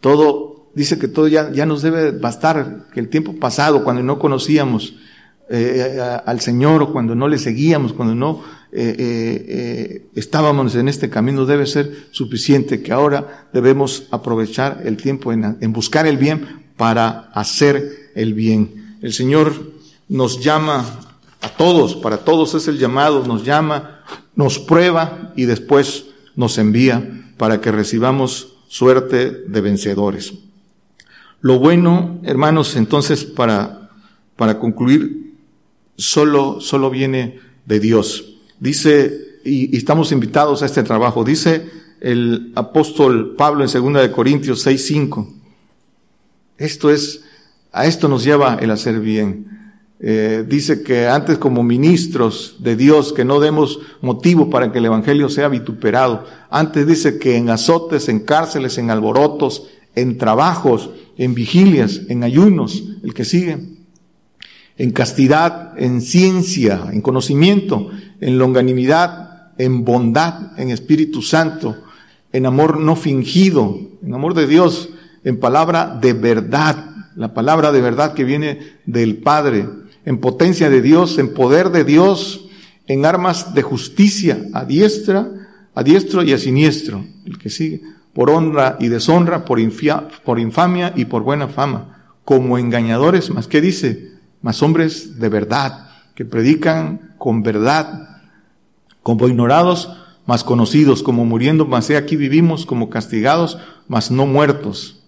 todo, 0.00 0.70
dice 0.74 0.98
que 0.98 1.08
todo 1.08 1.26
ya, 1.28 1.50
ya 1.52 1.66
nos 1.66 1.82
debe 1.82 2.10
bastar, 2.12 2.86
que 2.94 3.00
el 3.00 3.08
tiempo 3.08 3.34
pasado, 3.36 3.82
cuando 3.84 4.02
no 4.02 4.18
conocíamos, 4.20 4.94
eh, 5.52 6.00
al 6.26 6.40
Señor 6.40 6.80
o 6.80 6.92
cuando 6.92 7.16
no 7.16 7.26
le 7.26 7.36
seguíamos, 7.36 7.92
cuando 7.92 8.14
no 8.14 8.40
eh, 8.70 8.94
eh, 8.96 10.06
estábamos 10.14 10.76
en 10.76 10.86
este 10.86 11.10
camino, 11.10 11.44
debe 11.44 11.66
ser 11.66 12.06
suficiente 12.12 12.82
que 12.82 12.92
ahora 12.92 13.48
debemos 13.52 14.06
aprovechar 14.12 14.82
el 14.84 14.96
tiempo 14.96 15.32
en, 15.32 15.58
en 15.60 15.72
buscar 15.72 16.06
el 16.06 16.18
bien 16.18 16.66
para 16.76 17.30
hacer 17.34 18.12
el 18.14 18.32
bien. 18.32 18.96
El 19.02 19.12
Señor 19.12 19.72
nos 20.08 20.40
llama 20.40 20.84
a 21.42 21.48
todos, 21.56 21.96
para 21.96 22.18
todos 22.18 22.54
es 22.54 22.68
el 22.68 22.78
llamado, 22.78 23.26
nos 23.26 23.44
llama, 23.44 24.02
nos 24.36 24.60
prueba 24.60 25.32
y 25.34 25.46
después 25.46 26.04
nos 26.36 26.58
envía 26.58 27.24
para 27.38 27.60
que 27.60 27.72
recibamos 27.72 28.54
suerte 28.68 29.32
de 29.48 29.60
vencedores. 29.60 30.32
Lo 31.40 31.58
bueno, 31.58 32.20
hermanos, 32.22 32.76
entonces 32.76 33.24
para, 33.24 33.90
para 34.36 34.60
concluir, 34.60 35.28
solo, 36.00 36.58
solo 36.60 36.90
viene 36.90 37.38
de 37.66 37.78
Dios. 37.78 38.34
Dice, 38.58 39.38
y, 39.44 39.76
estamos 39.76 40.10
invitados 40.12 40.62
a 40.62 40.66
este 40.66 40.82
trabajo, 40.82 41.22
dice 41.24 41.66
el 42.00 42.52
apóstol 42.56 43.34
Pablo 43.36 43.62
en 43.64 43.70
2 43.92 44.08
Corintios 44.08 44.66
6.5 44.66 45.34
Esto 46.56 46.90
es, 46.90 47.24
a 47.72 47.84
esto 47.86 48.08
nos 48.08 48.24
lleva 48.24 48.54
el 48.60 48.70
hacer 48.70 48.98
bien. 49.00 49.48
Eh, 50.02 50.46
dice 50.48 50.82
que 50.82 51.06
antes 51.08 51.36
como 51.36 51.62
ministros 51.62 52.56
de 52.60 52.74
Dios, 52.74 53.12
que 53.12 53.24
no 53.26 53.38
demos 53.38 53.80
motivo 54.00 54.48
para 54.48 54.72
que 54.72 54.78
el 54.78 54.86
Evangelio 54.86 55.28
sea 55.28 55.48
vituperado. 55.48 56.24
Antes 56.48 56.86
dice 56.86 57.18
que 57.18 57.36
en 57.36 57.50
azotes, 57.50 58.08
en 58.08 58.20
cárceles, 58.20 58.78
en 58.78 58.90
alborotos, 58.90 59.64
en 59.94 60.16
trabajos, 60.16 60.88
en 61.18 61.34
vigilias, 61.34 62.00
en 62.08 62.24
ayunos, 62.24 62.82
el 63.04 63.12
que 63.12 63.26
sigue 63.26 63.79
en 64.80 64.92
castidad, 64.92 65.74
en 65.76 66.00
ciencia, 66.00 66.84
en 66.90 67.02
conocimiento, 67.02 67.90
en 68.18 68.38
longanimidad, 68.38 69.48
en 69.58 69.84
bondad, 69.84 70.58
en 70.58 70.70
Espíritu 70.70 71.20
Santo, 71.20 71.76
en 72.32 72.46
amor 72.46 72.80
no 72.80 72.96
fingido, 72.96 73.78
en 74.02 74.14
amor 74.14 74.32
de 74.32 74.46
Dios, 74.46 74.88
en 75.22 75.38
palabra 75.38 75.98
de 76.00 76.14
verdad, 76.14 76.92
la 77.14 77.34
palabra 77.34 77.72
de 77.72 77.82
verdad 77.82 78.14
que 78.14 78.24
viene 78.24 78.58
del 78.86 79.18
Padre, 79.18 79.68
en 80.06 80.16
potencia 80.16 80.70
de 80.70 80.80
Dios, 80.80 81.18
en 81.18 81.34
poder 81.34 81.68
de 81.72 81.84
Dios, 81.84 82.46
en 82.86 83.04
armas 83.04 83.52
de 83.52 83.60
justicia, 83.60 84.42
a 84.54 84.64
diestra, 84.64 85.28
a 85.74 85.82
diestro 85.82 86.22
y 86.22 86.32
a 86.32 86.38
siniestro, 86.38 87.04
el 87.26 87.36
que 87.36 87.50
sigue, 87.50 87.82
por 88.14 88.30
honra 88.30 88.78
y 88.80 88.88
deshonra, 88.88 89.44
por, 89.44 89.58
por 90.24 90.40
infamia 90.40 90.94
y 90.96 91.04
por 91.04 91.22
buena 91.22 91.48
fama, 91.48 92.14
como 92.24 92.56
engañadores, 92.56 93.28
más 93.28 93.46
que 93.46 93.60
dice, 93.60 94.09
más 94.42 94.62
hombres 94.62 95.18
de 95.18 95.28
verdad, 95.28 95.88
que 96.14 96.24
predican 96.24 97.12
con 97.18 97.42
verdad, 97.42 98.22
como 99.02 99.28
ignorados, 99.28 99.90
más 100.26 100.44
conocidos, 100.44 101.02
como 101.02 101.24
muriendo, 101.24 101.66
más 101.66 101.90
he 101.90 101.96
aquí 101.96 102.16
vivimos, 102.16 102.64
como 102.66 102.88
castigados, 102.88 103.58
mas 103.88 104.10
no 104.10 104.26
muertos, 104.26 105.02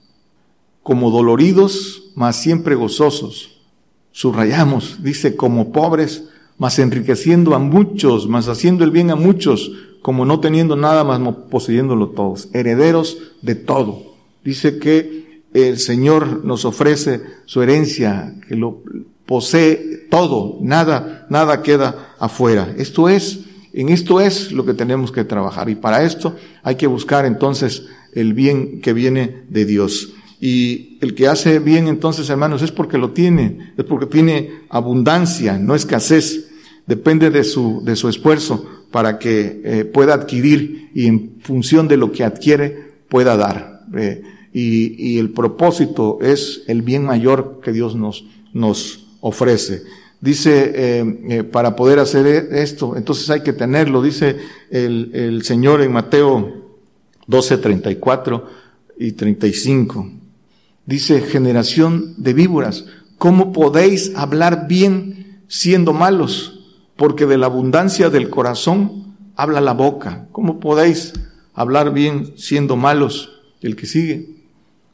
como 0.83 1.11
doloridos, 1.11 2.11
mas 2.15 2.37
siempre 2.37 2.75
gozosos. 2.75 3.61
Subrayamos, 4.11 5.03
dice, 5.03 5.37
como 5.37 5.73
pobres, 5.73 6.25
mas 6.59 6.79
enriqueciendo 6.79 7.55
a 7.55 7.59
muchos, 7.59 8.27
más 8.29 8.49
haciendo 8.49 8.85
el 8.85 8.91
bien 8.91 9.11
a 9.11 9.17
muchos, 9.17 9.71
como 10.03 10.25
no 10.27 10.41
teniendo 10.41 10.77
nada, 10.77 11.05
mas 11.05 11.21
poseyéndolo 11.51 12.09
todos, 12.11 12.49
herederos 12.53 13.17
de 13.41 13.55
todo. 13.55 14.03
Dice 14.45 14.79
que 14.79 15.43
el 15.55 15.79
Señor 15.79 16.45
nos 16.45 16.65
ofrece 16.65 17.23
su 17.47 17.63
herencia, 17.63 18.35
que 18.49 18.57
lo, 18.57 18.83
posee 19.27 20.07
todo, 20.11 20.59
nada, 20.61 21.27
nada 21.31 21.63
queda 21.63 22.15
afuera. 22.19 22.75
Esto 22.77 23.09
es, 23.09 23.41
en 23.73 23.89
esto 23.89 24.21
es 24.21 24.53
lo 24.53 24.65
que 24.65 24.75
tenemos 24.75 25.13
que 25.13 25.25
trabajar 25.25 25.69
y 25.69 25.75
para 25.75 26.05
esto 26.05 26.37
hay 26.63 26.75
que 26.77 26.87
buscar 26.87 27.25
entonces 27.25 27.85
el 28.13 28.35
bien 28.35 28.81
que 28.81 28.93
viene 28.93 29.43
de 29.49 29.65
Dios. 29.65 30.11
Y 30.41 30.99
el 31.01 31.15
que 31.15 31.29
hace 31.29 31.61
bien 31.61 31.87
entonces, 31.87 32.29
hermanos, 32.29 32.63
es 32.63 32.73
porque 32.73 32.99
lo 32.99 33.13
tiene, 33.13 33.73
es 33.77 33.85
porque 33.85 34.07
tiene 34.07 34.63
abundancia, 34.71 35.57
no 35.57 35.75
escasez. 35.77 36.49
Depende 36.85 37.31
de 37.31 37.45
su, 37.45 37.81
de 37.85 37.95
su 37.95 38.09
esfuerzo 38.09 38.67
para 38.91 39.21
que 39.21 39.63
eh, 39.65 39.85
pueda 39.85 40.15
adquirir 40.15 40.91
y 40.95 41.07
en 41.07 41.37
función 41.43 41.87
de 41.87 41.97
lo 41.97 42.11
que 42.11 42.25
adquiere 42.25 42.91
pueda 43.09 43.37
dar. 43.37 43.83
Eh, 43.97 44.23
y, 44.53 45.13
y 45.15 45.19
el 45.19 45.31
propósito 45.31 46.19
es 46.21 46.65
el 46.67 46.83
bien 46.83 47.05
mayor 47.05 47.61
que 47.63 47.71
Dios 47.71 47.95
nos, 47.95 48.25
nos, 48.53 49.02
ofrece. 49.23 49.85
Dice, 50.21 50.73
eh, 50.75 51.19
eh, 51.31 51.43
para 51.45 51.75
poder 51.75 51.99
hacer 51.99 52.27
e-, 52.27 52.63
esto, 52.63 52.97
entonces 52.97 53.29
hay 53.31 53.41
que 53.43 53.53
tenerlo, 53.55 54.03
dice 54.03 54.37
el, 54.71 55.11
el 55.15 55.43
Señor 55.43 55.81
en 55.81 55.91
Mateo 55.93 56.77
12, 57.27 57.59
34 57.59 58.47
y 58.99 59.13
35. 59.13 60.11
Dice, 60.87 61.21
generación 61.23 62.15
de 62.19 62.35
víboras, 62.35 62.85
¿cómo 63.17 63.53
podéis 63.53 64.13
hablar 64.15 64.67
bien 64.69 65.41
siendo 65.49 65.93
malos? 65.93 66.61
Porque 66.97 67.27
de 67.27 67.39
la 67.39 67.47
abundancia 67.47 68.11
del 68.11 68.29
corazón 68.29 69.15
habla 69.35 69.61
la 69.61 69.73
boca. 69.73 70.27
¿Cómo 70.33 70.61
podéis 70.61 71.13
hablar 71.55 71.93
bien 71.93 72.35
siendo 72.37 72.77
malos? 72.77 73.31
El 73.61 73.77
que 73.77 73.87
sigue. 73.87 74.29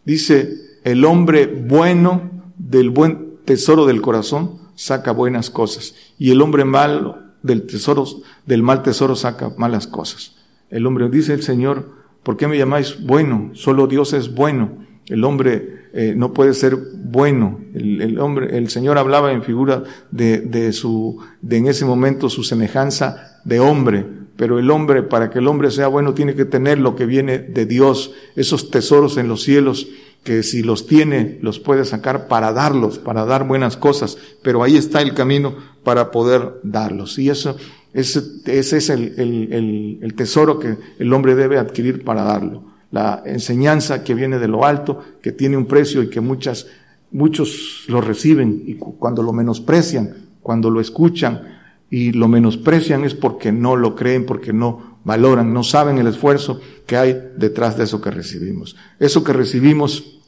Dice, 0.05 0.53
el 0.85 1.05
hombre 1.05 1.47
bueno 1.47 2.31
del 2.57 2.91
buen 2.91 3.28
tesoro 3.49 3.87
del 3.87 4.03
corazón 4.03 4.57
saca 4.75 5.11
buenas 5.13 5.49
cosas 5.49 5.95
y 6.19 6.33
el 6.33 6.43
hombre 6.43 6.67
malo 6.67 7.17
del 7.43 7.63
tesoro 7.63 8.05
del 8.45 8.63
mal 8.63 8.83
tesoro 8.83 9.17
saca 9.17 9.53
malas 9.57 9.87
cosas. 9.87 10.35
El 10.69 10.87
hombre 10.87 11.09
dice 11.09 11.33
el 11.33 11.43
Señor, 11.43 11.89
¿por 12.23 12.37
qué 12.37 12.47
me 12.47 12.59
llamáis 12.59 13.01
bueno? 13.03 13.51
Solo 13.55 13.87
Dios 13.87 14.13
es 14.13 14.35
bueno. 14.35 14.85
El 15.07 15.25
hombre 15.25 15.87
eh, 15.95 16.13
no 16.15 16.35
puede 16.35 16.53
ser 16.53 16.77
bueno. 16.95 17.59
El, 17.73 18.19
hombre, 18.21 18.55
el 18.59 18.69
Señor 18.69 18.99
hablaba 18.99 19.33
en 19.33 19.43
figura 19.43 19.83
de, 20.11 20.43
de 20.43 20.75
su, 20.75 21.19
de 21.41 21.57
en 21.57 21.69
ese 21.69 21.87
momento 21.87 22.29
su 22.29 22.45
semejanza 22.45 23.41
de 23.47 23.61
hombre. 23.61 24.05
Pero 24.37 24.59
el 24.59 24.71
hombre, 24.71 25.03
para 25.03 25.31
que 25.31 25.39
el 25.39 25.49
hombre 25.49 25.71
sea 25.71 25.89
bueno, 25.89 26.13
tiene 26.13 26.35
que 26.35 26.45
tener 26.45 26.79
lo 26.79 26.95
que 26.95 27.07
viene 27.07 27.39
de 27.39 27.65
Dios, 27.65 28.13
esos 28.37 28.71
tesoros 28.71 29.17
en 29.17 29.27
los 29.27 29.43
cielos 29.43 29.89
que 30.23 30.43
si 30.43 30.63
los 30.63 30.87
tiene, 30.87 31.39
los 31.43 31.59
puede 31.59 31.85
sacar 31.85 32.29
para 32.29 32.53
darlos, 32.53 32.99
para 32.99 33.25
dar 33.25 33.47
buenas 33.47 33.77
cosas, 33.77 34.19
pero 34.43 34.63
ahí 34.63 34.77
está 34.77 35.01
el 35.01 35.15
camino 35.15 35.55
para 35.85 36.11
poder 36.11 36.57
darlos. 36.63 37.19
Y 37.19 37.31
eso, 37.31 37.57
ese, 37.95 38.23
ese 38.47 38.77
es 38.79 38.91
el, 38.91 39.15
el, 39.19 39.53
el, 39.53 39.99
el 40.03 40.15
tesoro 40.15 40.59
que 40.59 40.77
el 40.99 41.13
hombre 41.13 41.35
debe 41.35 41.59
adquirir 41.59 42.05
para 42.05 42.25
darlo. 42.25 42.63
La 42.91 43.23
enseñanza 43.27 44.03
que 44.05 44.15
viene 44.15 44.39
de 44.39 44.49
lo 44.49 44.65
alto, 44.65 45.01
que 45.23 45.33
tiene 45.33 45.57
un 45.57 45.67
precio 45.67 46.03
y 46.03 46.11
que 46.11 46.21
muchas, 46.21 46.67
muchos 47.11 47.85
lo 47.89 48.01
reciben 48.01 48.63
y 48.67 48.75
cuando 48.75 49.23
lo 49.23 49.33
menosprecian, 49.33 50.15
cuando 50.43 50.71
lo 50.71 50.81
escuchan 50.81 51.57
y 51.91 52.13
lo 52.13 52.29
menosprecian 52.29 53.05
es 53.05 53.15
porque 53.15 53.53
no 53.53 53.77
lo 53.77 53.95
creen, 53.95 54.27
porque 54.27 54.53
no 54.53 54.88
valoran, 55.09 55.53
no 55.55 55.63
saben 55.65 55.97
el 55.99 56.07
esfuerzo 56.07 56.61
que 56.87 56.97
hay 56.99 57.17
detrás 57.37 57.77
de 57.79 57.85
eso 57.85 57.99
que 58.03 58.11
recibimos. 58.13 58.77
Eso 59.01 59.25
que 59.25 59.33
recibimos, 59.33 60.19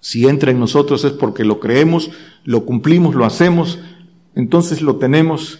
si 0.00 0.26
entra 0.26 0.50
en 0.50 0.58
nosotros, 0.58 1.04
es 1.04 1.12
porque 1.12 1.44
lo 1.44 1.60
creemos, 1.60 2.10
lo 2.42 2.64
cumplimos, 2.64 3.14
lo 3.14 3.26
hacemos, 3.26 3.78
entonces 4.34 4.80
lo 4.82 4.96
tenemos 4.96 5.58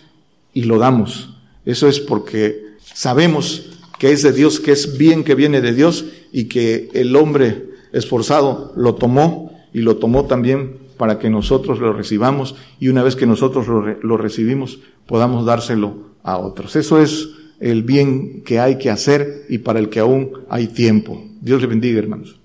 y 0.55 0.65
lo 0.65 0.79
damos. 0.79 1.31
Eso 1.67 1.87
es 1.89 2.01
porque 2.01 2.59
sabemos 2.83 3.71
que 3.99 4.13
es 4.13 4.23
de 4.23 4.33
Dios, 4.33 4.59
que 4.61 4.73
es 4.73 4.97
bien 4.99 5.23
que 5.25 5.35
viene 5.35 5.61
de 5.61 5.73
Dios 5.75 6.07
y 6.33 6.45
que 6.45 6.89
el 6.95 7.15
hombre 7.17 7.67
esforzado 7.93 8.73
lo 8.77 8.95
tomó 8.97 9.61
y 9.75 9.81
lo 9.83 9.99
tomó 9.99 10.25
también 10.25 10.79
para 10.97 11.19
que 11.19 11.29
nosotros 11.29 11.81
lo 11.81 11.93
recibamos 11.93 12.55
y 12.81 12.89
una 12.89 13.03
vez 13.03 13.15
que 13.15 13.27
nosotros 13.27 13.69
lo, 13.69 13.83
lo 14.01 14.17
recibimos 14.17 14.79
podamos 15.07 15.45
dárselo 15.45 15.99
a 16.23 16.39
otros. 16.39 16.77
Eso 16.77 16.99
es 17.01 17.29
el 17.65 17.83
bien 17.83 18.43
que 18.43 18.61
hay 18.61 18.77
que 18.77 18.91
hacer 18.91 19.47
y 19.49 19.57
para 19.59 19.79
el 19.79 19.89
que 19.89 19.99
aún 20.01 20.31
hay 20.51 20.67
tiempo. 20.67 21.25
Dios 21.41 21.63
le 21.63 21.67
bendiga, 21.67 21.99
hermanos. 21.99 22.39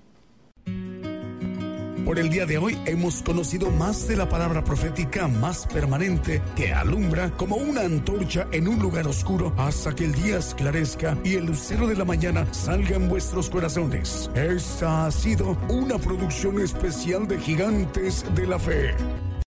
Por 2.06 2.18
el 2.18 2.30
día 2.30 2.46
de 2.46 2.56
hoy 2.56 2.76
hemos 2.86 3.22
conocido 3.22 3.70
más 3.70 4.08
de 4.08 4.16
la 4.16 4.28
palabra 4.30 4.64
profética 4.64 5.28
más 5.28 5.66
permanente 5.66 6.40
que 6.56 6.72
alumbra 6.72 7.36
como 7.36 7.56
una 7.56 7.82
antorcha 7.82 8.48
en 8.50 8.66
un 8.66 8.80
lugar 8.80 9.06
oscuro 9.06 9.52
hasta 9.58 9.94
que 9.94 10.06
el 10.06 10.12
día 10.14 10.38
esclarezca 10.38 11.16
y 11.22 11.34
el 11.34 11.46
lucero 11.46 11.86
de 11.86 11.94
la 11.96 12.06
mañana 12.06 12.50
salga 12.54 12.96
en 12.96 13.08
vuestros 13.10 13.50
corazones. 13.50 14.30
Esta 14.34 15.06
ha 15.06 15.10
sido 15.12 15.54
una 15.68 15.98
producción 15.98 16.58
especial 16.60 17.28
de 17.28 17.38
Gigantes 17.38 18.24
de 18.34 18.46
la 18.46 18.58
Fe. 18.58 18.94